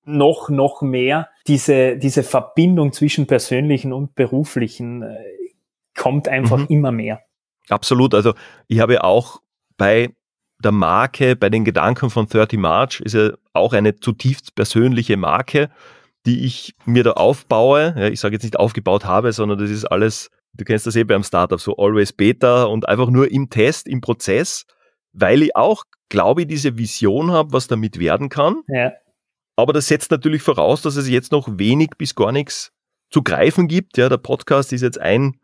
noch, 0.05 0.49
noch 0.49 0.83
mehr. 0.83 1.29
Diese, 1.47 1.97
diese 1.97 2.23
Verbindung 2.23 2.93
zwischen 2.93 3.27
persönlichen 3.27 3.93
und 3.93 4.15
beruflichen 4.15 5.03
äh, 5.03 5.17
kommt 5.97 6.29
einfach 6.29 6.59
mhm. 6.59 6.67
immer 6.69 6.93
mehr. 6.93 7.21
Absolut. 7.69 8.15
Also 8.15 8.35
ich 8.67 8.81
habe 8.81 9.05
auch 9.05 9.41
bei 9.77 10.11
der 10.63 10.73
Marke, 10.73 11.37
bei 11.37 11.49
den 11.49 11.65
Gedanken 11.65 12.11
von 12.11 12.27
30 12.27 12.59
March 12.59 13.01
ist 13.01 13.15
ja 13.15 13.31
auch 13.53 13.73
eine 13.73 13.99
zutiefst 13.99 14.55
persönliche 14.55 15.17
Marke 15.17 15.71
die 16.27 16.45
ich 16.45 16.75
mir 16.85 17.05
da 17.05 17.13
aufbaue. 17.13 17.95
Ja, 17.97 18.09
ich 18.09 18.21
sage 18.21 18.35
jetzt 18.35 18.43
nicht 18.43 18.59
aufgebaut 18.59 19.05
habe, 19.05 19.33
sondern 19.33 19.59
das 19.59 19.71
ist 19.71 19.85
alles, 19.85 20.31
du 20.53 20.65
kennst 20.65 20.87
das 20.87 20.97
eh 20.97 21.05
beim 21.05 21.23
Startup, 21.23 21.61
so 21.61 21.77
always 21.77 22.13
beta 22.13 22.65
und 22.65 22.89
einfach 22.89 23.09
nur 23.09 23.31
im 23.31 23.51
Test, 23.51 23.87
im 23.87 24.01
Prozess, 24.01 24.67
weil 25.13 25.43
ich 25.43 25.57
auch, 25.57 25.85
glaube 26.09 26.43
ich, 26.43 26.49
diese 26.49 26.77
Vision 26.77 27.31
habe, 27.31 27.53
was 27.53 27.69
damit 27.69 27.99
werden 27.99 28.29
kann. 28.29 28.63
Ja. 28.69 28.93
Aber 29.61 29.73
das 29.73 29.88
setzt 29.88 30.11
natürlich 30.11 30.42
voraus, 30.42 30.83
dass 30.83 30.96
es 30.96 31.09
jetzt 31.09 31.33
noch 31.33 31.49
wenig 31.59 31.90
bis 31.99 32.14
gar 32.14 32.33
nichts 32.33 32.73
zu 33.11 33.23
greifen 33.23 33.68
gibt. 33.68 33.99
Ja, 33.99 34.09
der 34.09 34.16
Podcast 34.16 34.73
ist 34.73 34.83
jetzt 34.83 35.01
ein, 35.01 35.37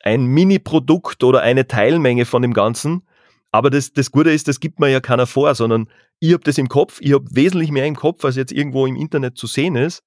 ein 0.00 0.26
Mini-Produkt 0.26 1.24
oder 1.24 1.42
eine 1.42 1.66
Teilmenge 1.66 2.24
von 2.24 2.42
dem 2.42 2.54
Ganzen. 2.54 3.06
Aber 3.50 3.70
das, 3.70 3.92
das 3.92 4.10
Gute 4.10 4.30
ist, 4.30 4.48
das 4.48 4.60
gibt 4.60 4.80
mir 4.80 4.88
ja 4.88 5.00
keiner 5.00 5.26
vor, 5.26 5.54
sondern 5.54 5.88
ich 6.18 6.32
habe 6.32 6.42
das 6.44 6.58
im 6.58 6.68
Kopf, 6.68 7.00
ich 7.00 7.12
habe 7.12 7.24
wesentlich 7.30 7.70
mehr 7.70 7.86
im 7.86 7.96
Kopf, 7.96 8.24
als 8.24 8.36
jetzt 8.36 8.52
irgendwo 8.52 8.86
im 8.86 8.96
Internet 8.96 9.36
zu 9.36 9.46
sehen 9.46 9.76
ist. 9.76 10.02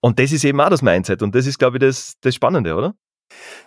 Und 0.00 0.18
das 0.18 0.32
ist 0.32 0.44
eben 0.44 0.60
auch 0.60 0.70
das 0.70 0.82
Mindset. 0.82 1.22
Und 1.22 1.34
das 1.34 1.46
ist, 1.46 1.58
glaube 1.58 1.78
ich, 1.78 1.80
das, 1.80 2.18
das 2.20 2.34
Spannende, 2.34 2.74
oder? 2.74 2.94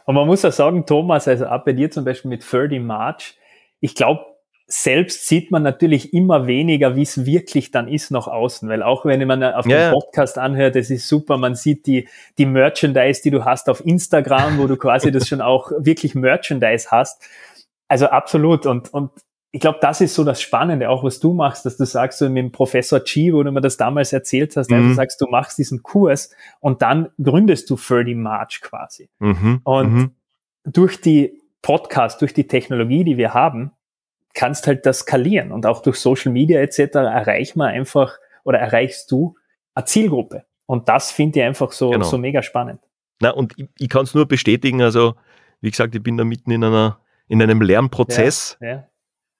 Und 0.06 0.16
man 0.16 0.28
muss 0.28 0.46
auch 0.46 0.52
sagen, 0.52 0.86
Thomas, 0.86 1.28
also 1.28 1.46
dir 1.68 1.90
zum 1.90 2.06
Beispiel 2.06 2.30
mit 2.30 2.46
30 2.50 2.82
March, 2.82 3.38
ich 3.80 3.96
glaube, 3.96 4.26
selbst 4.70 5.28
sieht 5.28 5.50
man 5.50 5.64
natürlich 5.64 6.14
immer 6.14 6.46
weniger, 6.46 6.98
wie 6.98 7.04
es 7.04 7.26
wirklich 7.26 7.72
dann 7.72 7.88
ist 7.88 8.12
nach 8.12 8.28
außen, 8.28 8.68
weil 8.68 8.84
auch 8.84 9.06
wenn 9.06 9.26
man 9.26 9.42
auf 9.42 9.66
ja, 9.66 9.90
dem 9.90 9.94
Podcast 9.94 10.38
anhört, 10.38 10.76
das 10.76 10.90
ist 10.90 11.08
super, 11.08 11.38
man 11.38 11.56
sieht 11.56 11.88
die, 11.88 12.10
die 12.38 12.46
Merchandise, 12.46 13.22
die 13.24 13.32
du 13.32 13.46
hast 13.46 13.70
auf 13.70 13.86
Instagram, 13.86 14.58
wo 14.60 14.68
du 14.68 14.76
quasi 14.76 15.10
das 15.10 15.28
schon 15.30 15.40
auch 15.40 15.72
wirklich 15.78 16.16
Merchandise 16.16 16.90
hast. 16.92 17.24
Also 17.88 18.08
absolut 18.08 18.66
und, 18.66 18.94
und 18.94 19.12
ich 19.52 19.62
glaube, 19.62 19.80
das 19.82 20.02
ist 20.02 20.14
so 20.14 20.26
das 20.26 20.42
Spannende, 20.42 20.90
auch 20.90 21.06
was 21.06 21.22
du 21.22 21.34
machst, 21.34 21.66
dass 21.66 21.78
du 21.78 21.86
sagst, 21.86 22.20
so 22.20 22.30
mit 22.30 22.44
dem 22.44 22.52
Professor 22.52 23.00
G, 23.00 23.32
wo 23.32 23.44
du 23.44 23.52
mir 23.54 23.62
das 23.62 23.78
damals 23.78 24.12
erzählt 24.12 24.58
hast, 24.58 24.70
mhm. 24.70 24.78
einfach 24.78 24.96
sagst, 24.96 25.22
du 25.22 25.28
machst 25.28 25.58
diesen 25.58 25.82
Kurs 25.82 26.36
und 26.60 26.82
dann 26.82 27.10
gründest 27.22 27.70
du 27.70 27.78
30 27.78 28.18
March 28.18 28.60
quasi. 28.62 29.10
Mhm. 29.20 29.62
Und 29.64 29.94
mhm. 29.94 30.12
durch 30.66 31.00
die 31.00 31.42
Podcast, 31.62 32.22
durch 32.22 32.34
die 32.34 32.48
Technologie, 32.48 33.06
die 33.06 33.18
wir 33.18 33.34
haben, 33.34 33.72
kannst 34.38 34.67
halt 34.67 34.86
das 34.86 35.00
skalieren 35.00 35.52
und 35.52 35.65
auch 35.65 35.82
durch 35.82 35.97
Social 35.97 36.32
Media 36.32 36.60
etc. 36.62 36.95
erreicht 36.95 37.56
man 37.56 37.69
einfach 37.69 38.17
oder 38.43 38.60
erreichst 38.60 39.12
du 39.12 39.36
eine 39.73 39.86
Zielgruppe. 39.86 40.45
Und 40.65 40.89
das 40.89 41.12
finde 41.12 41.39
ich 41.39 41.45
einfach 41.45 41.71
so, 41.71 41.89
genau. 41.89 42.06
so 42.06 42.17
mega 42.17 42.41
spannend. 42.41 42.80
Na, 43.19 43.32
und 43.32 43.54
ich, 43.58 43.67
ich 43.80 43.89
kann 43.89 44.04
es 44.04 44.13
nur 44.13 44.28
bestätigen, 44.28 44.82
also 44.82 45.15
wie 45.62 45.71
gesagt, 45.71 45.95
ich 45.95 46.04
bin 46.04 46.17
da 46.17 46.23
mitten 46.23 46.52
in 46.52 46.63
einer 46.63 47.00
in 47.28 47.41
einem 47.41 47.62
Lernprozess. 47.62 48.58
Ja, 48.62 48.67
ja 48.67 48.88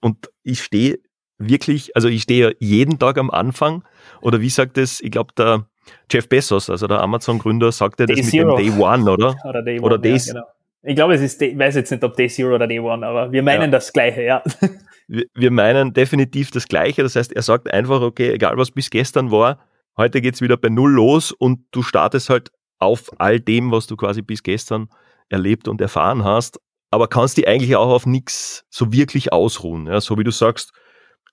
und 0.02 0.30
ich 0.44 0.64
stehe 0.64 1.00
wirklich, 1.38 1.96
also 1.96 2.08
ich 2.08 2.24
stehe 2.24 2.56
jeden 2.60 3.00
Tag 3.00 3.18
am 3.18 3.30
Anfang 3.30 3.84
oder 4.22 4.42
wie 4.42 4.50
sagt 4.50 4.78
es, 4.78 5.02
ich 5.02 5.12
glaube 5.12 5.34
der 5.38 5.68
Jeff 6.12 6.28
Bezos, 6.28 6.70
also 6.70 6.88
der 6.88 7.02
Amazon-Gründer, 7.02 7.72
sagte 7.72 8.06
das 8.06 8.18
mit 8.18 8.34
dem 8.34 8.56
Day 8.56 8.72
One, 8.72 9.10
oder? 9.10 9.36
Oder 9.48 9.62
Day 9.62 9.78
One, 9.78 9.86
oder 9.86 9.98
Day, 9.98 10.18
ja, 10.18 10.34
genau. 10.34 10.46
Ich 10.88 10.96
glaube, 10.96 11.14
es 11.14 11.22
ist, 11.22 11.42
ich 11.42 11.58
weiß 11.58 11.76
jetzt 11.76 11.92
nicht, 11.92 12.04
ob 12.04 12.16
Day 12.16 12.28
Zero 12.28 12.56
oder 12.56 12.68
Day 12.68 12.80
One, 12.80 13.06
aber 13.06 13.32
wir 13.32 13.44
meinen 13.44 13.64
ja. 13.64 13.68
das 13.68 13.94
Gleiche, 13.94 14.24
ja. 14.24 14.44
Wir, 15.10 15.24
wir 15.36 15.52
meinen 15.52 15.94
definitiv 15.94 16.52
das 16.52 16.68
Gleiche. 16.68 17.02
Das 17.02 17.16
heißt, 17.16 17.32
er 17.32 17.42
sagt 17.42 17.72
einfach, 17.72 18.02
okay, 18.02 18.34
egal 18.34 18.58
was 18.58 18.72
bis 18.72 18.90
gestern 18.90 19.32
war, 19.32 19.66
heute 19.96 20.20
geht's 20.20 20.42
wieder 20.42 20.58
bei 20.58 20.68
Null 20.68 20.92
los 20.92 21.32
und 21.32 21.62
du 21.72 21.82
startest 21.82 22.30
halt 22.30 22.52
auf 22.78 23.10
all 23.18 23.40
dem, 23.40 23.72
was 23.72 23.88
du 23.88 23.96
quasi 23.96 24.22
bis 24.22 24.44
gestern 24.44 24.90
erlebt 25.30 25.70
und 25.70 25.80
erfahren 25.80 26.26
hast 26.26 26.60
aber 26.92 27.08
kannst 27.08 27.38
die 27.38 27.48
eigentlich 27.48 27.76
auch 27.76 27.90
auf 27.90 28.06
nichts 28.06 28.66
so 28.70 28.92
wirklich 28.94 29.34
ausruhen. 29.34 29.88
Ja, 29.88 30.00
so 30.02 30.18
wie 30.18 30.24
du 30.24 30.32
sagst, 30.32 30.72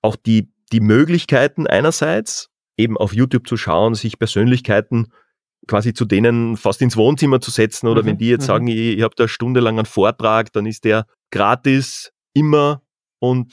auch 0.03 0.17
die, 0.17 0.53
die 0.73 0.81
Möglichkeiten 0.81 1.67
einerseits, 1.67 2.51
eben 2.77 2.97
auf 2.97 3.15
YouTube 3.15 3.47
zu 3.47 3.57
schauen, 3.57 3.95
sich 3.95 4.19
Persönlichkeiten 4.19 5.13
quasi 5.67 5.95
zu 5.95 6.05
denen 6.05 6.57
fast 6.57 6.83
ins 6.83 6.97
Wohnzimmer 6.97 7.41
zu 7.41 7.51
setzen 7.51 7.89
oder 7.89 8.03
mhm, 8.03 8.07
wenn 8.07 8.19
die 8.19 8.29
jetzt 8.29 8.43
mhm. 8.43 8.47
sagen, 8.47 8.69
ich, 8.69 8.99
ich 8.99 9.03
habe 9.03 9.15
da 9.17 9.29
stundenlang 9.29 9.79
einen 9.79 9.87
Vortrag, 9.87 10.53
dann 10.53 10.67
ist 10.67 10.85
der 10.85 11.07
gratis 11.31 12.13
immer 12.35 12.83
und 13.19 13.53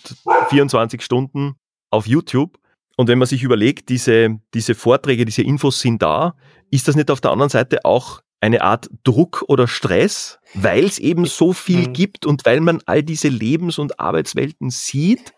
24 0.49 1.01
Stunden 1.01 1.55
auf 1.89 2.07
YouTube. 2.07 2.57
Und 2.97 3.07
wenn 3.07 3.19
man 3.19 3.27
sich 3.27 3.43
überlegt, 3.43 3.89
diese, 3.89 4.39
diese 4.53 4.75
Vorträge, 4.75 5.25
diese 5.25 5.41
Infos 5.41 5.79
sind 5.79 6.01
da, 6.01 6.35
ist 6.69 6.87
das 6.87 6.95
nicht 6.95 7.09
auf 7.09 7.21
der 7.21 7.31
anderen 7.31 7.49
Seite 7.49 7.85
auch 7.85 8.21
eine 8.41 8.61
Art 8.63 8.89
Druck 9.03 9.45
oder 9.47 9.67
Stress, 9.67 10.39
weil 10.53 10.85
es 10.85 10.99
eben 10.99 11.25
so 11.25 11.53
viel 11.53 11.89
mhm. 11.89 11.93
gibt 11.93 12.25
und 12.25 12.45
weil 12.45 12.59
man 12.59 12.81
all 12.85 13.03
diese 13.03 13.29
Lebens- 13.29 13.79
und 13.79 13.99
Arbeitswelten 13.99 14.71
sieht? 14.71 15.33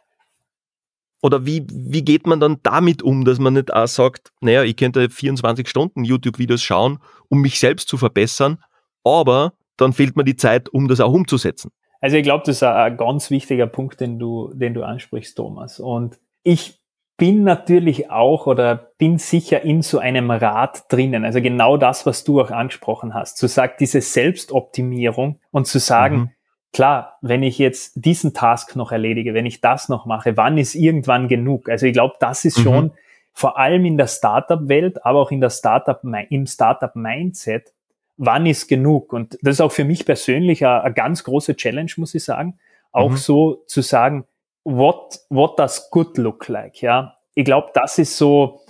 Oder 1.23 1.45
wie, 1.45 1.65
wie 1.71 2.03
geht 2.03 2.27
man 2.27 2.41
dann 2.41 2.57
damit 2.63 3.01
um, 3.01 3.23
dass 3.23 3.39
man 3.39 3.53
nicht 3.53 3.73
auch 3.73 3.87
sagt, 3.87 4.33
naja, 4.41 4.63
ich 4.63 4.75
könnte 4.75 5.09
24 5.09 5.67
Stunden 5.67 6.03
YouTube-Videos 6.03 6.61
schauen, 6.61 6.99
um 7.29 7.39
mich 7.41 7.59
selbst 7.59 7.87
zu 7.87 7.97
verbessern, 7.97 8.57
aber 9.05 9.53
dann 9.77 9.93
fehlt 9.93 10.17
mir 10.17 10.25
die 10.25 10.35
Zeit, 10.35 10.67
um 10.69 10.89
das 10.89 10.99
auch 10.99 11.13
umzusetzen. 11.13 11.71
Also 12.01 12.17
ich 12.17 12.23
glaube, 12.23 12.43
das 12.45 12.57
ist 12.57 12.63
ein 12.63 12.97
ganz 12.97 13.31
wichtiger 13.31 13.67
Punkt, 13.67 14.01
den 14.01 14.19
du, 14.19 14.51
den 14.53 14.73
du 14.73 14.83
ansprichst, 14.83 15.37
Thomas. 15.37 15.79
Und 15.79 16.19
ich 16.43 16.81
bin 17.15 17.45
natürlich 17.45 18.11
auch 18.11 18.45
oder 18.45 18.91
bin 18.97 19.17
sicher 19.17 19.61
in 19.61 19.81
so 19.81 19.99
einem 19.99 20.29
Rad 20.29 20.91
drinnen. 20.91 21.23
Also 21.23 21.41
genau 21.41 21.77
das, 21.77 22.05
was 22.05 22.25
du 22.25 22.41
auch 22.41 22.51
angesprochen 22.51 23.13
hast. 23.13 23.37
Zu 23.37 23.47
sagen, 23.47 23.75
diese 23.79 24.01
Selbstoptimierung 24.01 25.39
und 25.51 25.67
zu 25.67 25.79
sagen, 25.79 26.17
mhm. 26.17 26.29
Klar, 26.73 27.17
wenn 27.21 27.43
ich 27.43 27.57
jetzt 27.59 27.93
diesen 27.95 28.33
Task 28.33 28.75
noch 28.75 28.91
erledige, 28.91 29.33
wenn 29.33 29.45
ich 29.45 29.61
das 29.61 29.87
noch 29.89 30.05
mache, 30.05 30.35
wann 30.35 30.57
ist 30.57 30.75
irgendwann 30.75 31.27
genug? 31.27 31.69
Also 31.69 31.85
ich 31.85 31.93
glaube, 31.93 32.15
das 32.19 32.43
ist 32.43 32.57
mhm. 32.59 32.63
schon 32.63 32.91
vor 33.31 33.57
allem 33.57 33.85
in 33.85 33.97
der 33.97 34.07
Startup-Welt, 34.07 35.05
aber 35.05 35.19
auch 35.19 35.31
in 35.31 35.41
der 35.41 35.49
Startup, 35.49 36.01
im 36.29 36.45
Startup-Mindset, 36.45 37.73
wann 38.17 38.45
ist 38.45 38.67
genug? 38.67 39.13
Und 39.13 39.37
das 39.41 39.55
ist 39.55 39.61
auch 39.61 39.71
für 39.71 39.85
mich 39.85 40.05
persönlich 40.05 40.65
eine, 40.65 40.83
eine 40.83 40.93
ganz 40.93 41.23
große 41.23 41.55
Challenge, 41.55 41.91
muss 41.97 42.13
ich 42.15 42.23
sagen. 42.23 42.59
Auch 42.91 43.11
mhm. 43.11 43.17
so 43.17 43.63
zu 43.67 43.81
sagen, 43.81 44.25
what, 44.63 45.19
what 45.29 45.57
does 45.57 45.89
good 45.89 46.17
look 46.17 46.47
like? 46.47 46.81
Ja, 46.81 47.17
ich 47.33 47.45
glaube, 47.45 47.71
das 47.73 47.97
ist 47.97 48.17
so 48.17 48.61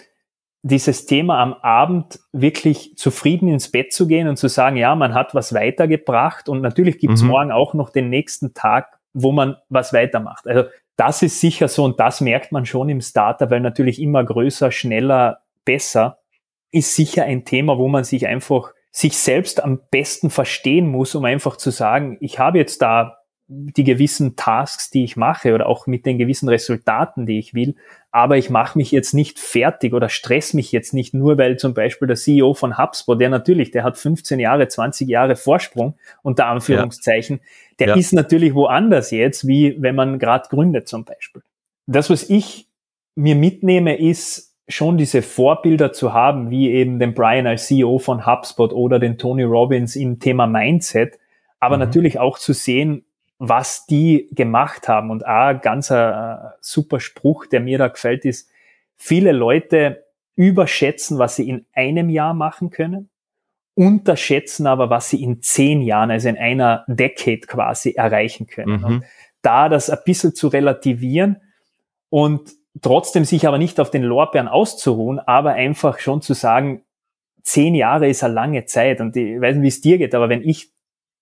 dieses 0.64 1.06
Thema 1.06 1.42
am 1.42 1.54
Abend 1.54 2.20
wirklich 2.32 2.96
zufrieden 2.96 3.50
ins 3.50 3.70
Bett 3.70 3.92
zu 3.92 4.08
gehen 4.08 4.30
und 4.30 4.38
zu 4.38 4.48
sagen, 4.48 4.78
ja, 4.78 4.96
man 4.96 5.14
hat 5.14 5.36
was 5.36 5.54
weitergebracht 5.54 6.48
und 6.48 6.62
natürlich 6.62 7.00
gibt's 7.00 7.22
mhm. 7.22 7.28
morgen 7.28 7.52
auch 7.52 7.74
noch 7.74 7.90
den 7.90 8.10
nächsten 8.10 8.54
Tag, 8.54 8.98
wo 9.14 9.34
man 9.34 9.58
was 9.68 9.92
weitermacht. 9.92 10.48
Also 10.48 10.64
das 10.96 11.22
ist 11.22 11.42
sicher 11.42 11.68
so 11.68 11.84
und 11.84 12.00
das 12.00 12.22
merkt 12.22 12.54
man 12.54 12.66
schon 12.66 12.88
im 12.88 13.02
Starter, 13.02 13.50
weil 13.50 13.60
natürlich 13.60 14.02
immer 14.02 14.24
größer, 14.24 14.72
schneller, 14.72 15.40
besser 15.66 16.20
ist 16.72 16.96
sicher 16.96 17.26
ein 17.26 17.44
Thema, 17.44 17.78
wo 17.78 17.90
man 17.90 18.06
sich 18.06 18.26
einfach 18.26 18.74
sich 18.90 19.18
selbst 19.18 19.64
am 19.64 19.82
besten 19.92 20.30
verstehen 20.30 20.88
muss, 20.88 21.14
um 21.14 21.26
einfach 21.26 21.58
zu 21.58 21.72
sagen, 21.72 22.18
ich 22.22 22.40
habe 22.40 22.58
jetzt 22.58 22.82
da 22.82 23.18
die 23.48 23.84
gewissen 23.84 24.36
Tasks, 24.36 24.90
die 24.90 25.04
ich 25.04 25.18
mache 25.18 25.54
oder 25.54 25.68
auch 25.68 25.88
mit 25.88 26.06
den 26.06 26.18
gewissen 26.18 26.48
Resultaten, 26.48 27.26
die 27.26 27.40
ich 27.40 27.54
will. 27.54 27.76
Aber 28.16 28.38
ich 28.38 28.52
mache 28.52 28.78
mich 28.78 28.92
jetzt 28.92 29.16
nicht 29.16 29.40
fertig 29.40 29.92
oder 29.94 30.08
stress 30.08 30.54
mich 30.54 30.72
jetzt 30.72 30.94
nicht 30.94 31.16
nur, 31.16 31.40
weil 31.40 31.58
zum 31.58 31.74
Beispiel 31.74 32.08
der 32.08 32.16
CEO 32.16 32.54
von 32.54 32.78
HubSpot, 32.78 33.20
der 33.20 33.30
natürlich, 33.30 33.72
der 33.72 33.84
hat 33.84 33.98
15 33.98 34.40
Jahre, 34.40 34.68
20 34.68 35.10
Jahre 35.10 35.36
Vorsprung 35.36 35.96
unter 36.22 36.46
Anführungszeichen, 36.46 37.42
der 37.80 37.88
ja. 37.88 37.96
ist 37.96 38.14
natürlich 38.14 38.54
woanders 38.54 39.10
jetzt, 39.10 39.48
wie 39.48 39.82
wenn 39.82 39.96
man 39.96 40.20
gerade 40.20 40.48
gründet 40.48 40.88
zum 40.88 41.06
Beispiel. 41.06 41.42
Das, 41.88 42.12
was 42.12 42.30
ich 42.30 42.68
mir 43.16 43.36
mitnehme, 43.36 43.98
ist 43.98 44.56
schon 44.68 44.98
diese 44.98 45.24
Vorbilder 45.24 45.92
zu 45.92 46.14
haben, 46.14 46.52
wie 46.52 46.70
eben 46.70 47.00
den 47.00 47.16
Brian 47.16 47.48
als 47.48 47.66
CEO 47.66 47.98
von 47.98 48.28
HubSpot 48.28 48.74
oder 48.74 49.00
den 49.00 49.18
Tony 49.18 49.44
Robbins 49.44 49.96
im 49.96 50.20
Thema 50.20 50.46
Mindset, 50.46 51.18
aber 51.60 51.78
mhm. 51.78 51.84
natürlich 51.84 52.20
auch 52.20 52.38
zu 52.38 52.54
sehen, 52.54 53.06
was 53.40 53.86
die 53.86 54.30
gemacht 54.32 54.88
haben. 54.88 55.10
Und 55.10 55.26
ein 55.26 55.60
ganz 55.62 55.90
äh, 55.90 56.36
super 56.62 57.00
Spruch, 57.00 57.46
der 57.46 57.60
mir 57.60 57.78
da 57.78 57.88
gefällt, 57.88 58.26
ist, 58.26 58.50
viele 58.96 59.32
Leute 59.32 60.06
überschätzen, 60.36 61.20
was 61.20 61.36
sie 61.36 61.50
in 61.50 61.66
einem 61.74 62.10
Jahr 62.10 62.34
machen 62.34 62.70
können, 62.70 63.10
unterschätzen 63.76 64.68
aber, 64.68 64.90
was 64.90 65.10
sie 65.10 65.22
in 65.22 65.42
zehn 65.42 65.82
Jahren, 65.82 66.12
also 66.12 66.30
in 66.30 66.38
einer 66.38 66.86
Decade 66.88 67.42
quasi 67.42 67.92
erreichen 67.92 68.48
können. 68.48 68.78
Mhm. 68.78 68.84
Und 68.86 69.06
da 69.42 69.70
das 69.70 69.90
ein 69.90 70.00
bisschen 70.06 70.36
zu 70.36 70.48
relativieren 70.48 71.42
und 72.10 72.52
trotzdem 72.82 73.26
sich 73.26 73.48
aber 73.48 73.58
nicht 73.58 73.80
auf 73.80 73.92
den 73.92 74.04
Lorbeeren 74.04 74.48
auszuruhen, 74.48 75.20
aber 75.20 75.54
einfach 75.54 76.00
schon 76.00 76.22
zu 76.22 76.34
sagen, 76.34 76.84
zehn 77.44 77.76
Jahre 77.76 78.08
ist 78.08 78.24
eine 78.24 78.34
lange 78.34 78.66
Zeit 78.66 79.02
und 79.02 79.16
ich 79.16 79.40
weiß 79.40 79.56
nicht, 79.56 79.64
wie 79.64 79.68
es 79.68 79.82
dir 79.82 79.98
geht, 79.98 80.16
aber 80.16 80.30
wenn 80.30 80.42
ich 80.42 80.73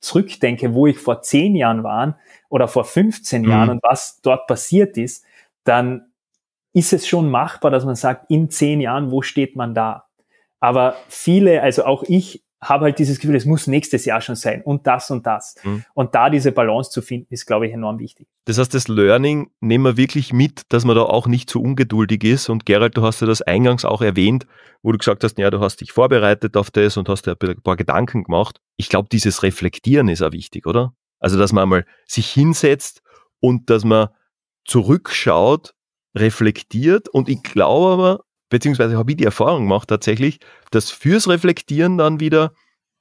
zurückdenke, 0.01 0.73
wo 0.73 0.87
ich 0.87 0.99
vor 0.99 1.21
zehn 1.21 1.55
Jahren 1.55 1.83
war 1.83 2.17
oder 2.49 2.67
vor 2.67 2.83
15 2.83 3.43
mhm. 3.43 3.49
Jahren 3.49 3.69
und 3.69 3.83
was 3.83 4.19
dort 4.21 4.47
passiert 4.47 4.97
ist, 4.97 5.23
dann 5.63 6.11
ist 6.73 6.93
es 6.93 7.07
schon 7.07 7.29
machbar, 7.29 7.71
dass 7.71 7.85
man 7.85 7.95
sagt, 7.95 8.29
in 8.29 8.49
zehn 8.49 8.81
Jahren, 8.81 9.11
wo 9.11 9.21
steht 9.21 9.55
man 9.55 9.73
da? 9.73 10.05
Aber 10.59 10.95
viele, 11.07 11.61
also 11.61 11.85
auch 11.85 12.03
ich, 12.03 12.43
habe 12.61 12.85
halt 12.85 12.99
dieses 12.99 13.19
Gefühl, 13.19 13.35
es 13.35 13.45
muss 13.45 13.65
nächstes 13.65 14.05
Jahr 14.05 14.21
schon 14.21 14.35
sein 14.35 14.61
und 14.61 14.85
das 14.85 15.09
und 15.09 15.25
das. 15.25 15.55
Mhm. 15.63 15.83
Und 15.95 16.13
da 16.13 16.29
diese 16.29 16.51
Balance 16.51 16.91
zu 16.91 17.01
finden, 17.01 17.33
ist, 17.33 17.47
glaube 17.47 17.67
ich, 17.67 17.73
enorm 17.73 17.99
wichtig. 17.99 18.27
Das 18.45 18.59
heißt, 18.59 18.73
das 18.73 18.87
Learning 18.87 19.49
nehmen 19.61 19.83
wir 19.83 19.97
wirklich 19.97 20.31
mit, 20.31 20.61
dass 20.69 20.85
man 20.85 20.95
da 20.95 21.03
auch 21.03 21.27
nicht 21.27 21.49
zu 21.49 21.61
ungeduldig 21.61 22.23
ist. 22.23 22.49
Und 22.49 22.65
Gerald, 22.65 22.95
du 22.97 23.01
hast 23.01 23.19
ja 23.21 23.27
das 23.27 23.41
eingangs 23.41 23.83
auch 23.83 24.01
erwähnt, 24.01 24.45
wo 24.83 24.91
du 24.91 24.97
gesagt 24.99 25.23
hast, 25.23 25.37
ja, 25.39 25.49
du 25.49 25.59
hast 25.59 25.81
dich 25.81 25.91
vorbereitet 25.91 26.55
auf 26.55 26.69
das 26.69 26.97
und 26.97 27.09
hast 27.09 27.25
dir 27.25 27.35
ein 27.39 27.61
paar 27.61 27.77
Gedanken 27.77 28.23
gemacht. 28.23 28.61
Ich 28.77 28.89
glaube, 28.89 29.09
dieses 29.11 29.41
Reflektieren 29.41 30.07
ist 30.07 30.21
auch 30.21 30.31
wichtig, 30.31 30.67
oder? 30.67 30.93
Also, 31.19 31.37
dass 31.39 31.53
man 31.53 31.63
einmal 31.63 31.85
sich 32.05 32.27
hinsetzt 32.27 33.01
und 33.39 33.69
dass 33.69 33.83
man 33.83 34.09
zurückschaut, 34.65 35.73
reflektiert. 36.15 37.09
Und 37.09 37.29
ich 37.29 37.41
glaube 37.41 37.93
aber, 37.93 38.23
beziehungsweise 38.51 38.97
habe 38.97 39.11
ich 39.11 39.17
die 39.17 39.25
Erfahrung 39.25 39.63
gemacht 39.63 39.87
tatsächlich, 39.87 40.39
dass 40.69 40.91
fürs 40.91 41.27
Reflektieren 41.27 41.97
dann 41.97 42.19
wieder 42.19 42.53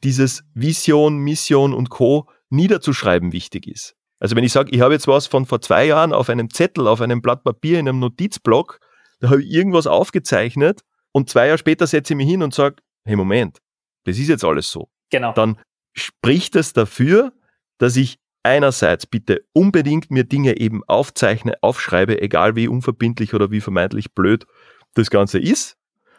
dieses 0.03 0.45
Vision, 0.55 1.19
Mission 1.19 1.75
und 1.75 1.91
Co. 1.91 2.27
niederzuschreiben 2.49 3.33
wichtig 3.33 3.67
ist. 3.67 3.97
Also 4.19 4.37
wenn 4.37 4.45
ich 4.45 4.53
sage, 4.53 4.71
ich 4.71 4.81
habe 4.81 4.95
jetzt 4.95 5.09
was 5.09 5.27
von 5.27 5.45
vor 5.45 5.61
zwei 5.61 5.87
Jahren 5.87 6.15
auf 6.15 6.31
einem 6.31 6.51
Zettel, 6.51 6.87
auf 6.87 7.01
einem 7.01 7.21
Blatt 7.21 7.43
Papier, 7.43 7.79
in 7.79 7.89
einem 7.89 7.99
Notizblock, 7.99 8.79
da 9.19 9.31
habe 9.31 9.43
ich 9.43 9.51
irgendwas 9.51 9.87
aufgezeichnet 9.87 10.81
und 11.13 11.29
zwei 11.29 11.47
Jahre 11.47 11.59
später 11.59 11.87
setze 11.87 12.15
ich 12.15 12.17
mich 12.17 12.29
hin 12.29 12.43
und 12.43 12.55
sage, 12.55 12.77
hey 13.05 13.17
Moment, 13.17 13.59
das 14.05 14.19
ist 14.19 14.29
jetzt 14.29 14.45
alles 14.45 14.71
so. 14.71 14.89
Genau. 15.11 15.33
Dann 15.33 15.59
spricht 15.95 16.55
es 16.55 16.73
dafür, 16.73 17.33
dass 17.79 17.97
ich 17.97 18.19
einerseits 18.43 19.07
bitte 19.07 19.45
unbedingt 19.53 20.11
mir 20.11 20.25
Dinge 20.25 20.59
eben 20.59 20.83
aufzeichne, 20.85 21.55
aufschreibe, 21.61 22.23
egal 22.23 22.57
wie 22.57 22.69
unverbindlich 22.69 23.35
oder 23.35 23.51
wie 23.51 23.61
vermeintlich 23.61 24.15
blöd 24.15 24.47
das 24.95 25.11
Ganze 25.11 25.39
ist. 25.39 25.77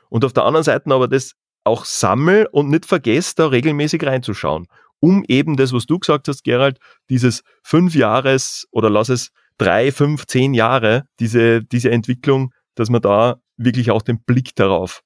Und 0.09 0.26
auf 0.26 0.34
der 0.34 0.45
anderen 0.45 0.63
Seite 0.63 0.91
aber 0.91 1.07
das 1.07 1.34
auch 1.63 1.86
sammel 1.86 2.47
und 2.51 2.69
nicht 2.69 2.86
vergesse, 2.86 3.36
da 3.36 3.47
regelmäßig 3.47 4.03
reinzuschauen, 4.05 4.67
um 4.99 5.24
eben 5.28 5.57
das, 5.57 5.74
was 5.74 5.86
du 5.86 5.99
gesagt 5.99 6.28
hast, 6.28 6.43
Gerald, 6.43 6.80
dieses 7.09 7.43
fünf 7.63 7.95
Jahres 7.95 8.67
oder 8.72 8.89
lass 8.89 9.09
es 9.09 9.32
drei, 9.57 9.91
fünf, 9.91 10.26
zehn 10.26 10.53
Jahre, 10.53 11.05
diese, 11.19 11.63
diese 11.63 11.91
Entwicklung, 11.91 12.53
dass 12.76 12.89
man 12.89 13.01
da 13.01 13.38
wirklich 13.57 13.91
auch 13.91 14.01
den 14.01 14.24
Blick 14.24 14.55
darauf 14.55 15.03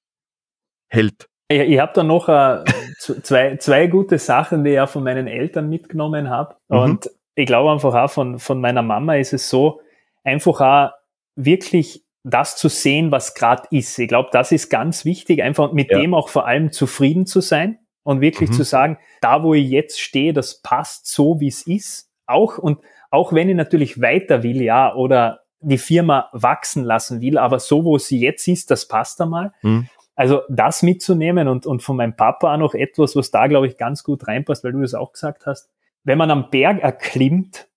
hält. 0.87 1.27
Ich, 1.49 1.59
ich 1.59 1.79
habe 1.79 1.91
da 1.93 2.03
noch 2.03 2.29
äh, 2.29 2.63
zwei, 2.97 3.57
zwei 3.57 3.87
gute 3.87 4.17
Sachen, 4.17 4.63
die 4.63 4.71
ich 4.71 4.79
auch 4.79 4.89
von 4.89 5.03
meinen 5.03 5.27
Eltern 5.27 5.69
mitgenommen 5.69 6.29
habe. 6.29 6.55
Mhm. 6.69 6.77
Und 6.77 7.09
ich 7.35 7.45
glaube 7.45 7.71
einfach 7.71 7.93
auch 7.93 8.09
von, 8.09 8.39
von 8.39 8.61
meiner 8.61 8.81
Mama 8.81 9.15
ist 9.15 9.33
es 9.33 9.49
so, 9.49 9.81
einfach 10.23 10.61
auch 10.61 10.91
wirklich 11.35 12.04
das 12.27 12.55
zu 12.57 12.69
sehen, 12.69 13.11
was 13.11 13.35
gerade 13.35 13.67
ist. 13.69 13.97
Ich 13.99 14.07
glaube, 14.07 14.29
das 14.31 14.51
ist 14.51 14.69
ganz 14.69 15.05
wichtig, 15.05 15.43
einfach 15.43 15.71
mit 15.71 15.91
ja. 15.91 15.99
dem 15.99 16.15
auch 16.15 16.29
vor 16.29 16.47
allem 16.47 16.71
zufrieden 16.71 17.27
zu 17.27 17.39
sein 17.39 17.77
und 18.03 18.19
wirklich 18.19 18.49
mhm. 18.49 18.53
zu 18.53 18.63
sagen, 18.63 18.97
da 19.21 19.43
wo 19.43 19.53
ich 19.53 19.69
jetzt 19.69 20.01
stehe, 20.01 20.33
das 20.33 20.61
passt 20.61 21.07
so, 21.07 21.39
wie 21.39 21.47
es 21.47 21.67
ist. 21.67 22.09
Auch 22.25 22.57
und 22.57 22.79
auch 23.11 23.31
wenn 23.31 23.47
ich 23.47 23.55
natürlich 23.55 24.01
weiter 24.01 24.41
will, 24.41 24.61
ja, 24.61 24.93
oder 24.95 25.41
die 25.61 25.77
Firma 25.77 26.29
wachsen 26.33 26.83
lassen 26.83 27.21
will, 27.21 27.37
aber 27.37 27.59
so, 27.59 27.85
wo 27.85 27.97
sie 27.99 28.19
jetzt 28.19 28.47
ist, 28.47 28.71
das 28.71 28.87
passt 28.87 29.21
einmal. 29.21 29.53
Mhm. 29.61 29.87
Also 30.15 30.41
das 30.49 30.81
mitzunehmen 30.81 31.47
und, 31.47 31.67
und 31.67 31.83
von 31.83 31.97
meinem 31.97 32.15
Papa 32.15 32.53
auch 32.53 32.57
noch 32.57 32.73
etwas, 32.73 33.15
was 33.15 33.31
da, 33.31 33.47
glaube 33.47 33.67
ich, 33.67 33.77
ganz 33.77 34.03
gut 34.03 34.27
reinpasst, 34.27 34.63
weil 34.63 34.71
du 34.71 34.81
das 34.81 34.95
auch 34.95 35.13
gesagt 35.13 35.45
hast. 35.45 35.69
Wenn 36.03 36.17
man 36.17 36.31
am 36.31 36.49
Berg 36.49 36.81
erklimmt, 36.81 37.67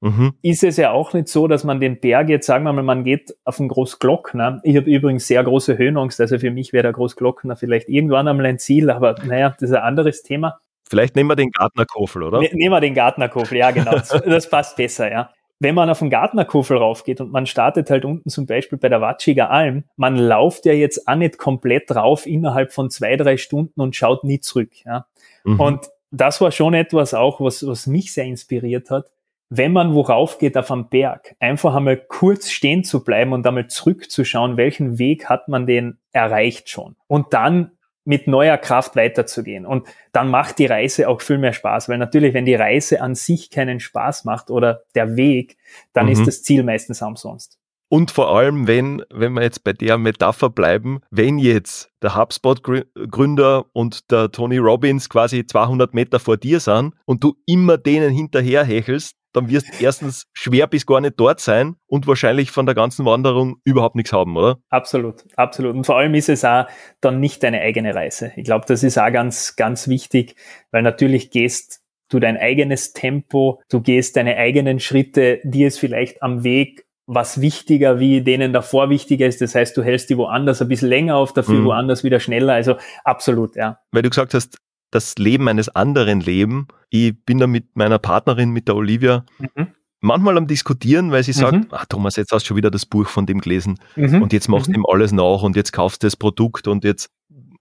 mhm. 0.00 0.34
ist 0.42 0.64
es 0.64 0.76
ja 0.76 0.92
auch 0.92 1.12
nicht 1.12 1.28
so, 1.28 1.48
dass 1.48 1.64
man 1.64 1.80
den 1.80 2.00
Berg 2.00 2.28
jetzt, 2.28 2.46
sagen 2.46 2.64
wir 2.64 2.72
mal, 2.72 2.82
man 2.82 3.04
geht 3.04 3.36
auf 3.44 3.56
den 3.56 3.68
Großglockner. 3.68 4.60
Ich 4.62 4.76
habe 4.76 4.90
übrigens 4.90 5.26
sehr 5.26 5.42
große 5.42 5.78
Höhenangst, 5.78 6.20
also 6.20 6.38
für 6.38 6.50
mich 6.50 6.72
wäre 6.72 6.84
der 6.84 6.92
Großglockner 6.92 7.56
vielleicht 7.56 7.88
irgendwann 7.88 8.28
einmal 8.28 8.46
ein 8.46 8.58
Ziel, 8.58 8.90
aber 8.90 9.16
naja, 9.24 9.50
das 9.58 9.70
ist 9.70 9.76
ein 9.76 9.82
anderes 9.82 10.22
Thema. 10.22 10.58
Vielleicht 10.88 11.16
nehmen 11.16 11.28
wir 11.28 11.36
den 11.36 11.50
Gartnerkofel, 11.50 12.22
oder? 12.22 12.40
Ne, 12.40 12.48
nehmen 12.52 12.72
wir 12.72 12.80
den 12.80 12.94
Gartnerkofel, 12.94 13.58
ja 13.58 13.70
genau, 13.70 13.92
das, 13.92 14.08
das 14.26 14.48
passt 14.48 14.76
besser, 14.76 15.10
ja 15.10 15.30
wenn 15.60 15.74
man 15.74 15.90
auf 15.90 15.98
den 15.98 16.10
Gartnerkofel 16.10 16.76
raufgeht 16.76 17.20
und 17.20 17.32
man 17.32 17.46
startet 17.46 17.90
halt 17.90 18.04
unten 18.04 18.30
zum 18.30 18.46
Beispiel 18.46 18.78
bei 18.78 18.88
der 18.88 19.00
Watschiger 19.00 19.50
Alm, 19.50 19.84
man 19.96 20.16
lauft 20.16 20.66
ja 20.66 20.72
jetzt 20.72 21.08
auch 21.08 21.16
nicht 21.16 21.38
komplett 21.38 21.90
rauf 21.90 22.26
innerhalb 22.26 22.72
von 22.72 22.90
zwei, 22.90 23.16
drei 23.16 23.36
Stunden 23.36 23.80
und 23.80 23.96
schaut 23.96 24.24
nie 24.24 24.40
zurück. 24.40 24.70
Ja. 24.84 25.06
Mhm. 25.44 25.60
Und 25.60 25.86
das 26.10 26.40
war 26.40 26.52
schon 26.52 26.74
etwas 26.74 27.12
auch, 27.12 27.40
was, 27.40 27.66
was 27.66 27.86
mich 27.86 28.12
sehr 28.12 28.24
inspiriert 28.24 28.90
hat 28.90 29.06
wenn 29.50 29.72
man 29.72 29.94
worauf 29.94 30.38
geht 30.38 30.56
auf 30.56 30.70
einem 30.70 30.88
Berg, 30.88 31.34
einfach 31.40 31.74
einmal 31.74 31.96
kurz 31.96 32.50
stehen 32.50 32.84
zu 32.84 33.02
bleiben 33.02 33.32
und 33.32 33.46
einmal 33.46 33.68
zurückzuschauen, 33.68 34.56
welchen 34.56 34.98
Weg 34.98 35.26
hat 35.26 35.48
man 35.48 35.66
den 35.66 35.98
erreicht 36.12 36.68
schon. 36.68 36.96
Und 37.06 37.32
dann 37.32 37.72
mit 38.08 38.26
neuer 38.26 38.56
Kraft 38.56 38.96
weiterzugehen. 38.96 39.66
Und 39.66 39.86
dann 40.12 40.30
macht 40.30 40.58
die 40.58 40.64
Reise 40.64 41.10
auch 41.10 41.20
viel 41.20 41.36
mehr 41.36 41.52
Spaß, 41.52 41.90
weil 41.90 41.98
natürlich, 41.98 42.32
wenn 42.32 42.46
die 42.46 42.54
Reise 42.54 43.02
an 43.02 43.14
sich 43.14 43.50
keinen 43.50 43.80
Spaß 43.80 44.24
macht 44.24 44.50
oder 44.50 44.84
der 44.94 45.16
Weg, 45.16 45.58
dann 45.92 46.06
mhm. 46.06 46.12
ist 46.12 46.26
das 46.26 46.42
Ziel 46.42 46.62
meistens 46.62 47.02
umsonst. 47.02 47.58
Und 47.90 48.10
vor 48.10 48.34
allem, 48.34 48.66
wenn, 48.66 49.02
wenn 49.10 49.34
wir 49.34 49.42
jetzt 49.42 49.62
bei 49.62 49.74
der 49.74 49.98
Metapher 49.98 50.48
bleiben, 50.48 51.00
wenn 51.10 51.38
jetzt 51.38 51.90
der 52.00 52.16
HubSpot-Gründer 52.16 53.66
und 53.72 54.10
der 54.10 54.30
Tony 54.30 54.56
Robbins 54.56 55.10
quasi 55.10 55.46
200 55.46 55.92
Meter 55.92 56.18
vor 56.18 56.38
dir 56.38 56.60
sind 56.60 56.94
und 57.04 57.24
du 57.24 57.34
immer 57.44 57.76
denen 57.76 58.10
hinterher 58.10 58.64
hechelst, 58.64 59.17
dann 59.32 59.48
wirst 59.50 59.68
du 59.68 59.84
erstens 59.84 60.24
schwer 60.32 60.66
bis 60.66 60.86
gar 60.86 61.00
nicht 61.00 61.14
dort 61.18 61.40
sein 61.40 61.76
und 61.86 62.06
wahrscheinlich 62.06 62.50
von 62.50 62.66
der 62.66 62.74
ganzen 62.74 63.04
Wanderung 63.04 63.56
überhaupt 63.64 63.94
nichts 63.94 64.12
haben, 64.12 64.36
oder? 64.36 64.58
Absolut, 64.70 65.24
absolut. 65.36 65.74
Und 65.76 65.84
vor 65.84 65.96
allem 65.96 66.14
ist 66.14 66.28
es 66.28 66.44
auch 66.44 66.66
dann 67.00 67.20
nicht 67.20 67.42
deine 67.42 67.60
eigene 67.60 67.94
Reise. 67.94 68.32
Ich 68.36 68.44
glaube, 68.44 68.64
das 68.66 68.82
ist 68.82 68.98
auch 68.98 69.12
ganz, 69.12 69.56
ganz 69.56 69.88
wichtig, 69.88 70.36
weil 70.70 70.82
natürlich 70.82 71.30
gehst 71.30 71.82
du 72.08 72.18
dein 72.18 72.36
eigenes 72.36 72.92
Tempo, 72.92 73.60
du 73.68 73.80
gehst 73.80 74.16
deine 74.16 74.36
eigenen 74.36 74.80
Schritte, 74.80 75.40
dir 75.44 75.68
ist 75.68 75.78
vielleicht 75.78 76.22
am 76.22 76.42
Weg 76.42 76.86
was 77.08 77.40
wichtiger, 77.40 78.00
wie 78.00 78.20
denen 78.20 78.52
davor 78.52 78.90
wichtiger 78.90 79.26
ist. 79.26 79.40
Das 79.40 79.54
heißt, 79.54 79.74
du 79.76 79.82
hältst 79.82 80.10
die 80.10 80.18
woanders 80.18 80.60
ein 80.60 80.68
bisschen 80.68 80.90
länger 80.90 81.16
auf, 81.16 81.32
dafür 81.32 81.60
mhm. 81.60 81.64
woanders 81.64 82.04
wieder 82.04 82.20
schneller. 82.20 82.52
Also 82.52 82.76
absolut, 83.02 83.56
ja. 83.56 83.80
Weil 83.92 84.02
du 84.02 84.10
gesagt 84.10 84.34
hast, 84.34 84.58
das 84.90 85.16
Leben 85.16 85.48
eines 85.48 85.68
anderen 85.68 86.20
Leben. 86.20 86.68
Ich 86.90 87.14
bin 87.24 87.38
da 87.38 87.46
mit 87.46 87.76
meiner 87.76 87.98
Partnerin, 87.98 88.50
mit 88.50 88.68
der 88.68 88.76
Olivia, 88.76 89.24
mhm. 89.38 89.68
manchmal 90.00 90.38
am 90.38 90.46
Diskutieren, 90.46 91.10
weil 91.10 91.22
sie 91.22 91.32
sagt, 91.32 91.56
mhm. 91.56 91.66
ach 91.70 91.86
Thomas, 91.86 92.16
jetzt 92.16 92.32
hast 92.32 92.44
du 92.44 92.48
schon 92.48 92.56
wieder 92.56 92.70
das 92.70 92.86
Buch 92.86 93.06
von 93.06 93.26
dem 93.26 93.40
gelesen 93.40 93.78
mhm. 93.96 94.22
und 94.22 94.32
jetzt 94.32 94.48
machst 94.48 94.68
du 94.68 94.72
mhm. 94.72 94.76
ihm 94.76 94.86
alles 94.86 95.12
nach 95.12 95.42
und 95.42 95.56
jetzt 95.56 95.72
kaufst 95.72 96.02
du 96.02 96.06
das 96.06 96.16
Produkt 96.16 96.68
und 96.68 96.84
jetzt, 96.84 97.10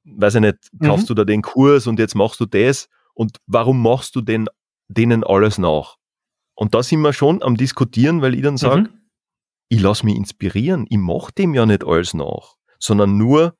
weiß 0.06 0.36
ich 0.36 0.42
nicht, 0.42 0.58
kaufst 0.82 1.06
mhm. 1.06 1.08
du 1.08 1.14
da 1.16 1.26
den 1.26 1.42
Kurs 1.42 1.88
und 1.88 2.00
jetzt 2.00 2.16
machst 2.16 2.40
du 2.40 2.46
das 2.46 2.88
und 3.14 3.38
warum 3.48 3.82
machst 3.82 4.16
du 4.16 4.22
denn 4.22 4.48
denen 4.88 5.24
alles 5.24 5.58
nach? 5.58 5.98
Und 6.56 6.74
da 6.74 6.82
sind 6.82 7.02
wir 7.02 7.14
schon 7.14 7.44
am 7.44 7.58
Diskutieren, 7.58 8.22
weil 8.22 8.34
ich 8.34 8.42
dann 8.42 8.58
sage, 8.58 8.90
ich 9.70 9.82
lasse 9.82 10.06
mich 10.06 10.16
inspirieren, 10.16 10.86
ich 10.90 10.98
mache 10.98 11.32
dem 11.34 11.54
ja 11.54 11.66
nicht 11.66 11.86
alles 11.86 12.14
nach, 12.14 12.56
sondern 12.80 13.18
nur, 13.18 13.56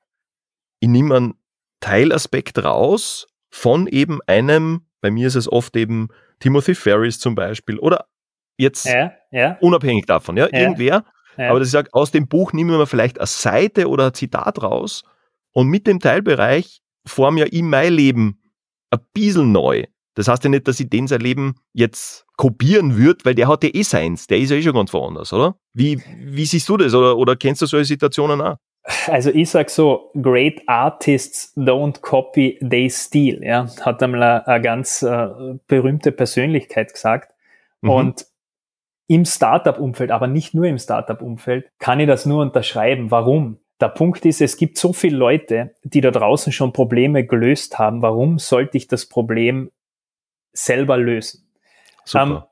ich 0.80 0.88
nehme 0.88 1.16
einen 1.16 1.34
Teilaspekt 1.80 2.58
raus 2.58 3.26
von 3.50 3.86
eben 3.86 4.20
einem, 4.26 4.86
bei 5.00 5.10
mir 5.10 5.26
ist 5.26 5.34
es 5.34 5.50
oft 5.50 5.76
eben 5.76 6.08
Timothy 6.40 6.74
Ferris 6.74 7.18
zum 7.18 7.34
Beispiel 7.34 7.78
oder 7.78 8.06
jetzt 8.56 8.86
ja, 8.86 9.12
ja. 9.30 9.56
unabhängig 9.60 10.06
davon, 10.06 10.36
ja, 10.36 10.48
ja 10.52 10.60
irgendwer, 10.60 11.04
aber 11.36 11.60
dass 11.60 11.68
ich 11.68 11.72
sage, 11.72 11.90
aus 11.92 12.10
dem 12.10 12.26
Buch 12.26 12.52
nehmen 12.52 12.76
wir 12.78 12.86
vielleicht 12.86 13.18
eine 13.18 13.26
Seite 13.26 13.88
oder 13.88 14.06
ein 14.06 14.14
Zitat 14.14 14.60
raus 14.62 15.04
und 15.52 15.68
mit 15.68 15.86
dem 15.86 16.00
Teilbereich 16.00 16.80
form 17.06 17.38
ja 17.38 17.46
ich 17.50 17.62
mein 17.62 17.92
Leben 17.92 18.40
ein 18.90 19.00
bisschen 19.12 19.52
neu. 19.52 19.84
Das 20.14 20.26
heißt 20.26 20.42
ja 20.42 20.50
nicht, 20.50 20.66
dass 20.66 20.80
ich 20.80 20.90
den 20.90 21.06
sein 21.06 21.20
Leben 21.20 21.54
jetzt 21.72 22.26
kopieren 22.36 22.96
würde, 22.96 23.24
weil 23.24 23.36
der 23.36 23.46
hat 23.46 23.62
ja 23.62 23.70
eh 23.72 23.82
seins, 23.82 24.26
der 24.26 24.38
ist 24.38 24.50
ja 24.50 24.56
eh 24.56 24.62
schon 24.62 24.74
ganz 24.74 24.92
woanders, 24.92 25.32
oder? 25.32 25.56
Wie, 25.74 26.02
wie 26.18 26.44
siehst 26.44 26.68
du 26.68 26.76
das 26.76 26.92
oder, 26.92 27.16
oder 27.16 27.36
kennst 27.36 27.62
du 27.62 27.66
solche 27.66 27.84
Situationen 27.84 28.40
auch? 28.40 28.56
Also 29.06 29.30
ich 29.30 29.50
sag 29.50 29.68
so, 29.68 30.10
great 30.20 30.62
artists 30.66 31.52
don't 31.56 32.00
copy, 32.00 32.58
they 32.66 32.88
steal, 32.88 33.42
ja, 33.44 33.68
hat 33.80 34.02
einmal 34.02 34.42
eine, 34.42 34.62
ganz 34.62 35.02
äh, 35.02 35.28
berühmte 35.66 36.10
Persönlichkeit 36.10 36.94
gesagt. 36.94 37.34
Mhm. 37.82 37.90
Und 37.90 38.26
im 39.08 39.24
Startup-Umfeld, 39.24 40.10
aber 40.10 40.26
nicht 40.26 40.54
nur 40.54 40.66
im 40.66 40.78
Startup-Umfeld, 40.78 41.70
kann 41.78 42.00
ich 42.00 42.06
das 42.06 42.26
nur 42.26 42.42
unterschreiben. 42.42 43.10
Warum? 43.10 43.58
Der 43.80 43.88
Punkt 43.88 44.24
ist, 44.26 44.40
es 44.40 44.56
gibt 44.56 44.76
so 44.76 44.92
viele 44.92 45.16
Leute, 45.16 45.74
die 45.82 46.00
da 46.00 46.10
draußen 46.10 46.52
schon 46.52 46.72
Probleme 46.72 47.24
gelöst 47.24 47.78
haben. 47.78 48.02
Warum 48.02 48.38
sollte 48.38 48.76
ich 48.76 48.88
das 48.88 49.06
Problem 49.06 49.70
selber 50.52 50.96
lösen? 50.96 51.48
Super. 52.04 52.24
Ähm, 52.24 52.42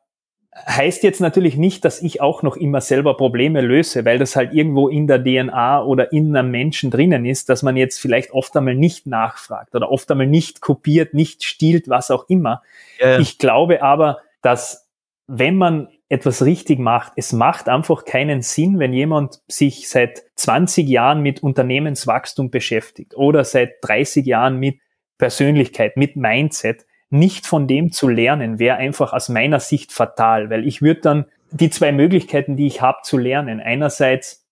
heißt 0.66 1.02
jetzt 1.02 1.20
natürlich 1.20 1.56
nicht, 1.56 1.84
dass 1.84 2.00
ich 2.00 2.20
auch 2.20 2.42
noch 2.42 2.56
immer 2.56 2.80
selber 2.80 3.16
Probleme 3.16 3.60
löse, 3.60 4.04
weil 4.04 4.18
das 4.18 4.36
halt 4.36 4.54
irgendwo 4.54 4.88
in 4.88 5.06
der 5.06 5.22
DNA 5.22 5.84
oder 5.84 6.12
in 6.12 6.34
einem 6.34 6.50
Menschen 6.50 6.90
drinnen 6.90 7.26
ist, 7.26 7.48
dass 7.48 7.62
man 7.62 7.76
jetzt 7.76 8.00
vielleicht 8.00 8.30
oft 8.32 8.56
einmal 8.56 8.74
nicht 8.74 9.06
nachfragt 9.06 9.74
oder 9.74 9.90
oft 9.90 10.10
einmal 10.10 10.26
nicht 10.26 10.60
kopiert, 10.60 11.14
nicht 11.14 11.44
stiehlt, 11.44 11.88
was 11.88 12.10
auch 12.10 12.28
immer. 12.28 12.62
Ja. 12.98 13.18
Ich 13.18 13.38
glaube 13.38 13.82
aber, 13.82 14.18
dass 14.42 14.88
wenn 15.26 15.56
man 15.56 15.88
etwas 16.08 16.44
richtig 16.44 16.78
macht, 16.78 17.12
es 17.16 17.32
macht 17.32 17.68
einfach 17.68 18.04
keinen 18.04 18.42
Sinn, 18.42 18.78
wenn 18.78 18.92
jemand 18.92 19.40
sich 19.48 19.88
seit 19.88 20.22
20 20.36 20.88
Jahren 20.88 21.20
mit 21.20 21.42
Unternehmenswachstum 21.42 22.50
beschäftigt 22.50 23.16
oder 23.16 23.44
seit 23.44 23.74
30 23.82 24.24
Jahren 24.24 24.58
mit 24.58 24.78
Persönlichkeit, 25.18 25.96
mit 25.96 26.14
Mindset, 26.16 26.86
nicht 27.10 27.46
von 27.46 27.66
dem 27.66 27.92
zu 27.92 28.08
lernen, 28.08 28.58
wäre 28.58 28.76
einfach 28.76 29.12
aus 29.12 29.28
meiner 29.28 29.60
Sicht 29.60 29.92
fatal, 29.92 30.50
weil 30.50 30.66
ich 30.66 30.82
würde 30.82 31.00
dann 31.00 31.24
die 31.50 31.70
zwei 31.70 31.92
Möglichkeiten, 31.92 32.56
die 32.56 32.66
ich 32.66 32.82
habe 32.82 32.98
zu 33.04 33.16
lernen, 33.16 33.60
einerseits 33.60 34.44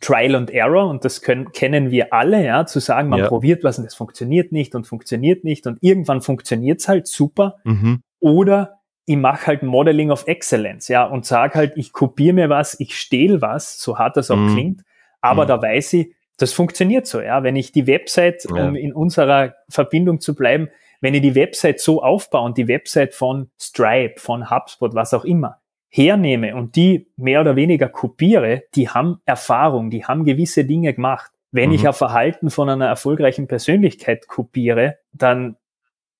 Trial 0.00 0.36
and 0.36 0.50
Error 0.50 0.88
und 0.88 1.04
das 1.04 1.22
können, 1.22 1.50
kennen 1.52 1.90
wir 1.90 2.12
alle, 2.12 2.44
ja, 2.44 2.66
zu 2.66 2.80
sagen, 2.80 3.08
man 3.08 3.20
ja. 3.20 3.28
probiert 3.28 3.64
was 3.64 3.78
und 3.78 3.84
es 3.84 3.94
funktioniert 3.94 4.52
nicht 4.52 4.74
und 4.74 4.86
funktioniert 4.86 5.44
nicht 5.44 5.66
und 5.66 5.78
irgendwann 5.80 6.22
funktioniert's 6.22 6.88
halt 6.88 7.06
super. 7.06 7.56
Mhm. 7.64 8.02
Oder 8.20 8.78
ich 9.06 9.16
mache 9.16 9.46
halt 9.46 9.62
Modeling 9.62 10.10
of 10.10 10.26
Excellence, 10.26 10.88
ja, 10.88 11.04
und 11.04 11.26
sage 11.26 11.54
halt, 11.54 11.72
ich 11.76 11.92
kopiere 11.92 12.34
mir 12.34 12.48
was, 12.48 12.78
ich 12.78 12.98
stehle 12.98 13.42
was, 13.42 13.80
so 13.80 13.98
hart 13.98 14.16
das 14.16 14.30
auch 14.30 14.36
mhm. 14.36 14.54
klingt, 14.54 14.82
aber 15.20 15.44
mhm. 15.44 15.48
da 15.48 15.62
weiß 15.62 15.94
ich, 15.94 16.14
das 16.36 16.52
funktioniert 16.52 17.06
so, 17.06 17.20
ja. 17.20 17.42
Wenn 17.42 17.56
ich 17.56 17.72
die 17.72 17.88
Website, 17.88 18.46
ja. 18.48 18.68
um 18.68 18.76
in 18.76 18.92
unserer 18.92 19.54
Verbindung 19.68 20.20
zu 20.20 20.36
bleiben, 20.36 20.68
wenn 21.00 21.14
ich 21.14 21.22
die 21.22 21.34
Website 21.34 21.80
so 21.80 22.02
aufbaue 22.02 22.42
und 22.42 22.58
die 22.58 22.68
Website 22.68 23.14
von 23.14 23.50
Stripe, 23.60 24.20
von 24.20 24.50
HubSpot, 24.50 24.94
was 24.94 25.14
auch 25.14 25.24
immer, 25.24 25.60
hernehme 25.88 26.54
und 26.54 26.76
die 26.76 27.10
mehr 27.16 27.40
oder 27.40 27.56
weniger 27.56 27.88
kopiere, 27.88 28.64
die 28.74 28.88
haben 28.88 29.20
Erfahrung, 29.24 29.90
die 29.90 30.04
haben 30.04 30.24
gewisse 30.24 30.64
Dinge 30.64 30.92
gemacht. 30.92 31.30
Wenn 31.50 31.70
mhm. 31.70 31.76
ich 31.76 31.86
ein 31.86 31.94
Verhalten 31.94 32.50
von 32.50 32.68
einer 32.68 32.86
erfolgreichen 32.86 33.48
Persönlichkeit 33.48 34.28
kopiere, 34.28 34.98
dann 35.12 35.56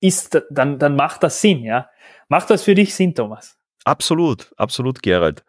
ist, 0.01 0.41
dann, 0.51 0.79
dann 0.79 0.97
macht 0.97 1.23
das 1.23 1.41
Sinn, 1.41 1.65
ja. 1.65 1.91
Macht 2.29 2.51
das 2.51 2.63
für 2.63 2.75
dich 2.75 2.95
Sinn, 2.95 3.15
Thomas? 3.15 3.59
Absolut, 3.85 4.53
absolut, 4.57 5.03
Gerald. 5.03 5.45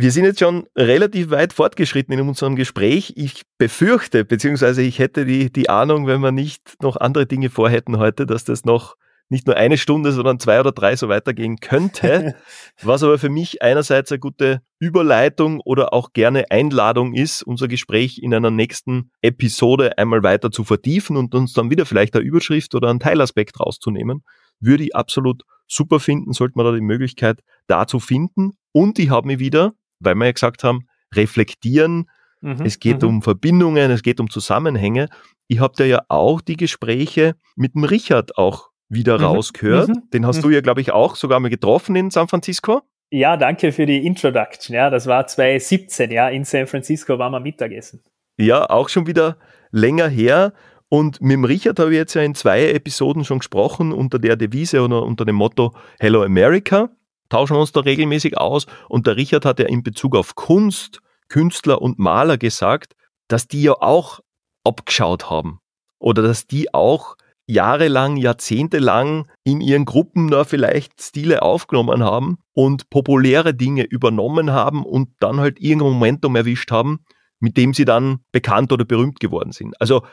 Wir 0.00 0.12
sind 0.12 0.24
jetzt 0.24 0.38
schon 0.38 0.66
relativ 0.74 1.28
weit 1.28 1.52
fortgeschritten 1.52 2.14
in 2.14 2.26
unserem 2.26 2.56
Gespräch. 2.56 3.12
Ich 3.16 3.42
befürchte, 3.58 4.24
beziehungsweise 4.24 4.80
ich 4.80 4.98
hätte 4.98 5.26
die, 5.26 5.52
die 5.52 5.68
Ahnung, 5.68 6.06
wenn 6.06 6.22
wir 6.22 6.32
nicht 6.32 6.76
noch 6.80 6.96
andere 6.96 7.26
Dinge 7.26 7.50
vorhätten 7.50 7.98
heute, 7.98 8.24
dass 8.24 8.44
das 8.44 8.64
noch 8.64 8.96
nicht 9.28 9.46
nur 9.46 9.58
eine 9.58 9.76
Stunde, 9.76 10.12
sondern 10.12 10.40
zwei 10.40 10.58
oder 10.58 10.72
drei 10.72 10.96
so 10.96 11.10
weitergehen 11.10 11.58
könnte. 11.60 12.34
was 12.82 13.02
aber 13.02 13.18
für 13.18 13.28
mich 13.28 13.60
einerseits 13.60 14.10
eine 14.10 14.20
gute 14.20 14.62
Überleitung 14.78 15.60
oder 15.66 15.92
auch 15.92 16.14
gerne 16.14 16.50
Einladung 16.50 17.12
ist, 17.12 17.42
unser 17.42 17.68
Gespräch 17.68 18.22
in 18.22 18.32
einer 18.32 18.50
nächsten 18.50 19.10
Episode 19.20 19.98
einmal 19.98 20.22
weiter 20.22 20.50
zu 20.50 20.64
vertiefen 20.64 21.18
und 21.18 21.34
uns 21.34 21.52
dann 21.52 21.70
wieder 21.70 21.84
vielleicht 21.84 22.14
eine 22.14 22.24
Überschrift 22.24 22.74
oder 22.74 22.88
einen 22.88 23.00
Teilaspekt 23.00 23.60
rauszunehmen, 23.60 24.24
würde 24.60 24.84
ich 24.84 24.96
absolut 24.96 25.42
super 25.68 26.00
finden, 26.00 26.32
sollte 26.32 26.54
man 26.56 26.64
da 26.64 26.72
die 26.72 26.80
Möglichkeit 26.80 27.40
dazu 27.66 28.00
finden. 28.00 28.52
Und 28.72 28.98
ich 28.98 29.10
habe 29.10 29.26
mich 29.26 29.40
wieder 29.40 29.74
weil 30.00 30.14
wir 30.14 30.26
ja 30.26 30.32
gesagt 30.32 30.64
haben, 30.64 30.86
reflektieren, 31.14 32.10
mhm, 32.40 32.62
es 32.64 32.78
geht 32.78 33.02
mhm. 33.02 33.08
um 33.08 33.22
Verbindungen, 33.22 33.90
es 33.90 34.02
geht 34.02 34.20
um 34.20 34.30
Zusammenhänge. 34.30 35.08
Ich 35.48 35.60
habe 35.60 35.74
da 35.76 35.84
ja 35.84 36.02
auch 36.08 36.40
die 36.40 36.56
Gespräche 36.56 37.34
mit 37.56 37.74
dem 37.74 37.84
Richard 37.84 38.36
auch 38.36 38.70
wieder 38.88 39.18
mhm, 39.18 39.24
rausgehört. 39.24 39.88
Mhm, 39.88 40.10
Den 40.12 40.26
hast 40.26 40.42
du 40.42 40.48
mhm. 40.48 40.54
ja, 40.54 40.60
glaube 40.60 40.80
ich, 40.80 40.92
auch 40.92 41.16
sogar 41.16 41.40
mal 41.40 41.48
getroffen 41.48 41.96
in 41.96 42.10
San 42.10 42.28
Francisco. 42.28 42.82
Ja, 43.12 43.36
danke 43.36 43.72
für 43.72 43.86
die 43.86 44.06
Introduction. 44.06 44.74
Ja, 44.74 44.88
das 44.88 45.06
war 45.06 45.26
2017, 45.26 46.12
ja, 46.12 46.28
in 46.28 46.44
San 46.44 46.66
Francisco 46.66 47.18
waren 47.18 47.32
wir 47.32 47.40
Mittagessen. 47.40 48.02
Ja, 48.38 48.70
auch 48.70 48.88
schon 48.88 49.06
wieder 49.06 49.36
länger 49.72 50.08
her. 50.08 50.52
Und 50.88 51.20
mit 51.20 51.32
dem 51.32 51.44
Richard 51.44 51.78
habe 51.78 51.90
ich 51.90 51.96
jetzt 51.96 52.14
ja 52.14 52.22
in 52.22 52.34
zwei 52.34 52.70
Episoden 52.70 53.24
schon 53.24 53.38
gesprochen 53.38 53.92
unter 53.92 54.18
der 54.18 54.36
Devise 54.36 54.82
oder 54.82 55.02
unter 55.02 55.24
dem 55.24 55.36
Motto 55.36 55.72
Hello 55.98 56.22
America 56.22 56.90
tauschen 57.30 57.56
uns 57.56 57.72
da 57.72 57.80
regelmäßig 57.80 58.36
aus. 58.36 58.66
Und 58.88 59.06
der 59.06 59.16
Richard 59.16 59.46
hat 59.46 59.58
ja 59.58 59.66
in 59.66 59.82
Bezug 59.82 60.14
auf 60.14 60.34
Kunst, 60.34 61.00
Künstler 61.28 61.80
und 61.80 61.98
Maler 61.98 62.36
gesagt, 62.36 62.94
dass 63.28 63.48
die 63.48 63.62
ja 63.62 63.72
auch 63.72 64.20
abgeschaut 64.64 65.30
haben. 65.30 65.60
Oder 65.98 66.22
dass 66.22 66.46
die 66.46 66.74
auch 66.74 67.16
jahrelang, 67.46 68.16
jahrzehntelang 68.16 69.28
in 69.44 69.60
ihren 69.60 69.84
Gruppen 69.84 70.30
da 70.30 70.44
vielleicht 70.44 71.02
Stile 71.02 71.42
aufgenommen 71.42 72.04
haben 72.04 72.38
und 72.52 72.90
populäre 72.90 73.54
Dinge 73.54 73.84
übernommen 73.84 74.52
haben 74.52 74.84
und 74.84 75.10
dann 75.18 75.40
halt 75.40 75.58
irgendein 75.58 75.92
Momentum 75.92 76.36
erwischt 76.36 76.70
haben, 76.70 77.04
mit 77.40 77.56
dem 77.56 77.74
sie 77.74 77.84
dann 77.84 78.20
bekannt 78.30 78.72
oder 78.72 78.84
berühmt 78.84 79.18
geworden 79.18 79.50
sind. 79.50 79.80
Also 79.80 80.06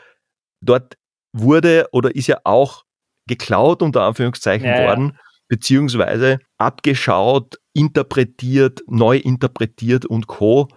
dort 0.60 0.96
wurde 1.32 1.88
oder 1.92 2.14
ist 2.14 2.26
ja 2.26 2.38
auch 2.42 2.84
geklaut 3.28 3.82
unter 3.82 4.02
Anführungszeichen 4.02 4.66
ja, 4.66 4.88
worden 4.88 5.18
beziehungsweise 5.48 6.38
abgeschaut, 6.58 7.58
interpretiert, 7.74 8.82
neu 8.86 9.16
interpretiert 9.16 10.06
und 10.06 10.26
co. 10.26 10.68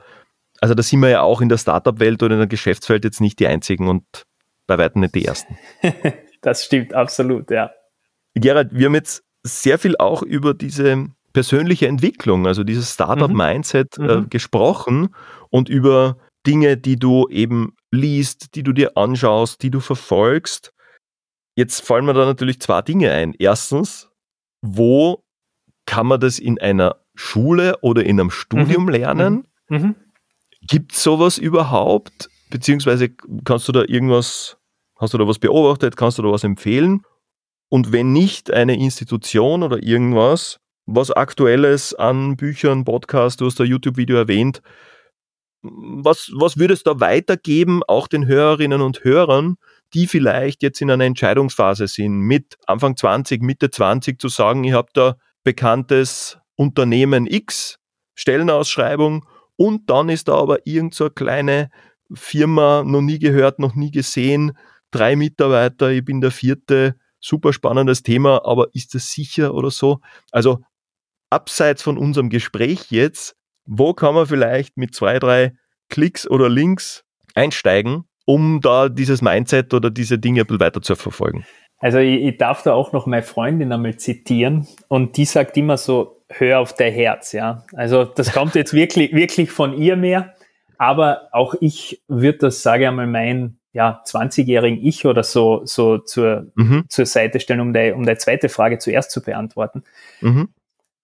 Also 0.60 0.74
da 0.74 0.84
sind 0.84 1.00
wir 1.02 1.10
ja 1.10 1.22
auch 1.22 1.42
in 1.42 1.50
der 1.50 1.58
Startup-Welt 1.58 2.22
oder 2.24 2.34
in 2.36 2.40
der 2.40 2.48
Geschäftswelt 2.48 3.04
jetzt 3.04 3.22
nicht 3.22 3.40
die 3.40 3.48
einzigen 3.48 3.88
und 3.90 4.04
bei 4.68 4.78
weitem 4.78 5.02
nicht 5.02 5.16
die 5.16 5.26
ersten. 5.26 5.58
das 6.42 6.66
stimmt 6.66 6.94
absolut, 6.94 7.50
ja. 7.52 7.72
Gerald, 8.36 8.70
wir 8.72 8.86
haben 8.86 8.96
jetzt 8.96 9.24
sehr 9.44 9.80
viel 9.80 9.98
auch 9.98 10.22
über 10.22 10.54
diese 10.54 11.08
persönliche 11.34 11.88
Entwicklung, 11.88 12.46
also 12.48 12.64
dieses 12.64 12.94
Startup-Mindset 12.94 13.98
Mhm. 13.98 14.10
äh, 14.10 14.16
Mhm. 14.18 14.30
gesprochen 14.30 15.16
und 15.50 15.68
über 15.70 16.18
Dinge, 16.46 16.78
die 16.78 16.98
du 16.98 17.28
eben 17.30 17.76
liest, 17.92 18.56
die 18.56 18.64
du 18.64 18.72
dir 18.74 18.96
anschaust, 18.98 19.62
die 19.64 19.70
du 19.72 19.80
verfolgst. 19.80 20.72
Jetzt 21.56 21.82
fallen 21.82 22.06
mir 22.06 22.14
da 22.14 22.26
natürlich 22.26 22.62
zwei 22.62 22.82
Dinge 22.82 23.12
ein. 23.12 23.34
Erstens, 23.38 24.10
wo 24.62 25.24
kann 25.86 26.08
man 26.08 26.20
das 26.20 26.40
in 26.40 26.60
einer 26.60 26.98
Schule 27.16 27.78
oder 27.82 28.04
in 28.06 28.20
einem 28.20 28.32
Studium 28.32 28.88
lernen? 28.90 29.48
Mhm. 29.68 29.96
Gibt 30.62 30.94
es 30.94 31.04
sowas 31.04 31.38
überhaupt? 31.38 32.30
Beziehungsweise 32.50 33.10
kannst 33.44 33.68
du 33.68 33.72
da 33.72 33.84
irgendwas, 33.88 34.58
hast 34.98 35.14
du 35.14 35.18
da 35.18 35.28
was 35.28 35.40
beobachtet, 35.40 35.98
kannst 35.98 36.18
du 36.18 36.22
da 36.22 36.32
was 36.32 36.44
empfehlen? 36.44 37.02
Und 37.70 37.92
wenn 37.92 38.12
nicht 38.12 38.52
eine 38.52 38.78
Institution 38.78 39.64
oder 39.64 39.82
irgendwas, 39.82 40.60
was 40.86 41.12
aktuelles 41.12 41.94
an 41.94 42.36
Büchern, 42.36 42.84
Podcast, 42.84 43.42
du 43.42 43.46
hast 43.46 43.60
da 43.60 43.64
YouTube-Video 43.64 44.18
erwähnt, 44.18 44.62
was, 45.62 46.32
was 46.36 46.58
würde 46.58 46.74
es 46.74 46.84
da 46.84 47.00
weitergeben, 47.00 47.82
auch 47.88 48.08
den 48.08 48.26
Hörerinnen 48.26 48.82
und 48.82 49.04
Hörern, 49.04 49.58
die 49.94 50.08
vielleicht 50.08 50.64
jetzt 50.64 50.82
in 50.82 50.90
einer 50.90 51.06
Entscheidungsphase 51.06 51.88
sind, 51.88 52.20
mit 52.20 52.58
Anfang 52.66 52.96
20, 52.96 53.42
Mitte 53.42 53.70
20 53.70 54.20
zu 54.20 54.28
sagen, 54.28 54.64
ich 54.64 54.74
habe 54.74 54.90
da 54.94 55.16
bekanntes 55.44 56.38
Unternehmen 56.56 57.28
X, 57.28 57.78
Stellenausschreibung 58.16 59.26
und 59.56 59.90
dann 59.90 60.10
ist 60.10 60.28
da 60.28 60.36
aber 60.36 60.66
irgend 60.66 60.94
so 60.94 61.06
eine 61.06 61.12
kleine 61.12 61.70
Firma, 62.14 62.84
noch 62.84 63.02
nie 63.02 63.20
gehört, 63.20 63.60
noch 63.60 63.76
nie 63.76 63.92
gesehen, 63.92 64.58
drei 64.92 65.16
Mitarbeiter, 65.16 65.90
ich 65.90 66.04
bin 66.04 66.22
der 66.22 66.32
vierte, 66.32 66.96
super 67.20 67.54
spannendes 67.54 68.04
Thema, 68.04 68.46
aber 68.46 68.68
ist 68.74 68.94
das 68.96 69.12
sicher 69.12 69.54
oder 69.54 69.72
so? 69.72 70.00
Also 70.32 70.60
abseits 71.30 71.82
von 71.82 71.98
unserem 71.98 72.30
Gespräch 72.30 72.92
jetzt, 72.92 73.36
wo 73.66 73.94
kann 73.94 74.16
man 74.16 74.28
vielleicht 74.28 74.78
mit 74.78 74.94
zwei, 74.94 75.20
drei 75.20 75.54
Klicks 75.90 76.30
oder 76.30 76.50
Links 76.50 77.04
einsteigen, 77.36 78.06
um 78.32 78.62
da 78.62 78.88
dieses 78.88 79.22
Mindset 79.22 79.74
oder 79.74 79.90
diese 79.90 80.18
Dinge 80.18 80.42
ein 80.42 80.48
bisschen 80.48 80.62
weiter 80.62 80.82
zu 80.82 80.96
verfolgen? 80.96 81.46
Also 81.80 81.98
ich, 81.98 82.22
ich 82.22 82.38
darf 82.38 82.64
da 82.64 82.74
auch 82.74 82.94
noch 82.94 83.06
meine 83.06 83.24
Freundin 83.24 83.74
einmal 83.74 83.98
zitieren 83.98 84.68
und 84.88 85.18
die 85.18 85.26
sagt 85.26 85.58
immer 85.58 85.76
so, 85.78 86.24
hör 86.30 86.60
auf 86.60 86.74
dein 86.74 86.94
Herz, 86.94 87.34
ja. 87.34 87.66
Also 87.74 88.06
das 88.06 88.32
kommt 88.32 88.56
jetzt 88.56 88.74
wirklich, 88.74 89.12
wirklich 89.14 89.52
von 89.52 89.78
ihr 89.78 89.98
mehr, 89.98 90.34
aber 90.78 91.28
auch 91.34 91.56
ich 91.60 92.02
würde 92.08 92.38
das, 92.38 92.64
sage 92.64 92.84
ich 92.84 92.88
einmal, 92.88 93.08
mein 93.08 93.58
ja, 93.74 94.02
20-jährigen 94.06 94.80
Ich 94.82 95.06
oder 95.06 95.24
so, 95.24 95.62
so 95.66 95.98
zur, 95.98 96.52
Mhm. 96.56 96.86
zur 96.88 97.06
Seite 97.06 97.40
stellen, 97.40 97.62
um 97.62 97.74
deine, 97.74 97.96
um 97.96 98.06
deine 98.06 98.18
zweite 98.18 98.48
Frage 98.48 98.80
zuerst 98.80 99.12
zu 99.12 99.22
beantworten. 99.22 99.84
Mhm. 100.22 100.50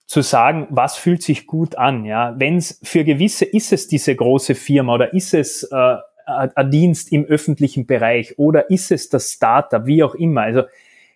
Zu 0.05 0.21
sagen, 0.21 0.67
was 0.69 0.95
fühlt 0.95 1.23
sich 1.23 1.47
gut 1.47 1.75
an, 1.75 2.05
ja. 2.05 2.36
Wenn 2.38 2.57
es 2.57 2.80
für 2.84 3.03
gewisse, 3.03 3.45
ist 3.45 3.73
es 3.73 3.88
diese 3.88 4.15
große 4.15 4.55
Firma 4.55 4.95
oder 4.95 5.13
ist 5.13 5.34
es 5.34 5.63
äh, 5.63 5.95
ein 6.28 6.71
Dienst 6.71 7.11
im 7.11 7.25
öffentlichen 7.25 7.86
Bereich 7.86 8.38
oder 8.38 8.69
ist 8.69 8.91
es 8.91 9.09
das 9.09 9.32
Startup, 9.32 9.86
wie 9.86 10.03
auch 10.03 10.13
immer. 10.13 10.41
Also 10.41 10.63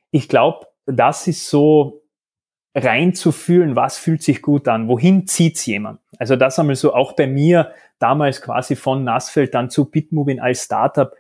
ich 0.09 0.29
glaube, 0.29 0.67
das 0.85 1.27
ist 1.27 1.49
so 1.49 2.01
reinzufühlen, 2.73 3.75
was 3.75 3.97
fühlt 3.97 4.23
sich 4.23 4.41
gut 4.41 4.67
an, 4.67 4.87
wohin 4.87 5.27
zieht's 5.27 5.65
jemand. 5.65 5.99
Also 6.17 6.37
das 6.37 6.57
einmal 6.57 6.75
so 6.75 6.93
auch 6.93 7.13
bei 7.13 7.27
mir 7.27 7.73
damals 7.99 8.41
quasi 8.41 8.75
von 8.75 9.03
Nassfeld 9.03 9.53
dann 9.53 9.69
zu 9.69 9.85
Bitmovin 9.85 10.39
als 10.39 10.63
Startup. 10.63 11.13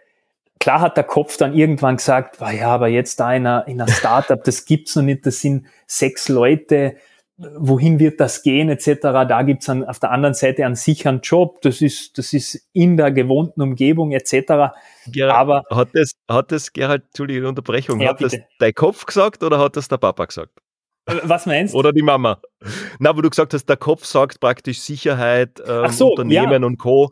Klar 0.59 0.79
hat 0.79 0.95
der 0.95 1.03
Kopf 1.03 1.37
dann 1.37 1.53
irgendwann 1.53 1.97
gesagt, 1.97 2.39
"Boah, 2.39 2.51
ja, 2.51 2.69
aber 2.69 2.87
jetzt 2.87 3.19
da 3.19 3.33
in 3.33 3.45
einer, 3.45 3.67
in 3.67 3.81
einer 3.81 3.91
Startup, 3.91 4.41
das 4.41 4.65
gibt's 4.65 4.95
noch 4.95 5.03
nicht, 5.03 5.25
das 5.25 5.41
sind 5.41 5.65
sechs 5.87 6.29
Leute, 6.29 6.95
wohin 7.57 7.99
wird 7.99 8.19
das 8.19 8.43
gehen, 8.43 8.69
etc. 8.69 8.99
Da 9.01 9.41
gibt's 9.43 9.65
dann 9.65 9.83
auf 9.83 9.99
der 9.99 10.11
anderen 10.11 10.33
Seite 10.33 10.65
einen 10.65 10.75
sicheren 10.75 11.21
Job, 11.21 11.61
das 11.61 11.81
ist, 11.81 12.17
das 12.17 12.33
ist 12.33 12.67
in 12.73 12.97
der 12.97 13.11
gewohnten 13.11 13.61
Umgebung, 13.61 14.11
etc. 14.11 14.73
Gerhard, 15.07 15.35
Aber 15.35 15.63
hat 15.69 15.89
das, 15.93 16.13
hat 16.29 16.51
das, 16.51 16.71
Gerhard, 16.73 17.03
Entschuldige 17.07 17.47
Unterbrechung, 17.47 17.99
Ja, 18.01 18.09
hat 18.09 18.21
das 18.21 18.31
bitte. 18.33 18.45
dein 18.59 18.73
Kopf 18.73 19.05
gesagt 19.05 19.43
oder 19.43 19.59
hat 19.59 19.75
das 19.75 19.87
der 19.87 19.97
Papa 19.97 20.25
gesagt? 20.25 20.51
äh, 21.07 21.15
was 21.23 21.45
meinst 21.45 21.73
du? 21.73 21.79
Oder 21.79 21.91
die 21.93 22.03
Mama? 22.03 22.39
Na, 22.99 23.15
wo 23.15 23.21
du 23.21 23.29
gesagt 23.29 23.53
hast, 23.53 23.65
der 23.65 23.77
Kopf 23.77 24.05
sagt 24.05 24.39
praktisch 24.39 24.79
Sicherheit, 24.81 25.61
ähm, 25.65 25.89
so, 25.89 26.11
Unternehmen 26.11 26.61
ja. 26.61 26.67
und 26.67 26.77
Co. 26.77 27.11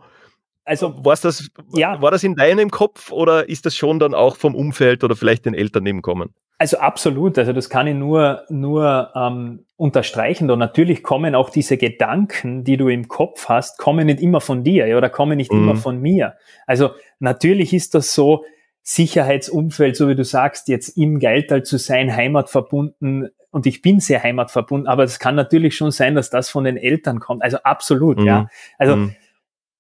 Also 0.63 1.03
War's 1.03 1.21
das, 1.21 1.49
Ja. 1.73 1.99
War 1.99 2.11
das 2.11 2.23
in 2.23 2.36
deinem 2.36 2.69
Kopf 2.69 3.11
oder 3.11 3.49
ist 3.49 3.65
das 3.65 3.75
schon 3.75 3.97
dann 3.97 4.13
auch 4.13 4.36
vom 4.36 4.53
Umfeld 4.53 5.03
oder 5.03 5.15
vielleicht 5.15 5.45
den 5.45 5.55
Eltern 5.55 5.84
nebenkommen? 5.84 6.36
Also 6.60 6.78
absolut, 6.78 7.38
also 7.39 7.53
das 7.53 7.70
kann 7.70 7.88
ich 7.88 7.95
nur, 7.95 8.43
nur 8.49 9.12
ähm, 9.16 9.66
unterstreichen. 9.78 10.51
Und 10.51 10.60
natürlich 10.60 11.01
kommen 11.03 11.34
auch 11.34 11.49
diese 11.49 11.78
Gedanken, 11.78 12.64
die 12.66 12.76
du 12.78 12.89
im 12.89 13.07
Kopf 13.07 13.47
hast, 13.49 13.78
kommen 13.80 14.05
nicht 14.07 14.20
immer 14.20 14.41
von 14.41 14.64
dir 14.64 14.86
ja, 14.86 14.97
oder 14.97 15.10
kommen 15.10 15.38
nicht 15.38 15.51
Mhm. 15.53 15.57
immer 15.64 15.76
von 15.76 15.99
mir. 16.01 16.36
Also 16.68 16.91
natürlich 17.20 17.74
ist 17.74 17.95
das 17.95 18.14
so, 18.14 18.43
Sicherheitsumfeld, 18.84 19.95
so 19.95 20.07
wie 20.10 20.16
du 20.16 20.24
sagst, 20.24 20.68
jetzt 20.68 20.97
im 20.97 21.20
Geiltal 21.20 21.64
zu 21.64 21.78
sein, 21.78 22.16
heimatverbunden, 22.16 23.30
und 23.51 23.66
ich 23.66 23.82
bin 23.82 23.99
sehr 23.99 24.22
heimatverbunden, 24.24 24.88
aber 24.88 25.03
es 25.03 25.20
kann 25.20 25.36
natürlich 25.36 25.76
schon 25.76 25.91
sein, 25.91 26.16
dass 26.16 26.30
das 26.30 26.49
von 26.49 26.64
den 26.64 26.76
Eltern 26.78 27.20
kommt. 27.20 27.43
Also 27.43 27.57
absolut, 27.64 28.18
Mhm. 28.20 28.26
ja. 28.26 28.47
Also 28.78 28.95
Mhm. 28.95 29.16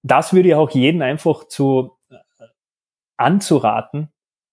das 0.03 0.33
würde 0.33 0.49
ich 0.49 0.55
auch 0.55 0.69
jeden 0.71 1.01
einfach 1.01 1.47
zu 1.47 1.91
äh, 2.11 2.15
anzuraten, 3.17 4.09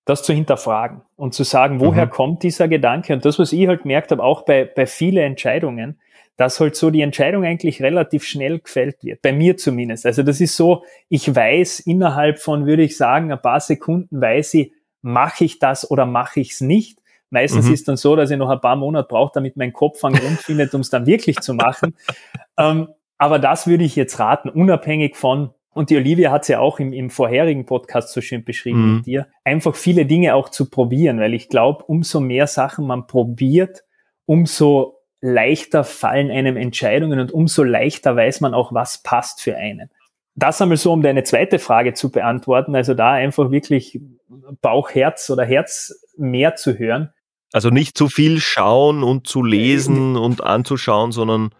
das 0.06 0.22
zu 0.22 0.32
hinterfragen 0.32 1.02
und 1.16 1.34
zu 1.34 1.44
sagen, 1.44 1.80
woher 1.80 2.06
Mhm. 2.06 2.10
kommt 2.10 2.42
dieser 2.42 2.68
Gedanke? 2.68 3.12
Und 3.12 3.24
das, 3.26 3.38
was 3.38 3.52
ich 3.52 3.66
halt 3.68 3.82
gemerkt 3.82 4.10
habe, 4.12 4.22
auch 4.22 4.42
bei, 4.46 4.64
bei 4.64 4.86
vielen 4.86 5.18
Entscheidungen, 5.22 6.00
dass 6.38 6.60
halt 6.60 6.76
so 6.76 6.90
die 6.90 7.00
Entscheidung 7.00 7.44
eigentlich 7.44 7.82
relativ 7.82 8.24
schnell 8.24 8.60
gefällt 8.60 9.02
wird. 9.02 9.20
Bei 9.22 9.32
mir 9.32 9.56
zumindest. 9.56 10.06
Also 10.06 10.22
das 10.22 10.40
ist 10.40 10.56
so, 10.56 10.84
ich 11.08 11.34
weiß 11.34 11.80
innerhalb 11.80 12.38
von, 12.38 12.66
würde 12.66 12.82
ich 12.82 12.96
sagen, 12.96 13.32
ein 13.32 13.40
paar 13.40 13.60
Sekunden 13.60 14.20
weiß 14.20 14.54
ich, 14.54 14.72
mache 15.02 15.44
ich 15.44 15.58
das 15.58 15.90
oder 15.90 16.06
mache 16.06 16.40
ich 16.40 16.52
es 16.52 16.60
nicht. 16.60 16.98
Meistens 17.30 17.66
Mhm. 17.66 17.74
ist 17.74 17.88
dann 17.88 17.96
so, 17.96 18.14
dass 18.16 18.30
ich 18.30 18.36
noch 18.36 18.50
ein 18.50 18.60
paar 18.60 18.76
Monate 18.76 19.08
brauche, 19.08 19.32
damit 19.34 19.56
mein 19.56 19.72
Kopf 19.72 20.04
einen 20.04 20.14
Grund 20.16 20.38
findet, 20.38 20.72
um 20.74 20.82
es 20.82 20.90
dann 20.90 21.06
wirklich 21.06 21.40
zu 21.40 21.54
machen. 21.54 21.94
Ähm, 22.58 22.88
aber 23.18 23.38
das 23.38 23.66
würde 23.66 23.84
ich 23.84 23.96
jetzt 23.96 24.18
raten, 24.18 24.48
unabhängig 24.48 25.14
von, 25.16 25.50
und 25.76 25.90
die 25.90 25.96
Olivia 25.96 26.32
hat 26.32 26.42
es 26.42 26.48
ja 26.48 26.58
auch 26.58 26.78
im, 26.78 26.92
im 26.92 27.10
vorherigen 27.10 27.66
Podcast 27.66 28.12
so 28.12 28.22
schön 28.22 28.44
beschrieben 28.44 28.88
Mhm. 28.88 28.96
mit 28.96 29.06
dir, 29.06 29.28
einfach 29.44 29.74
viele 29.76 30.06
Dinge 30.06 30.34
auch 30.34 30.48
zu 30.48 30.70
probieren, 30.70 31.20
weil 31.20 31.34
ich 31.34 31.48
glaube, 31.48 31.84
umso 31.84 32.18
mehr 32.18 32.46
Sachen 32.46 32.86
man 32.86 33.06
probiert, 33.06 33.84
umso 34.24 35.00
leichter 35.20 35.84
fallen 35.84 36.30
einem 36.30 36.56
Entscheidungen 36.56 37.20
und 37.20 37.30
umso 37.30 37.62
leichter 37.62 38.16
weiß 38.16 38.40
man 38.40 38.54
auch, 38.54 38.72
was 38.72 39.02
passt 39.02 39.42
für 39.42 39.56
einen. 39.56 39.90
Das 40.34 40.62
einmal 40.62 40.76
so, 40.78 40.92
um 40.92 41.02
deine 41.02 41.24
zweite 41.24 41.58
Frage 41.58 41.92
zu 41.94 42.10
beantworten, 42.10 42.74
also 42.74 42.94
da 42.94 43.12
einfach 43.12 43.50
wirklich 43.50 44.00
Bauch, 44.60 44.90
Herz 44.90 45.28
oder 45.30 45.44
Herz 45.44 45.94
mehr 46.16 46.56
zu 46.56 46.78
hören. 46.78 47.12
Also 47.52 47.70
nicht 47.70 47.96
zu 47.98 48.08
viel 48.08 48.38
schauen 48.40 49.02
und 49.02 49.26
zu 49.26 49.42
lesen 49.42 50.16
und 50.16 50.42
anzuschauen, 50.42 51.12
sondern 51.12 51.50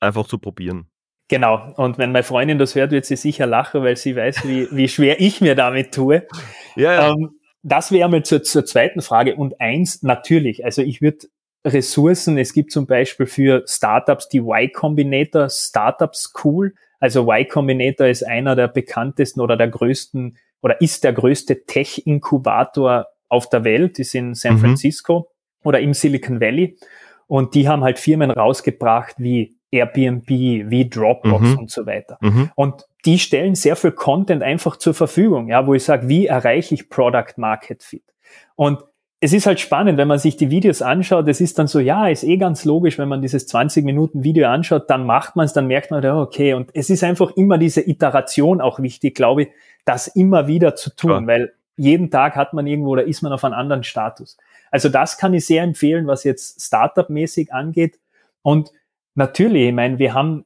einfach 0.00 0.26
zu 0.26 0.38
probieren. 0.38 0.86
Genau. 1.34 1.72
Und 1.74 1.98
wenn 1.98 2.12
meine 2.12 2.22
Freundin 2.22 2.58
das 2.58 2.76
hört, 2.76 2.92
wird 2.92 3.06
sie 3.06 3.16
sicher 3.16 3.44
lachen, 3.44 3.82
weil 3.82 3.96
sie 3.96 4.14
weiß, 4.14 4.46
wie, 4.46 4.68
wie 4.70 4.86
schwer 4.86 5.20
ich 5.20 5.40
mir 5.40 5.56
damit 5.56 5.92
tue. 5.92 6.28
Ja, 6.76 6.94
ja. 6.94 7.10
Ähm, 7.10 7.40
das 7.64 7.90
wäre 7.90 8.08
mal 8.08 8.22
zur, 8.22 8.44
zur 8.44 8.64
zweiten 8.64 9.02
Frage. 9.02 9.34
Und 9.34 9.60
eins, 9.60 10.04
natürlich, 10.04 10.64
also 10.64 10.80
ich 10.80 11.02
würde 11.02 11.26
Ressourcen, 11.66 12.38
es 12.38 12.52
gibt 12.52 12.70
zum 12.70 12.86
Beispiel 12.86 13.26
für 13.26 13.64
Startups 13.66 14.28
die 14.28 14.38
Y 14.38 14.70
Combinator 14.72 15.48
Startup 15.50 16.14
School. 16.14 16.74
Also 17.00 17.22
Y 17.22 17.48
Combinator 17.48 18.06
ist 18.06 18.22
einer 18.24 18.54
der 18.54 18.68
bekanntesten 18.68 19.40
oder 19.40 19.56
der 19.56 19.68
größten 19.68 20.38
oder 20.62 20.80
ist 20.80 21.02
der 21.02 21.14
größte 21.14 21.64
Tech-Inkubator 21.64 23.06
auf 23.28 23.48
der 23.48 23.64
Welt, 23.64 23.98
ist 23.98 24.14
in 24.14 24.34
San 24.34 24.54
Mhm. 24.54 24.58
Francisco 24.60 25.32
oder 25.64 25.80
im 25.80 25.94
Silicon 25.94 26.40
Valley. 26.40 26.78
Und 27.26 27.56
die 27.56 27.66
haben 27.66 27.82
halt 27.82 27.98
Firmen 27.98 28.30
rausgebracht 28.30 29.16
wie 29.18 29.53
Airbnb, 29.74 30.28
wie 30.28 30.88
Dropbox 30.88 31.48
Mhm. 31.50 31.58
und 31.58 31.70
so 31.70 31.86
weiter. 31.86 32.18
Mhm. 32.20 32.50
Und 32.54 32.84
die 33.04 33.18
stellen 33.18 33.54
sehr 33.54 33.76
viel 33.76 33.92
Content 33.92 34.42
einfach 34.42 34.76
zur 34.76 34.94
Verfügung, 34.94 35.48
ja, 35.48 35.66
wo 35.66 35.74
ich 35.74 35.84
sage, 35.84 36.08
wie 36.08 36.26
erreiche 36.26 36.74
ich 36.74 36.88
Product 36.88 37.34
Market 37.36 37.82
Fit? 37.82 38.04
Und 38.56 38.78
es 39.20 39.32
ist 39.32 39.46
halt 39.46 39.58
spannend, 39.58 39.96
wenn 39.96 40.08
man 40.08 40.18
sich 40.18 40.36
die 40.36 40.50
Videos 40.50 40.82
anschaut, 40.82 41.26
es 41.28 41.40
ist 41.40 41.58
dann 41.58 41.66
so, 41.66 41.80
ja, 41.80 42.08
ist 42.08 42.24
eh 42.24 42.36
ganz 42.36 42.64
logisch, 42.66 42.98
wenn 42.98 43.08
man 43.08 43.22
dieses 43.22 43.46
20 43.46 43.84
Minuten 43.84 44.22
Video 44.22 44.48
anschaut, 44.48 44.90
dann 44.90 45.06
macht 45.06 45.34
man 45.34 45.46
es, 45.46 45.54
dann 45.54 45.66
merkt 45.66 45.90
man, 45.90 46.02
ja, 46.02 46.18
okay, 46.20 46.52
und 46.52 46.70
es 46.74 46.90
ist 46.90 47.02
einfach 47.02 47.30
immer 47.36 47.56
diese 47.56 47.80
Iteration 47.88 48.60
auch 48.60 48.80
wichtig, 48.80 49.14
glaube 49.14 49.42
ich, 49.44 49.48
das 49.86 50.08
immer 50.08 50.46
wieder 50.46 50.74
zu 50.74 50.94
tun, 50.94 51.10
Klar. 51.10 51.26
weil 51.26 51.52
jeden 51.76 52.10
Tag 52.10 52.36
hat 52.36 52.52
man 52.52 52.66
irgendwo 52.66 52.90
oder 52.90 53.04
ist 53.04 53.22
man 53.22 53.32
auf 53.32 53.44
einem 53.44 53.54
anderen 53.54 53.82
Status. 53.82 54.36
Also 54.70 54.88
das 54.88 55.16
kann 55.18 55.32
ich 55.34 55.46
sehr 55.46 55.62
empfehlen, 55.62 56.06
was 56.06 56.24
jetzt 56.24 56.60
Startup-mäßig 56.62 57.52
angeht. 57.52 57.98
Und 58.42 58.72
natürlich, 59.14 59.68
ich 59.68 59.74
meine, 59.74 59.98
wir 59.98 60.14
haben 60.14 60.44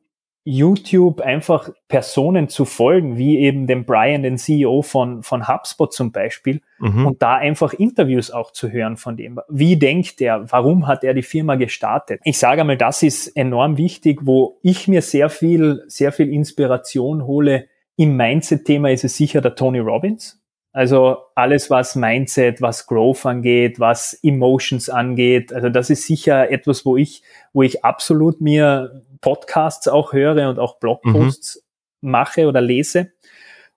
YouTube 0.50 1.20
einfach 1.20 1.68
Personen 1.88 2.48
zu 2.48 2.64
folgen, 2.64 3.18
wie 3.18 3.38
eben 3.38 3.66
dem 3.66 3.84
Brian, 3.84 4.22
den 4.22 4.38
CEO 4.38 4.80
von, 4.80 5.22
von 5.22 5.46
HubSpot 5.46 5.92
zum 5.92 6.10
Beispiel, 6.10 6.62
mhm. 6.78 7.06
und 7.06 7.22
da 7.22 7.34
einfach 7.34 7.74
Interviews 7.74 8.30
auch 8.30 8.50
zu 8.52 8.70
hören 8.72 8.96
von 8.96 9.18
dem. 9.18 9.38
Wie 9.50 9.76
denkt 9.76 10.22
er? 10.22 10.50
Warum 10.50 10.86
hat 10.86 11.04
er 11.04 11.12
die 11.12 11.22
Firma 11.22 11.56
gestartet? 11.56 12.20
Ich 12.24 12.38
sage 12.38 12.62
einmal, 12.62 12.78
das 12.78 13.02
ist 13.02 13.28
enorm 13.36 13.76
wichtig, 13.76 14.20
wo 14.22 14.58
ich 14.62 14.88
mir 14.88 15.02
sehr 15.02 15.28
viel, 15.28 15.84
sehr 15.86 16.12
viel 16.12 16.32
Inspiration 16.32 17.26
hole. 17.26 17.66
Im 17.96 18.16
Mindset-Thema 18.16 18.90
ist 18.90 19.04
es 19.04 19.18
sicher 19.18 19.42
der 19.42 19.54
Tony 19.54 19.80
Robbins. 19.80 20.40
Also 20.78 21.24
alles, 21.34 21.70
was 21.70 21.96
Mindset, 21.96 22.62
was 22.62 22.86
Growth 22.86 23.26
angeht, 23.26 23.80
was 23.80 24.16
Emotions 24.22 24.88
angeht. 24.88 25.52
Also 25.52 25.70
das 25.70 25.90
ist 25.90 26.06
sicher 26.06 26.52
etwas, 26.52 26.86
wo 26.86 26.96
ich, 26.96 27.24
wo 27.52 27.64
ich 27.64 27.84
absolut 27.84 28.40
mir 28.40 29.02
Podcasts 29.20 29.88
auch 29.88 30.12
höre 30.12 30.48
und 30.48 30.60
auch 30.60 30.78
Blogposts 30.78 31.64
mhm. 32.00 32.10
mache 32.12 32.46
oder 32.46 32.60
lese. 32.60 33.10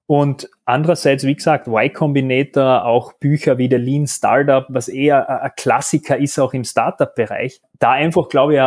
Und 0.06 0.48
andererseits, 0.66 1.24
wie 1.24 1.34
gesagt, 1.34 1.68
Y 1.68 1.92
Combinator, 1.92 2.86
auch 2.86 3.14
Bücher 3.14 3.58
wie 3.58 3.68
der 3.68 3.80
Lean 3.80 4.06
Startup, 4.06 4.68
was 4.70 4.88
eher 4.88 5.42
ein 5.42 5.52
Klassiker 5.58 6.20
ist, 6.20 6.38
auch 6.38 6.54
im 6.54 6.66
Startup-Bereich. 6.66 7.62
Da 7.80 7.94
einfach, 7.94 8.30
glaube 8.30 8.54
ich, 8.54 8.60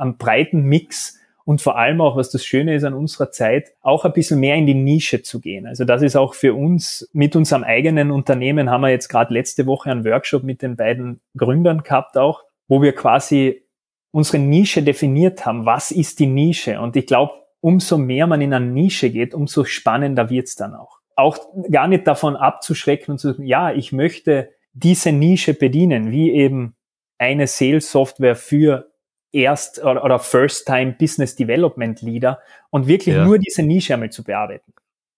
einen 0.00 0.16
breiten 0.16 0.62
Mix 0.62 1.18
und 1.44 1.60
vor 1.60 1.76
allem 1.76 2.00
auch, 2.00 2.16
was 2.16 2.30
das 2.30 2.44
Schöne 2.44 2.74
ist 2.74 2.84
an 2.84 2.94
unserer 2.94 3.30
Zeit, 3.30 3.72
auch 3.82 4.04
ein 4.04 4.12
bisschen 4.12 4.40
mehr 4.40 4.56
in 4.56 4.66
die 4.66 4.74
Nische 4.74 5.22
zu 5.22 5.40
gehen. 5.40 5.66
Also 5.66 5.84
das 5.84 6.02
ist 6.02 6.16
auch 6.16 6.34
für 6.34 6.54
uns 6.54 7.08
mit 7.12 7.36
unserem 7.36 7.64
eigenen 7.64 8.10
Unternehmen, 8.10 8.70
haben 8.70 8.80
wir 8.80 8.90
jetzt 8.90 9.08
gerade 9.08 9.32
letzte 9.34 9.66
Woche 9.66 9.90
einen 9.90 10.04
Workshop 10.04 10.42
mit 10.42 10.62
den 10.62 10.76
beiden 10.76 11.20
Gründern 11.36 11.82
gehabt 11.82 12.16
auch, 12.16 12.44
wo 12.66 12.80
wir 12.80 12.94
quasi 12.94 13.62
unsere 14.10 14.38
Nische 14.38 14.82
definiert 14.82 15.44
haben. 15.44 15.66
Was 15.66 15.90
ist 15.90 16.18
die 16.18 16.26
Nische? 16.26 16.80
Und 16.80 16.96
ich 16.96 17.06
glaube, 17.06 17.32
umso 17.60 17.98
mehr 17.98 18.26
man 18.26 18.40
in 18.40 18.54
eine 18.54 18.66
Nische 18.66 19.10
geht, 19.10 19.34
umso 19.34 19.64
spannender 19.64 20.30
wird's 20.30 20.54
dann 20.54 20.74
auch. 20.74 21.00
Auch 21.16 21.38
gar 21.70 21.88
nicht 21.88 22.06
davon 22.06 22.36
abzuschrecken 22.36 23.12
und 23.12 23.18
zu 23.18 23.32
sagen, 23.32 23.44
ja, 23.44 23.72
ich 23.72 23.92
möchte 23.92 24.50
diese 24.72 25.12
Nische 25.12 25.54
bedienen, 25.54 26.10
wie 26.10 26.32
eben 26.32 26.74
eine 27.18 27.46
Sales-Software 27.46 28.36
für 28.36 28.90
Erst- 29.34 29.82
oder 29.82 30.18
First-Time 30.18 30.96
Business 30.98 31.34
Development 31.36 32.00
Leader 32.02 32.40
und 32.70 32.86
wirklich 32.86 33.16
ja. 33.16 33.24
nur 33.24 33.38
diese 33.38 33.62
Nische 33.62 33.94
einmal 33.94 34.10
zu 34.10 34.22
bearbeiten. 34.22 34.72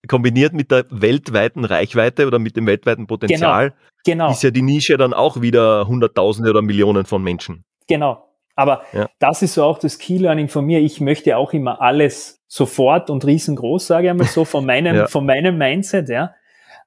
Kombiniert 0.09 0.53
mit 0.53 0.71
der 0.71 0.85
weltweiten 0.91 1.65
Reichweite 1.65 2.27
oder 2.27 2.39
mit 2.39 2.57
dem 2.57 2.67
weltweiten 2.67 3.07
Potenzial 3.07 3.71
genau, 4.05 4.27
genau. 4.27 4.31
ist 4.31 4.43
ja 4.43 4.51
die 4.51 4.63
Nische 4.63 4.97
dann 4.97 5.13
auch 5.13 5.41
wieder 5.41 5.87
Hunderttausende 5.89 6.51
oder 6.51 6.63
Millionen 6.63 7.05
von 7.07 7.23
Menschen. 7.23 7.65
Genau. 7.89 8.23
Aber 8.55 8.83
ja. 8.93 9.09
das 9.19 9.43
ist 9.43 9.55
so 9.55 9.65
auch 9.65 9.79
das 9.79 9.99
Key-Learning 9.99 10.49
von 10.49 10.65
mir. 10.65 10.81
Ich 10.81 11.01
möchte 11.01 11.37
auch 11.37 11.53
immer 11.53 11.83
alles 11.83 12.41
sofort 12.49 13.11
und 13.11 13.25
riesengroß, 13.25 13.87
sage 13.87 14.07
ich 14.07 14.11
einmal 14.11 14.27
so, 14.27 14.45
von 14.45 14.65
meinem, 14.67 14.97
ja. 14.97 15.07
von 15.09 15.27
meinem 15.27 15.59
Mindset, 15.59 16.09
ja. 16.09 16.35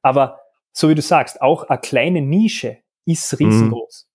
Aber 0.01 0.39
so 0.71 0.89
wie 0.89 0.95
du 0.95 1.01
sagst, 1.01 1.41
auch 1.41 1.65
eine 1.65 1.79
kleine 1.79 2.21
Nische 2.21 2.77
ist 3.05 3.39
mhm. 3.39 3.45
riesengroß. 3.45 4.07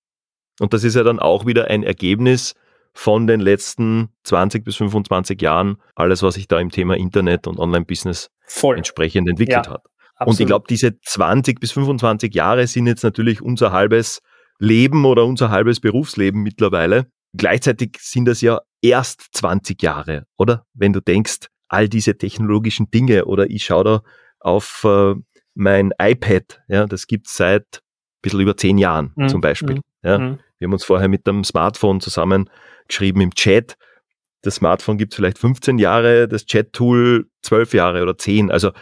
Und 0.60 0.72
das 0.72 0.82
ist 0.84 0.96
ja 0.96 1.02
dann 1.02 1.20
auch 1.20 1.46
wieder 1.46 1.68
ein 1.68 1.82
Ergebnis 1.82 2.54
von 2.94 3.26
den 3.26 3.40
letzten 3.40 4.08
20 4.22 4.64
bis 4.64 4.76
25 4.76 5.42
Jahren, 5.42 5.76
alles, 5.94 6.22
was 6.22 6.34
sich 6.34 6.48
da 6.48 6.60
im 6.60 6.70
Thema 6.70 6.96
Internet 6.96 7.46
und 7.46 7.58
Online-Business 7.58 8.30
entsprechend 8.62 9.28
entwickelt 9.28 9.66
ja, 9.66 9.72
hat. 9.72 9.82
Absolut. 10.14 10.28
Und 10.28 10.40
ich 10.40 10.46
glaube, 10.46 10.66
diese 10.68 10.98
20 11.00 11.60
bis 11.60 11.72
25 11.72 12.32
Jahre 12.34 12.66
sind 12.68 12.86
jetzt 12.86 13.02
natürlich 13.02 13.42
unser 13.42 13.72
halbes 13.72 14.22
Leben 14.60 15.04
oder 15.04 15.24
unser 15.24 15.50
halbes 15.50 15.80
Berufsleben 15.80 16.42
mittlerweile. 16.42 17.06
Gleichzeitig 17.36 17.98
sind 18.00 18.26
das 18.26 18.40
ja 18.40 18.60
erst 18.80 19.26
20 19.32 19.82
Jahre, 19.82 20.26
oder? 20.38 20.64
Wenn 20.72 20.92
du 20.92 21.00
denkst, 21.00 21.48
all 21.68 21.88
diese 21.88 22.16
technologischen 22.16 22.90
Dinge 22.90 23.24
oder 23.24 23.50
ich 23.50 23.64
schaue 23.64 23.84
da 23.84 24.02
auf 24.38 24.84
äh, 24.84 25.14
mein 25.54 25.92
iPad, 26.00 26.62
ja, 26.68 26.86
das 26.86 27.08
gibt's 27.08 27.36
seit 27.36 27.62
ein 27.62 28.22
bisschen 28.22 28.40
über 28.40 28.56
zehn 28.56 28.78
Jahren 28.78 29.12
mhm. 29.16 29.28
zum 29.28 29.40
Beispiel. 29.40 29.76
Mhm. 29.76 29.82
Ja. 30.02 30.18
Mhm. 30.18 30.38
Wir 30.58 30.66
haben 30.66 30.72
uns 30.72 30.84
vorher 30.84 31.08
mit 31.08 31.26
dem 31.26 31.44
Smartphone 31.44 32.00
zusammengeschrieben 32.00 33.20
im 33.20 33.34
Chat. 33.34 33.76
Das 34.42 34.56
Smartphone 34.56 34.98
gibt 34.98 35.14
vielleicht 35.14 35.38
15 35.38 35.78
Jahre, 35.78 36.28
das 36.28 36.46
Chat-Tool 36.46 37.28
12 37.42 37.74
Jahre 37.74 38.02
oder 38.02 38.16
10. 38.16 38.50
Also 38.50 38.72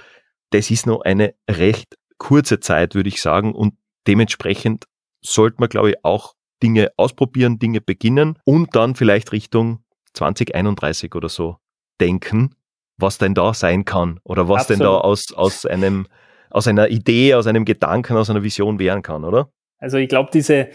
das 0.51 0.71
ist 0.71 0.87
noch 0.87 1.03
eine 1.03 1.35
recht 1.51 1.97
kurze 2.19 2.61
Zeit, 2.61 2.95
würde 2.95 3.09
ich 3.09 3.23
sagen. 3.23 3.55
Und 3.55 3.75
dementsprechend 4.07 4.85
sollte 5.21 5.57
man, 5.61 5.69
glaube 5.69 5.91
ich, 5.91 6.05
auch 6.05 6.35
Dinge 6.63 6.93
ausprobieren, 6.97 7.59
Dinge 7.59 7.81
beginnen 7.81 8.39
und 8.45 8.75
dann 8.77 8.95
vielleicht 8.95 9.33
Richtung 9.33 9.83
2031 10.15 11.15
oder 11.15 11.29
so 11.29 11.57
denken, 12.01 12.55
was 12.99 13.19
denn 13.19 13.35
da 13.35 13.55
sein 13.55 13.85
kann 13.85 14.21
oder 14.25 14.49
was 14.49 14.63
Absolut. 14.63 14.81
denn 14.81 14.87
da 14.87 14.99
aus, 14.99 15.33
aus 15.33 15.67
einem, 15.67 16.07
aus 16.51 16.69
einer 16.69 16.89
Idee, 16.89 17.35
aus 17.35 17.47
einem 17.47 17.65
Gedanken, 17.65 18.17
aus 18.17 18.31
einer 18.31 18.43
Vision 18.43 18.79
werden 18.79 19.03
kann, 19.03 19.25
oder? 19.25 19.51
Also 19.79 19.97
ich 19.97 20.09
glaube, 20.09 20.31
diese, 20.33 20.69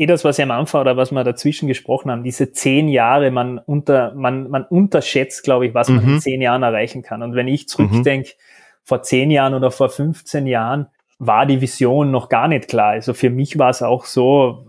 eh 0.00 0.06
das, 0.06 0.24
was 0.24 0.38
ich 0.38 0.42
am 0.42 0.50
Anfang 0.50 0.80
oder 0.80 0.96
was 0.96 1.12
wir 1.12 1.22
dazwischen 1.24 1.68
gesprochen 1.68 2.10
haben, 2.10 2.24
diese 2.24 2.52
zehn 2.52 2.88
Jahre, 2.88 3.30
man 3.30 3.58
unter, 3.58 4.14
man, 4.14 4.48
man 4.48 4.64
unterschätzt, 4.64 5.44
glaube 5.44 5.66
ich, 5.66 5.74
was 5.74 5.88
man 5.88 6.04
mhm. 6.04 6.14
in 6.14 6.20
zehn 6.20 6.40
Jahren 6.40 6.62
erreichen 6.62 7.02
kann. 7.02 7.22
Und 7.22 7.34
wenn 7.34 7.48
ich 7.48 7.68
zurückdenke, 7.68 8.30
mhm. 8.30 8.40
vor 8.82 9.02
zehn 9.02 9.30
Jahren 9.30 9.52
oder 9.52 9.70
vor 9.70 9.90
15 9.90 10.46
Jahren, 10.46 10.86
war 11.18 11.44
die 11.44 11.60
Vision 11.60 12.10
noch 12.10 12.30
gar 12.30 12.48
nicht 12.48 12.68
klar. 12.68 12.92
Also 12.92 13.12
für 13.12 13.28
mich 13.28 13.58
war 13.58 13.68
es 13.68 13.82
auch 13.82 14.06
so, 14.06 14.66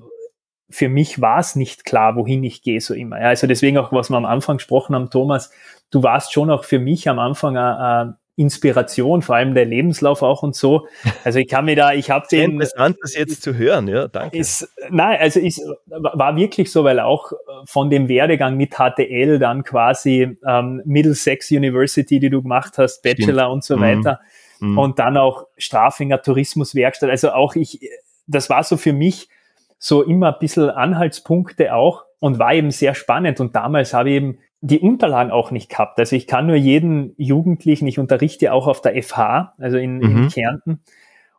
für 0.69 0.89
mich 0.89 1.21
war 1.21 1.39
es 1.39 1.55
nicht 1.55 1.85
klar, 1.85 2.17
wohin 2.17 2.43
ich 2.43 2.61
gehe 2.61 2.81
so 2.81 2.93
immer. 2.93 3.21
Ja, 3.21 3.27
also 3.27 3.47
deswegen 3.47 3.77
auch, 3.77 3.93
was 3.93 4.09
wir 4.09 4.17
am 4.17 4.25
Anfang 4.25 4.57
gesprochen 4.57 4.93
haben, 4.95 5.09
Thomas, 5.09 5.51
du 5.91 6.03
warst 6.03 6.33
schon 6.33 6.51
auch 6.51 6.65
für 6.65 6.79
mich 6.79 7.07
am 7.07 7.19
Anfang 7.19 7.55
eine, 7.57 8.17
Inspiration, 8.41 9.21
vor 9.21 9.35
allem 9.35 9.53
der 9.53 9.65
Lebenslauf 9.65 10.23
auch 10.23 10.41
und 10.41 10.55
so. 10.55 10.87
Also 11.23 11.39
ich 11.39 11.47
kann 11.47 11.65
mir 11.65 11.75
da, 11.75 11.93
ich 11.93 12.09
habe 12.09 12.25
den. 12.31 12.53
Interessant, 12.53 12.97
das 13.01 13.15
jetzt 13.15 13.43
zu 13.43 13.55
hören, 13.55 13.87
ja, 13.87 14.07
danke. 14.07 14.35
Ist, 14.35 14.67
nein, 14.89 15.19
also 15.19 15.39
ist, 15.39 15.61
war 15.85 16.35
wirklich 16.35 16.71
so, 16.71 16.83
weil 16.83 16.99
auch 16.99 17.31
von 17.65 17.89
dem 17.89 18.09
Werdegang 18.09 18.57
mit 18.57 18.75
HTL 18.75 19.39
dann 19.39 19.63
quasi 19.63 20.37
ähm, 20.47 20.81
Middlesex 20.85 21.51
University, 21.51 22.19
die 22.19 22.29
du 22.29 22.41
gemacht 22.41 22.77
hast, 22.77 23.01
Bachelor 23.03 23.43
Stimmt. 23.43 23.53
und 23.53 23.63
so 23.63 23.79
weiter. 23.79 24.19
Mhm. 24.59 24.77
Und 24.77 24.99
dann 24.99 25.17
auch 25.17 25.45
Strafinger 25.57 26.21
Tourismuswerkstatt. 26.21 27.09
Also 27.09 27.31
auch 27.31 27.55
ich, 27.55 27.79
das 28.27 28.49
war 28.49 28.63
so 28.63 28.77
für 28.77 28.93
mich 28.93 29.29
so 29.77 30.03
immer 30.03 30.33
ein 30.33 30.39
bisschen 30.39 30.69
Anhaltspunkte 30.69 31.73
auch 31.73 32.05
und 32.19 32.39
war 32.39 32.53
eben 32.53 32.71
sehr 32.71 32.93
spannend. 32.95 33.39
Und 33.39 33.55
damals 33.55 33.93
habe 33.93 34.09
ich 34.09 34.15
eben 34.15 34.37
die 34.61 34.79
Unterlagen 34.79 35.31
auch 35.31 35.51
nicht 35.51 35.69
gehabt. 35.69 35.99
Also 35.99 36.15
ich 36.15 36.27
kann 36.27 36.45
nur 36.45 36.55
jeden 36.55 37.13
Jugendlichen, 37.17 37.87
ich 37.87 37.99
unterrichte 37.99 38.53
auch 38.53 38.67
auf 38.67 38.81
der 38.81 39.01
FH, 39.01 39.53
also 39.57 39.77
in, 39.77 39.97
mhm. 39.97 40.23
in 40.23 40.29
Kärnten, 40.29 40.79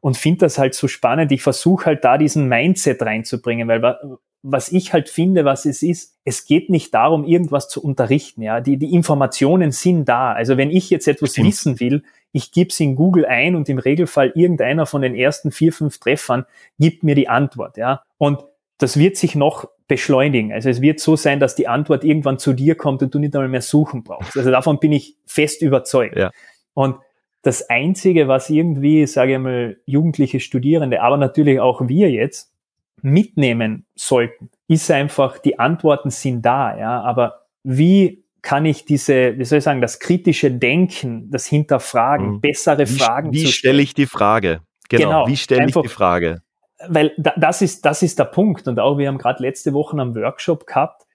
und 0.01 0.17
finde 0.17 0.41
das 0.41 0.59
halt 0.59 0.75
so 0.75 0.89
spannend. 0.89 1.31
Ich 1.31 1.43
versuche 1.43 1.87
halt 1.87 2.05
da 2.05 2.19
diesen 2.19 2.49
Mindset 2.49 3.01
reinzubringen, 3.03 3.69
weil 3.69 3.97
was 4.43 4.73
ich 4.73 4.93
halt 4.93 5.09
finde, 5.09 5.45
was 5.45 5.65
es 5.65 5.85
ist, 5.85 6.19
es 6.25 6.45
geht 6.45 6.69
nicht 6.69 6.93
darum, 6.93 7.25
irgendwas 7.25 7.69
zu 7.69 7.81
unterrichten. 7.83 8.43
Ja, 8.43 8.61
die, 8.61 8.77
die 8.77 8.93
Informationen 8.93 9.71
sind 9.71 10.09
da. 10.09 10.33
Also 10.33 10.57
wenn 10.57 10.71
ich 10.71 10.91
jetzt 10.91 11.07
etwas 11.07 11.31
Stimmt. 11.31 11.47
wissen 11.47 11.81
will, 11.81 12.03
ich 12.33 12.51
gebe 12.51 12.71
es 12.71 12.81
in 12.81 12.97
Google 12.97 13.25
ein 13.27 13.55
und 13.55 13.69
im 13.69 13.79
Regelfall 13.79 14.33
irgendeiner 14.35 14.87
von 14.87 15.03
den 15.03 15.15
ersten 15.15 15.53
vier, 15.53 15.73
fünf 15.73 15.99
Treffern 15.99 16.45
gibt 16.81 17.05
mir 17.05 17.15
die 17.15 17.29
Antwort. 17.29 17.77
Ja, 17.77 18.03
und 18.19 18.45
das 18.79 18.99
wird 18.99 19.17
sich 19.17 19.37
noch 19.37 19.69
beschleunigen. 19.93 20.55
Also 20.55 20.71
es 20.71 20.81
wird 20.81 21.01
so 21.01 21.17
sein, 21.17 21.39
dass 21.39 21.55
die 21.55 21.69
Antwort 21.69 22.03
irgendwann 22.03 22.39
zu 22.39 22.55
dir 22.55 22.77
kommt 22.77 23.03
und 23.03 23.15
du 23.15 23.19
nicht 23.19 23.35
einmal 23.37 23.51
mehr 23.51 23.61
suchen 23.61 24.03
brauchst. 24.03 24.35
Also 24.39 24.51
davon 24.51 24.81
bin 24.81 24.91
ich 24.91 25.19
fest 25.27 25.61
überzeugt. 25.61 26.17
Ja. 26.17 26.31
Und 26.73 26.97
das 27.43 27.69
Einzige, 27.69 28.27
was 28.27 28.49
irgendwie, 28.49 29.07
sage 29.07 29.35
ich 29.35 29.39
mal, 29.39 29.77
jugendliche 29.85 30.41
Studierende, 30.41 31.03
aber 31.03 31.19
natürlich 31.19 31.61
auch 31.61 31.87
wir 31.89 32.11
jetzt 32.11 32.55
mitnehmen 33.03 33.85
sollten, 33.95 34.49
ist 34.67 34.91
einfach, 34.91 35.37
die 35.37 35.59
Antworten 35.59 36.09
sind 36.09 36.41
da, 36.41 36.79
ja, 36.79 37.03
aber 37.03 37.43
wie 37.63 38.25
kann 38.41 38.65
ich 38.65 38.87
diese, 38.87 39.39
wie 39.39 39.45
soll 39.45 39.59
ich 39.59 39.65
sagen, 39.65 39.83
das 39.83 40.01
kritische 40.01 40.51
Denken, 40.51 41.31
das 41.31 41.47
Hinterfragen, 41.47 42.37
mhm. 42.37 42.41
bessere 42.41 42.89
wie, 42.89 42.99
Fragen 42.99 43.31
Wie 43.31 43.47
stelle 43.47 43.83
ich 43.83 43.93
die 43.93 44.07
Frage? 44.07 44.63
Genau, 44.89 45.05
genau 45.05 45.27
wie 45.27 45.37
stelle 45.37 45.67
ich 45.67 45.75
die 45.75 45.89
Frage? 45.89 46.41
Weil 46.89 47.13
da, 47.17 47.33
das 47.37 47.63
ist, 47.63 47.85
das 47.85 48.03
ist 48.03 48.19
der 48.19 48.25
Punkt. 48.25 48.69
Und 48.69 48.79
auch 48.79 48.99
wir 48.99 49.09
haben 49.09 49.19
gerade 49.19 49.43
letzte 49.43 49.73
Woche 49.73 49.99
am 49.99 50.15
Workshop 50.15 50.67
gehabt, 50.67 51.07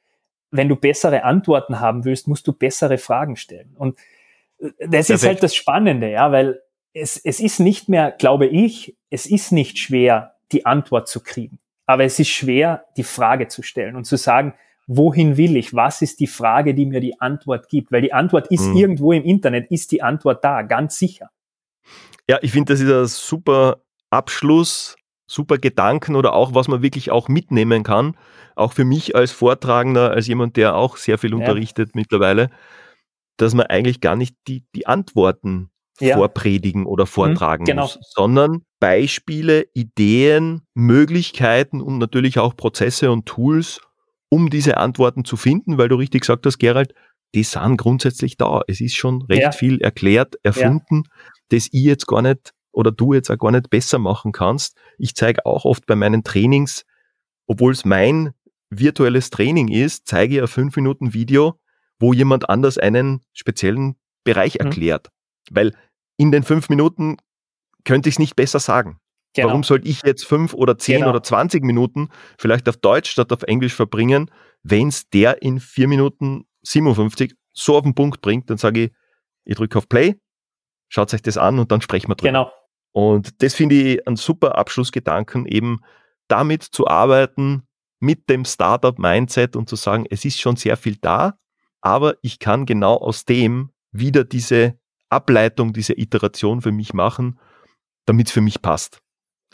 wenn 0.51 0.69
du 0.69 0.75
bessere 0.75 1.23
Antworten 1.23 1.79
haben 1.79 2.05
willst, 2.05 2.27
musst 2.27 2.47
du 2.47 2.53
bessere 2.53 2.97
Fragen 2.97 3.35
stellen. 3.35 3.75
Und 3.77 3.97
äh, 4.59 4.69
das 4.79 5.07
Perfekt. 5.07 5.09
ist 5.09 5.25
halt 5.25 5.43
das 5.43 5.55
Spannende, 5.55 6.09
ja, 6.09 6.31
weil 6.31 6.61
es, 6.93 7.17
es 7.17 7.39
ist 7.39 7.59
nicht 7.59 7.89
mehr, 7.89 8.11
glaube 8.11 8.47
ich, 8.47 8.95
es 9.09 9.25
ist 9.25 9.51
nicht 9.51 9.77
schwer, 9.77 10.35
die 10.51 10.65
Antwort 10.65 11.07
zu 11.07 11.21
kriegen. 11.21 11.59
Aber 11.85 12.03
es 12.03 12.19
ist 12.19 12.29
schwer, 12.29 12.85
die 12.97 13.03
Frage 13.03 13.47
zu 13.47 13.61
stellen 13.61 13.95
und 13.95 14.05
zu 14.05 14.17
sagen, 14.17 14.53
wohin 14.87 15.37
will 15.37 15.55
ich? 15.57 15.73
Was 15.73 16.01
ist 16.01 16.19
die 16.19 16.27
Frage, 16.27 16.73
die 16.73 16.85
mir 16.85 16.99
die 16.99 17.19
Antwort 17.19 17.69
gibt? 17.69 17.91
Weil 17.91 18.01
die 18.01 18.13
Antwort 18.13 18.47
ist 18.47 18.65
mhm. 18.67 18.77
irgendwo 18.77 19.11
im 19.11 19.23
Internet, 19.23 19.69
ist 19.71 19.91
die 19.91 20.01
Antwort 20.01 20.43
da, 20.43 20.61
ganz 20.63 20.97
sicher. 20.97 21.29
Ja, 22.29 22.39
ich 22.41 22.51
finde, 22.51 22.73
das 22.73 22.81
ist 22.81 22.89
ein 22.89 23.05
super 23.05 23.81
Abschluss 24.09 24.96
super 25.27 25.57
Gedanken 25.57 26.15
oder 26.15 26.33
auch, 26.33 26.55
was 26.55 26.67
man 26.67 26.81
wirklich 26.81 27.11
auch 27.11 27.27
mitnehmen 27.27 27.83
kann. 27.83 28.15
Auch 28.55 28.73
für 28.73 28.85
mich 28.85 29.15
als 29.15 29.31
Vortragender, 29.31 30.11
als 30.11 30.27
jemand, 30.27 30.55
der 30.55 30.75
auch 30.75 30.97
sehr 30.97 31.17
viel 31.17 31.33
unterrichtet 31.33 31.89
ja. 31.89 31.91
mittlerweile. 31.95 32.49
dass 33.39 33.53
man 33.53 33.67
eigentlich 33.67 34.01
gar 34.01 34.15
nicht 34.15 34.35
die, 34.47 34.65
die 34.73 34.87
Antworten 34.87 35.69
ja. 35.99 36.15
vorpredigen 36.15 36.87
oder 36.87 37.03
mhm, 37.03 37.09
vortragen 37.09 37.63
mhm, 37.63 37.67
genau. 37.67 37.81
muss, 37.83 37.99
sondern 38.01 38.63
Beispiele, 38.79 39.67
Ideen, 39.73 40.61
Möglichkeiten 40.73 41.81
und 41.81 41.97
natürlich 41.99 42.39
auch 42.39 42.55
Prozesse 42.55 43.11
und 43.11 43.25
Tools, 43.25 43.79
um 44.29 44.49
diese 44.49 44.77
Antworten 44.77 45.23
zu 45.23 45.37
finden, 45.37 45.77
weil 45.77 45.89
du 45.89 45.95
richtig 45.95 46.21
gesagt 46.21 46.45
hast, 46.45 46.57
Gerald, 46.57 46.93
die 47.35 47.43
sind 47.43 47.77
grundsätzlich 47.77 48.37
da. 48.37 48.61
Es 48.67 48.81
ist 48.81 48.95
schon 48.95 49.21
recht 49.23 49.41
ja. 49.41 49.51
viel 49.51 49.81
erklärt, 49.81 50.35
erfunden, 50.43 51.03
das 51.49 51.67
ich 51.71 51.83
jetzt 51.83 52.07
gar 52.07 52.21
nicht 52.21 52.53
oder 52.77 52.91
du 52.91 53.13
jetzt 53.13 53.31
auch 53.31 53.39
gar 53.39 53.51
nicht 53.51 53.71
besser 53.71 53.97
machen 53.97 54.31
kannst. 54.31 54.77
Ich 54.99 55.15
zeige 55.15 55.47
auch 55.47 55.65
oft 55.65 55.87
bei 55.87 55.95
meinen 55.95 56.23
Trainings, 56.23 56.85
obwohl 57.47 57.71
es 57.71 57.85
mein 57.85 58.35
virtuelles 58.69 59.31
Training 59.31 59.67
ist, 59.67 60.07
zeige 60.07 60.35
ich 60.35 60.41
ein 60.41 60.47
fünf 60.47 60.75
Minuten 60.75 61.11
Video, 61.11 61.59
wo 61.97 62.13
jemand 62.13 62.51
anders 62.51 62.77
einen 62.77 63.25
speziellen 63.33 63.95
Bereich 64.23 64.59
mhm. 64.59 64.67
erklärt. 64.67 65.09
Mhm. 65.49 65.55
Weil 65.55 65.75
in 66.17 66.31
den 66.31 66.43
fünf 66.43 66.69
Minuten 66.69 67.17
könnte 67.83 68.09
ich 68.09 68.15
es 68.15 68.19
nicht 68.19 68.35
besser 68.35 68.59
sagen. 68.59 68.99
Genau. 69.33 69.47
Warum 69.47 69.63
sollte 69.63 69.87
ich 69.87 70.03
jetzt 70.03 70.25
fünf 70.25 70.53
oder 70.53 70.77
zehn 70.77 70.99
genau. 70.99 71.09
oder 71.09 71.23
zwanzig 71.23 71.63
Minuten 71.63 72.09
vielleicht 72.37 72.69
auf 72.69 72.77
Deutsch 72.77 73.09
statt 73.09 73.33
auf 73.33 73.41
Englisch 73.41 73.73
verbringen, 73.73 74.29
wenn 74.61 74.89
es 74.89 75.09
der 75.09 75.41
in 75.41 75.59
vier 75.59 75.87
Minuten 75.87 76.45
57 76.61 77.33
so 77.53 77.75
auf 77.75 77.83
den 77.83 77.95
Punkt 77.95 78.21
bringt, 78.21 78.51
dann 78.51 78.57
sage 78.57 78.83
ich, 78.83 78.91
ich 79.45 79.55
drücke 79.55 79.79
auf 79.79 79.89
Play, 79.89 80.19
schaut 80.89 81.11
euch 81.11 81.23
das 81.23 81.37
an 81.37 81.57
und 81.57 81.71
dann 81.71 81.81
sprechen 81.81 82.09
wir 82.09 82.15
drüber. 82.15 82.29
Genau. 82.29 82.51
Und 82.97 83.43
das 83.43 83.53
finde 83.53 83.75
ich 83.75 84.07
einen 84.07 84.15
super 84.15 84.57
Abschlussgedanken, 84.57 85.45
eben 85.45 85.81
damit 86.27 86.63
zu 86.63 86.87
arbeiten, 86.87 87.61
mit 87.99 88.27
dem 88.27 88.43
Startup-Mindset 88.43 89.55
und 89.55 89.69
zu 89.69 89.75
sagen, 89.75 90.07
es 90.09 90.25
ist 90.25 90.41
schon 90.41 90.55
sehr 90.55 90.77
viel 90.77 90.95
da, 90.99 91.37
aber 91.79 92.15
ich 92.23 92.39
kann 92.39 92.65
genau 92.65 92.95
aus 92.95 93.23
dem 93.23 93.69
wieder 93.91 94.23
diese 94.23 94.79
Ableitung, 95.09 95.73
diese 95.73 95.95
Iteration 95.95 96.61
für 96.61 96.71
mich 96.71 96.95
machen, 96.95 97.39
damit 98.07 98.29
es 98.29 98.33
für 98.33 98.41
mich 98.41 98.63
passt. 98.63 98.99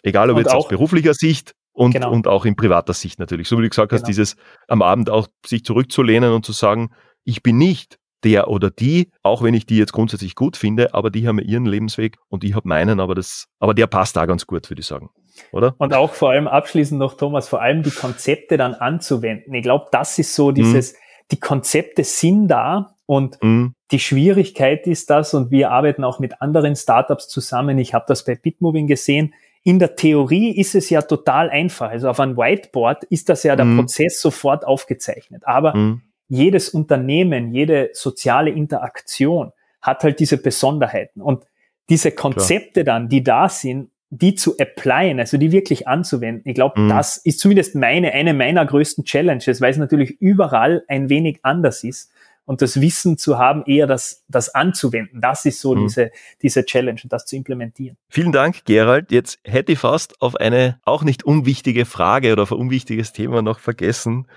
Egal 0.03 0.29
ob 0.29 0.37
und 0.37 0.43
jetzt 0.43 0.53
aus 0.53 0.69
beruflicher 0.69 1.13
Sicht 1.13 1.53
und, 1.73 1.91
genau. 1.91 2.13
und 2.13 2.29
auch 2.29 2.45
in 2.45 2.55
privater 2.55 2.93
Sicht 2.93 3.19
natürlich. 3.19 3.49
So 3.49 3.57
wie 3.57 3.63
du 3.63 3.69
gesagt 3.69 3.89
genau. 3.89 3.99
hast, 3.99 4.07
dieses 4.07 4.37
am 4.69 4.81
Abend 4.81 5.09
auch 5.09 5.27
sich 5.45 5.65
zurückzulehnen 5.65 6.31
und 6.31 6.45
zu 6.45 6.53
sagen, 6.53 6.91
ich 7.25 7.43
bin 7.43 7.57
nicht 7.57 7.99
der 8.23 8.47
oder 8.47 8.69
die, 8.69 9.09
auch 9.21 9.43
wenn 9.43 9.53
ich 9.53 9.65
die 9.65 9.77
jetzt 9.77 9.93
grundsätzlich 9.93 10.35
gut 10.35 10.57
finde, 10.57 10.93
aber 10.93 11.09
die 11.09 11.27
haben 11.27 11.39
ihren 11.39 11.65
Lebensweg 11.65 12.17
und 12.29 12.43
ich 12.43 12.55
habe 12.55 12.67
meinen, 12.67 12.99
aber 12.99 13.15
das, 13.15 13.47
aber 13.59 13.73
der 13.73 13.87
passt 13.87 14.15
da 14.15 14.25
ganz 14.25 14.47
gut, 14.47 14.69
würde 14.69 14.81
ich 14.81 14.87
sagen. 14.87 15.09
Oder? 15.51 15.75
Und 15.77 15.93
auch 15.93 16.13
vor 16.13 16.31
allem 16.31 16.47
abschließend 16.47 16.99
noch, 16.99 17.15
Thomas, 17.15 17.47
vor 17.47 17.61
allem 17.61 17.83
die 17.83 17.91
Konzepte 17.91 18.57
dann 18.57 18.75
anzuwenden. 18.75 19.53
Ich 19.53 19.63
glaube, 19.63 19.87
das 19.91 20.19
ist 20.19 20.35
so 20.35 20.51
dieses, 20.51 20.93
mhm. 20.93 20.97
die 21.31 21.39
Konzepte 21.39 22.03
sind 22.03 22.47
da 22.47 22.95
und 23.05 23.41
mhm. 23.43 23.73
die 23.91 23.99
Schwierigkeit 23.99 24.87
ist 24.87 25.09
das, 25.09 25.33
und 25.33 25.51
wir 25.51 25.71
arbeiten 25.71 26.03
auch 26.03 26.19
mit 26.19 26.41
anderen 26.41 26.75
Startups 26.75 27.27
zusammen. 27.27 27.77
Ich 27.79 27.93
habe 27.93 28.05
das 28.07 28.25
bei 28.25 28.35
Bitmoving 28.35 28.87
gesehen. 28.87 29.33
In 29.63 29.79
der 29.79 29.95
Theorie 29.95 30.51
ist 30.51 30.75
es 30.75 30.89
ja 30.89 31.01
total 31.01 31.49
einfach. 31.49 31.89
Also 31.89 32.09
auf 32.09 32.19
einem 32.19 32.37
Whiteboard 32.37 33.05
ist 33.05 33.29
das 33.29 33.43
ja 33.43 33.55
der 33.55 33.65
mhm. 33.65 33.79
Prozess 33.79 34.21
sofort 34.21 34.65
aufgezeichnet. 34.65 35.43
Aber 35.45 35.75
mhm. 35.75 36.01
Jedes 36.33 36.69
Unternehmen, 36.69 37.53
jede 37.53 37.91
soziale 37.93 38.49
Interaktion 38.49 39.51
hat 39.81 40.03
halt 40.03 40.19
diese 40.19 40.37
Besonderheiten. 40.37 41.21
Und 41.21 41.43
diese 41.89 42.11
Konzepte 42.11 42.83
Klar. 42.83 42.99
dann, 42.99 43.09
die 43.09 43.23
da 43.23 43.49
sind, 43.49 43.91
die 44.09 44.33
zu 44.35 44.57
applyen, 44.57 45.19
also 45.19 45.37
die 45.37 45.51
wirklich 45.51 45.87
anzuwenden. 45.87 46.49
Ich 46.49 46.55
glaube, 46.55 46.79
mhm. 46.79 46.89
das 46.89 47.17
ist 47.17 47.39
zumindest 47.39 47.75
meine, 47.75 48.13
eine 48.13 48.33
meiner 48.33 48.65
größten 48.65 49.03
Challenges, 49.03 49.61
weil 49.61 49.71
es 49.71 49.77
natürlich 49.77 50.21
überall 50.21 50.83
ein 50.87 51.09
wenig 51.09 51.39
anders 51.43 51.83
ist 51.83 52.11
und 52.45 52.61
das 52.61 52.81
Wissen 52.81 53.17
zu 53.17 53.37
haben, 53.37 53.63
eher 53.65 53.87
das, 53.87 54.23
das 54.27 54.53
anzuwenden. 54.53 55.21
Das 55.21 55.45
ist 55.45 55.61
so 55.61 55.75
mhm. 55.75 55.83
diese, 55.83 56.11
diese 56.41 56.65
Challenge 56.65 56.99
und 57.03 57.13
das 57.13 57.25
zu 57.25 57.35
implementieren. 57.35 57.97
Vielen 58.09 58.31
Dank, 58.31 58.65
Gerald. 58.65 59.11
Jetzt 59.11 59.39
hätte 59.43 59.71
ich 59.71 59.79
fast 59.79 60.21
auf 60.21 60.35
eine 60.35 60.79
auch 60.83 61.03
nicht 61.03 61.23
unwichtige 61.23 61.85
Frage 61.85 62.31
oder 62.31 62.43
auf 62.43 62.51
ein 62.51 62.59
unwichtiges 62.59 63.13
Thema 63.13 63.41
noch 63.41 63.59
vergessen. 63.59 64.27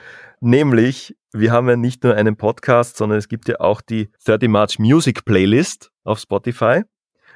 Nämlich, 0.40 1.16
wir 1.32 1.52
haben 1.52 1.68
ja 1.68 1.76
nicht 1.76 2.04
nur 2.04 2.14
einen 2.14 2.36
Podcast, 2.36 2.96
sondern 2.96 3.18
es 3.18 3.28
gibt 3.28 3.48
ja 3.48 3.60
auch 3.60 3.80
die 3.80 4.10
30 4.24 4.48
March 4.48 4.78
Music 4.78 5.24
Playlist 5.24 5.90
auf 6.04 6.18
Spotify. 6.18 6.82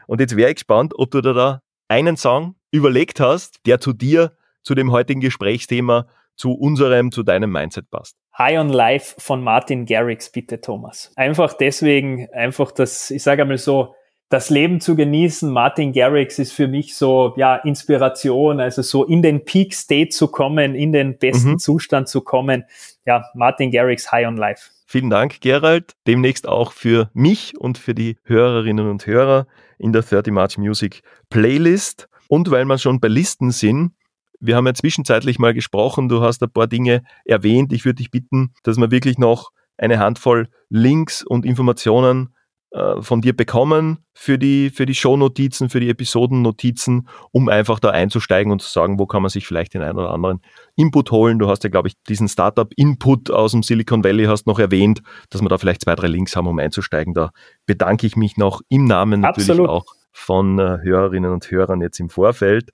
Und 0.07 0.21
jetzt 0.21 0.37
wäre 0.37 0.51
ich 0.51 0.57
gespannt, 0.57 0.93
ob 0.97 1.11
du 1.11 1.21
da, 1.21 1.63
einen 1.89 2.17
Song 2.17 2.55
überlegt 2.71 3.21
hast, 3.21 3.67
der 3.67 3.81
zu 3.81 3.93
dir, 3.93 4.33
zu 4.63 4.75
dem 4.75 4.93
heutigen 4.93 5.21
Gesprächsthema, 5.21 6.07
zu 6.37 6.53
unserem, 6.53 7.11
zu 7.11 7.23
deinem 7.23 7.51
Mindset 7.51 7.91
passt. 7.91 8.17
High 8.39 8.59
on 8.59 8.69
Life 8.69 9.17
von 9.19 9.43
Martin 9.43 9.87
Garrix, 9.87 10.31
bitte 10.31 10.61
Thomas. 10.61 11.13
Einfach 11.17 11.55
deswegen, 11.55 12.29
einfach 12.33 12.71
das, 12.71 13.11
ich 13.11 13.23
sage 13.23 13.43
einmal 13.43 13.59
so, 13.59 13.95
das 14.31 14.49
Leben 14.49 14.81
zu 14.81 14.95
genießen. 14.97 15.51
Martin 15.51 15.93
Garrix 15.93 16.39
ist 16.39 16.53
für 16.53 16.69
mich 16.69 16.95
so, 16.95 17.35
ja, 17.37 17.57
Inspiration, 17.57 18.61
also 18.61 18.81
so 18.81 19.05
in 19.05 19.23
den 19.23 19.45
Peak 19.45 19.75
State 19.75 20.11
zu 20.11 20.29
kommen, 20.29 20.75
in 20.75 20.93
den 20.93 21.19
besten 21.19 21.53
mhm. 21.53 21.59
Zustand 21.59 22.09
zu 22.09 22.21
kommen. 22.21 22.65
Ja, 23.05 23.25
Martin 23.35 23.73
Garrix, 23.73 24.11
High 24.11 24.29
on 24.29 24.37
Life. 24.37 24.71
Vielen 24.87 25.11
Dank, 25.11 25.41
Gerald. 25.41 25.95
Demnächst 26.07 26.49
auch 26.49 26.73
für 26.73 27.11
mich 27.13 27.59
und 27.59 27.77
für 27.77 27.95
die 27.95 28.17
Hörerinnen 28.25 28.89
und 28.89 29.07
Hörer 29.07 29.47
in 29.79 29.93
der 29.93 30.03
30 30.03 30.33
March 30.33 30.59
Music 30.59 31.03
Playlist. 31.29 32.09
Und 32.29 32.51
weil 32.53 32.65
wir 32.65 32.79
schon 32.79 33.01
bei 33.01 33.09
Listen 33.09 33.51
sind, 33.51 33.93
wir 34.39 34.57
haben 34.57 34.67
ja 34.67 34.75
zwischenzeitlich 34.75 35.41
mal 35.41 35.55
gesprochen, 35.55 36.09
du 36.09 36.23
hast 36.23 36.43
ein 36.43 36.51
paar 36.51 36.69
Dinge 36.69 37.03
erwähnt. 37.25 37.73
Ich 37.73 37.85
würde 37.85 37.97
dich 37.97 38.11
bitten, 38.13 38.53
dass 38.63 38.79
wir 38.79 38.93
wirklich 38.93 39.19
noch 39.19 39.51
eine 39.77 39.99
Handvoll 39.99 40.49
Links 40.69 41.25
und 41.25 41.45
Informationen 41.45 42.35
äh, 42.73 43.03
von 43.03 43.21
dir 43.21 43.37
bekommen 43.37 43.99
für 44.15 44.39
die, 44.39 44.71
für 44.71 44.87
die 44.87 44.95
Shownotizen, 44.95 45.71
für 45.71 45.81
die 45.81 45.89
Episodennotizen, 45.89 47.09
um 47.33 47.49
einfach 47.49 47.81
da 47.81 47.91
einzusteigen 47.91 48.53
und 48.53 48.63
zu 48.63 48.71
sagen, 48.71 48.99
wo 48.99 49.07
kann 49.07 49.23
man 49.23 49.29
sich 49.29 49.47
vielleicht 49.47 49.75
den 49.75 49.83
einen 49.83 49.99
oder 49.99 50.11
anderen 50.11 50.41
Input 50.77 51.11
holen. 51.11 51.41
Du 51.41 51.49
hast 51.49 51.65
ja, 51.65 51.71
glaube 51.71 51.89
ich, 51.89 51.95
diesen 52.09 52.29
Startup-Input 52.29 53.31
aus 53.31 53.53
dem 53.53 53.65
Silicon 53.65 54.05
Valley 54.05 54.27
hast 54.27 54.47
noch 54.47 54.61
erwähnt, 54.61 55.03
dass 55.31 55.43
wir 55.43 55.49
da 55.49 55.59
vielleicht 55.59 55.83
zwei, 55.83 55.97
drei 55.97 56.07
Links 56.07 56.37
haben, 56.37 56.47
um 56.47 56.61
einzusteigen. 56.61 57.13
Da 57.13 57.33
bedanke 57.67 58.07
ich 58.07 58.15
mich 58.15 58.37
noch 58.37 58.61
im 58.69 58.85
Namen 58.85 59.21
natürlich 59.21 59.51
Absolut. 59.51 59.69
auch 59.69 59.85
von 60.13 60.61
äh, 60.61 60.79
Hörerinnen 60.83 61.33
und 61.33 61.51
Hörern 61.51 61.81
jetzt 61.81 61.99
im 61.99 62.09
Vorfeld. 62.09 62.71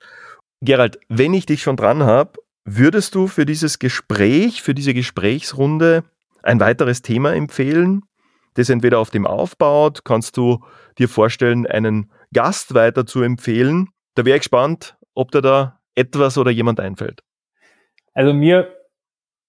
Gerald, 0.61 0.99
wenn 1.09 1.33
ich 1.33 1.47
dich 1.47 1.63
schon 1.63 1.77
dran 1.77 2.03
habe, 2.03 2.33
würdest 2.67 3.15
du 3.15 3.29
für 3.29 3.47
dieses 3.47 3.79
Gespräch, 3.79 4.61
für 4.61 4.75
diese 4.75 4.93
Gesprächsrunde 4.93 6.05
ein 6.43 6.61
weiteres 6.61 7.01
Thema 7.01 7.35
empfehlen, 7.35 8.03
das 8.57 8.71
entweder 8.71 8.99
auf 8.99 9.11
dem 9.11 9.27
aufbaut, 9.27 10.05
kannst 10.05 10.37
du 10.37 10.65
dir 10.99 11.09
vorstellen, 11.09 11.67
einen 11.67 12.11
Gast 12.33 12.75
weiter 12.75 13.07
zu 13.07 13.23
empfehlen? 13.23 13.89
Da 14.15 14.25
wäre 14.25 14.37
ich 14.37 14.43
gespannt, 14.43 14.97
ob 15.15 15.31
dir 15.31 15.43
da 15.43 15.81
etwas 15.95 16.39
oder 16.39 16.51
jemand 16.51 16.81
einfällt. 16.81 17.23
Also 18.15 18.33
mir 18.33 18.75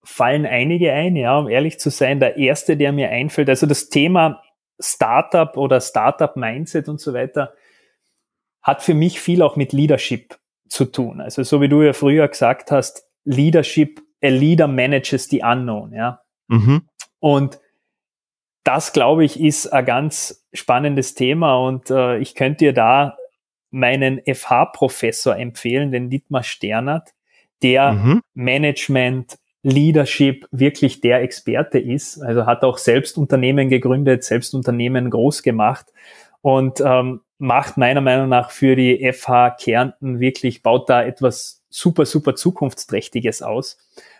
fallen 0.03 0.45
einige 0.45 0.91
ein, 0.93 1.15
ja, 1.15 1.37
um 1.37 1.49
ehrlich 1.49 1.79
zu 1.79 1.89
sein. 1.89 2.19
Der 2.19 2.37
erste, 2.37 2.77
der 2.77 2.91
mir 2.91 3.09
einfällt, 3.09 3.49
also 3.49 3.65
das 3.65 3.89
Thema 3.89 4.41
Startup 4.79 5.55
oder 5.57 5.81
Startup 5.81 6.35
Mindset 6.35 6.87
und 6.87 6.99
so 6.99 7.13
weiter, 7.13 7.53
hat 8.61 8.81
für 8.83 8.93
mich 8.93 9.19
viel 9.19 9.41
auch 9.41 9.55
mit 9.55 9.73
Leadership 9.73 10.37
zu 10.67 10.85
tun. 10.85 11.21
Also 11.21 11.43
so 11.43 11.61
wie 11.61 11.69
du 11.69 11.81
ja 11.81 11.93
früher 11.93 12.27
gesagt 12.27 12.71
hast, 12.71 13.03
Leadership, 13.23 14.01
a 14.23 14.29
leader 14.29 14.67
manages 14.67 15.27
the 15.29 15.41
unknown, 15.43 15.93
ja. 15.93 16.21
Mhm. 16.47 16.87
Und 17.19 17.59
das, 18.67 18.91
glaube 18.91 19.23
ich, 19.23 19.39
ist 19.39 19.67
ein 19.67 19.85
ganz 19.85 20.45
spannendes 20.53 21.13
Thema 21.13 21.55
und 21.55 21.89
äh, 21.89 22.17
ich 22.17 22.35
könnte 22.35 22.65
dir 22.65 22.73
da 22.73 23.17
meinen 23.71 24.21
FH-Professor 24.25 25.37
empfehlen, 25.37 25.91
den 25.91 26.09
Dietmar 26.09 26.43
Sternert, 26.43 27.13
der 27.63 27.93
mhm. 27.93 28.21
Management, 28.33 29.37
Leadership 29.63 30.47
wirklich 30.51 31.01
der 31.01 31.21
Experte 31.21 31.79
ist. 31.79 32.21
Also 32.21 32.45
hat 32.45 32.63
auch 32.63 32.77
selbst 32.77 33.17
Unternehmen 33.17 33.69
gegründet, 33.69 34.23
selbst 34.23 34.53
Unternehmen 34.53 35.09
groß 35.09 35.43
gemacht 35.43 35.87
und 36.41 36.81
ähm, 36.81 37.21
macht 37.37 37.77
meiner 37.77 38.01
Meinung 38.01 38.29
nach 38.29 38.51
für 38.51 38.75
die 38.75 39.11
FH 39.11 39.51
Kärnten 39.61 40.19
wirklich, 40.19 40.61
baut 40.61 40.89
da 40.89 41.03
etwas 41.03 41.63
super, 41.69 42.05
super 42.05 42.35
zukunftsträchtiges 42.35 43.41
aus. 43.41 43.77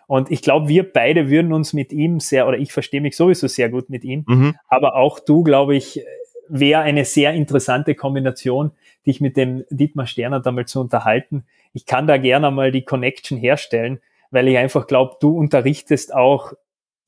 Und 0.08 0.32
ich 0.32 0.42
glaube, 0.42 0.70
wir 0.70 0.92
beide 0.92 1.30
würden 1.30 1.54
uns 1.54 1.74
mit 1.74 1.92
ihm 1.92 2.20
sehr, 2.20 2.48
oder 2.48 2.58
ich 2.58 2.72
verstehe 2.72 3.02
mich 3.02 3.16
sowieso 3.16 3.48
sehr 3.48 3.70
gut 3.70 3.90
mit 3.90 4.04
ihm, 4.04 4.24
mhm. 4.26 4.56
aber 4.68 4.96
auch 4.96 5.20
du, 5.20 5.44
glaube 5.44 5.76
ich, 5.76 6.02
wäre 6.48 6.82
eine 6.82 7.04
sehr 7.06 7.34
interessante 7.34 7.94
Kombination, 7.94 8.72
dich 9.06 9.20
mit 9.20 9.36
dem 9.36 9.66
Dietmar 9.70 10.08
Sterner 10.08 10.40
da 10.40 10.52
mal 10.52 10.66
zu 10.66 10.80
unterhalten. 10.80 11.46
Ich 11.74 11.86
kann 11.86 12.08
da 12.08 12.18
gerne 12.18 12.52
mal 12.52 12.72
die 12.72 12.84
Connection 12.84 13.38
herstellen, 13.38 14.00
weil 14.32 14.48
ich 14.48 14.58
einfach 14.58 14.88
glaube, 14.88 15.18
du 15.20 15.38
unterrichtest 15.38 16.14
auch 16.14 16.54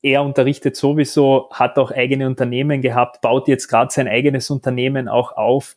er 0.02 0.22
unterrichtet 0.22 0.76
sowieso, 0.76 1.48
hat 1.50 1.78
auch 1.78 1.90
eigene 1.90 2.26
Unternehmen 2.26 2.80
gehabt, 2.80 3.20
baut 3.20 3.48
jetzt 3.48 3.68
gerade 3.68 3.92
sein 3.92 4.08
eigenes 4.08 4.48
Unternehmen 4.50 5.08
auch 5.08 5.36
auf 5.36 5.76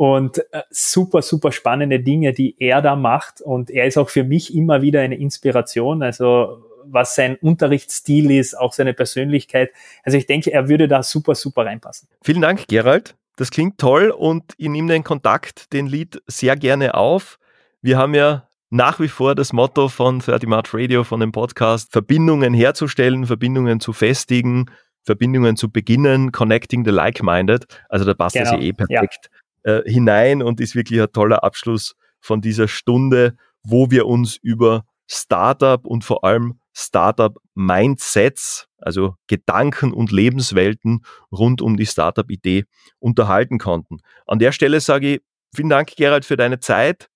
und 0.00 0.38
äh, 0.54 0.62
super, 0.70 1.20
super 1.20 1.52
spannende 1.52 2.00
Dinge, 2.00 2.32
die 2.32 2.56
er 2.58 2.80
da 2.80 2.96
macht 2.96 3.42
und 3.42 3.68
er 3.68 3.84
ist 3.84 3.98
auch 3.98 4.08
für 4.08 4.24
mich 4.24 4.54
immer 4.54 4.80
wieder 4.80 5.02
eine 5.02 5.16
Inspiration. 5.16 6.02
Also 6.02 6.64
was 6.86 7.14
sein 7.14 7.36
Unterrichtsstil 7.36 8.30
ist, 8.30 8.58
auch 8.58 8.72
seine 8.72 8.94
Persönlichkeit. 8.94 9.72
Also 10.02 10.16
ich 10.16 10.24
denke, 10.24 10.54
er 10.54 10.70
würde 10.70 10.88
da 10.88 11.02
super, 11.02 11.34
super 11.34 11.66
reinpassen. 11.66 12.08
Vielen 12.22 12.40
Dank, 12.40 12.66
Gerald. 12.68 13.14
Das 13.36 13.50
klingt 13.50 13.76
toll 13.76 14.08
und 14.08 14.54
ich 14.56 14.70
nehme 14.70 14.90
den 14.90 15.04
Kontakt, 15.04 15.70
den 15.74 15.86
Lied 15.86 16.22
sehr 16.26 16.56
gerne 16.56 16.94
auf. 16.94 17.38
Wir 17.82 17.98
haben 17.98 18.14
ja 18.14 18.48
nach 18.70 19.00
wie 19.00 19.08
vor 19.08 19.34
das 19.34 19.52
Motto 19.52 19.88
von 19.88 20.20
30 20.20 20.48
March 20.48 20.72
Radio, 20.72 21.04
von 21.04 21.20
dem 21.20 21.30
Podcast, 21.30 21.92
Verbindungen 21.92 22.54
herzustellen, 22.54 23.26
Verbindungen 23.26 23.80
zu 23.80 23.92
festigen, 23.92 24.70
Verbindungen 25.02 25.56
zu 25.56 25.70
beginnen, 25.70 26.32
connecting 26.32 26.86
the 26.86 26.90
like-minded. 26.90 27.66
Also 27.90 28.06
da 28.06 28.14
passt 28.14 28.34
genau. 28.34 28.50
das 28.50 28.60
ja 28.60 28.66
eh 28.66 28.72
perfekt 28.72 29.28
ja. 29.30 29.39
Äh, 29.62 29.82
hinein 29.84 30.42
und 30.42 30.58
ist 30.58 30.74
wirklich 30.74 31.00
ein 31.00 31.12
toller 31.12 31.44
Abschluss 31.44 31.94
von 32.18 32.40
dieser 32.40 32.66
Stunde, 32.66 33.36
wo 33.62 33.90
wir 33.90 34.06
uns 34.06 34.36
über 34.36 34.84
Startup 35.06 35.84
und 35.84 36.02
vor 36.02 36.24
allem 36.24 36.60
Startup-Mindsets, 36.72 38.68
also 38.78 39.16
Gedanken 39.26 39.92
und 39.92 40.12
Lebenswelten 40.12 41.04
rund 41.30 41.60
um 41.60 41.76
die 41.76 41.84
Startup-Idee 41.84 42.64
unterhalten 43.00 43.58
konnten. 43.58 43.98
An 44.26 44.38
der 44.38 44.52
Stelle 44.52 44.80
sage 44.80 45.14
ich 45.14 45.20
vielen 45.54 45.68
Dank, 45.68 45.94
Gerald, 45.96 46.24
für 46.24 46.38
deine 46.38 46.60
Zeit. 46.60 47.08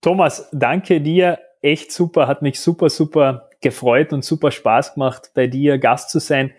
Thomas, 0.00 0.48
danke 0.52 1.02
dir. 1.02 1.38
Echt 1.60 1.92
super, 1.92 2.28
hat 2.28 2.40
mich 2.40 2.60
super, 2.60 2.88
super 2.88 3.50
gefreut 3.60 4.12
und 4.12 4.24
super 4.24 4.50
Spaß 4.50 4.94
gemacht, 4.94 5.32
bei 5.34 5.46
dir 5.48 5.78
Gast 5.78 6.10
zu 6.10 6.18
sein. 6.18 6.52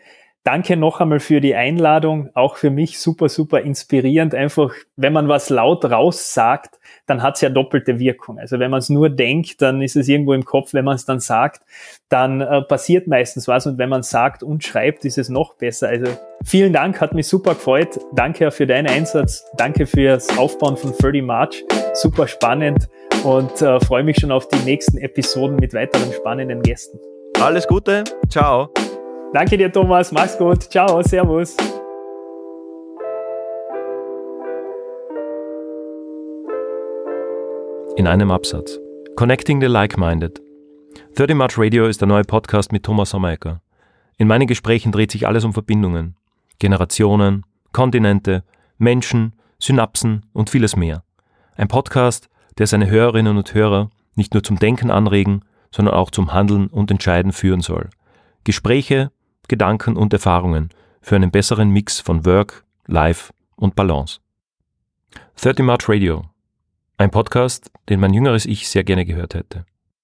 Danke 0.46 0.78
noch 0.78 1.02
einmal 1.02 1.20
für 1.20 1.42
die 1.42 1.56
Einladung. 1.56 2.30
Auch 2.36 2.58
für 2.58 2.70
mich 2.70 3.00
super, 3.00 3.30
super 3.30 3.62
inspirierend. 3.62 4.36
Einfach, 4.36 4.76
wenn 4.96 5.12
man 5.12 5.28
was 5.28 5.50
laut 5.50 5.84
raus 5.86 6.36
sagt, 6.36 6.80
dann 7.08 7.24
hat 7.24 7.34
es 7.34 7.42
ja 7.42 7.50
doppelte 7.50 7.98
Wirkung. 7.98 8.38
Also 8.38 8.60
wenn 8.60 8.70
man 8.70 8.78
es 8.78 8.90
nur 8.90 9.10
denkt, 9.10 9.64
dann 9.64 9.82
ist 9.82 9.96
es 9.96 10.08
irgendwo 10.08 10.34
im 10.34 10.46
Kopf. 10.46 10.74
Wenn 10.74 10.86
man 10.86 10.98
es 10.98 11.06
dann 11.06 11.20
sagt, 11.20 11.64
dann 12.10 12.42
äh, 12.42 12.62
passiert 12.62 13.08
meistens 13.08 13.48
was. 13.48 13.66
Und 13.66 13.80
wenn 13.80 13.90
man 13.90 14.04
sagt 14.04 14.44
und 14.44 14.64
schreibt, 14.64 15.04
ist 15.04 15.18
es 15.18 15.30
noch 15.30 15.56
besser. 15.56 15.88
Also 15.88 16.16
vielen 16.46 16.74
Dank, 16.74 17.02
hat 17.02 17.16
mich 17.16 17.28
super 17.28 17.56
gefreut. 17.56 18.00
Danke 18.14 18.52
für 18.52 18.68
deinen 18.68 18.88
Einsatz. 18.88 19.44
Danke 19.58 19.88
fürs 19.88 20.38
Aufbauen 20.38 20.78
von 20.78 20.92
30 20.96 21.24
March. 21.24 21.66
Super 21.94 22.28
spannend 22.28 22.88
und 23.24 23.64
äh, 23.64 23.80
freue 23.80 24.04
mich 24.04 24.18
schon 24.18 24.32
auf 24.32 24.48
die 24.48 24.60
nächsten 24.60 25.00
Episoden 25.00 25.56
mit 25.56 25.74
weiteren 25.74 26.14
spannenden 26.14 26.62
Gästen. 26.62 27.00
Alles 27.42 27.66
Gute. 27.68 28.04
Ciao. 28.30 28.70
Danke 29.36 29.58
dir, 29.58 29.70
Thomas. 29.70 30.14
Mach's 30.14 30.38
gut. 30.38 30.64
Ciao. 30.72 31.02
Servus. 31.02 31.58
In 37.98 38.08
einem 38.08 38.32
Absatz. 38.32 38.80
Connecting 39.18 39.60
the 39.60 39.68
Like-Minded. 39.68 40.42
30 41.16 41.36
March 41.36 41.58
Radio 41.58 41.86
ist 41.86 42.00
der 42.00 42.08
neue 42.08 42.24
Podcast 42.24 42.72
mit 42.72 42.84
Thomas 42.84 43.10
Sommerecker. 43.10 43.62
In 44.18 44.30
meinen 44.30 44.48
Gesprächen 44.48 44.94
dreht 44.94 45.12
sich 45.12 45.28
alles 45.28 45.44
um 45.44 45.52
Verbindungen. 45.52 46.16
Generationen, 46.60 47.44
Kontinente, 47.74 48.46
Menschen, 48.78 49.34
Synapsen 49.60 50.28
und 50.32 50.50
vieles 50.50 50.78
mehr. 50.78 51.04
Ein 51.58 51.68
Podcast, 51.68 52.30
der 52.58 52.68
seine 52.68 52.90
Hörerinnen 52.90 53.36
und 53.36 53.54
Hörer 53.54 53.90
nicht 54.16 54.34
nur 54.34 54.44
zum 54.44 54.60
Denken 54.60 54.90
anregen, 54.90 55.42
sondern 55.72 55.94
auch 55.94 56.10
zum 56.10 56.32
Handeln 56.32 56.68
und 56.68 56.90
Entscheiden 56.90 57.34
führen 57.34 57.60
soll. 57.60 57.90
Gespräche, 58.46 59.12
Gedanken 59.48 59.98
und 59.98 60.14
Erfahrungen 60.14 60.70
für 61.02 61.16
einen 61.16 61.32
besseren 61.32 61.70
Mix 61.70 62.00
von 62.00 62.26
Work, 62.26 62.64
Life 62.88 63.34
und 63.56 63.76
Balance. 63.76 64.20
30 65.42 65.66
March 65.66 65.88
Radio. 65.88 66.26
Ein 66.98 67.12
Podcast, 67.12 67.72
den 67.90 68.00
mein 68.00 68.14
jüngeres 68.14 68.46
Ich 68.46 68.70
sehr 68.70 68.84
gerne 68.84 69.06
gehört 69.06 69.36
hätte. 69.36 69.66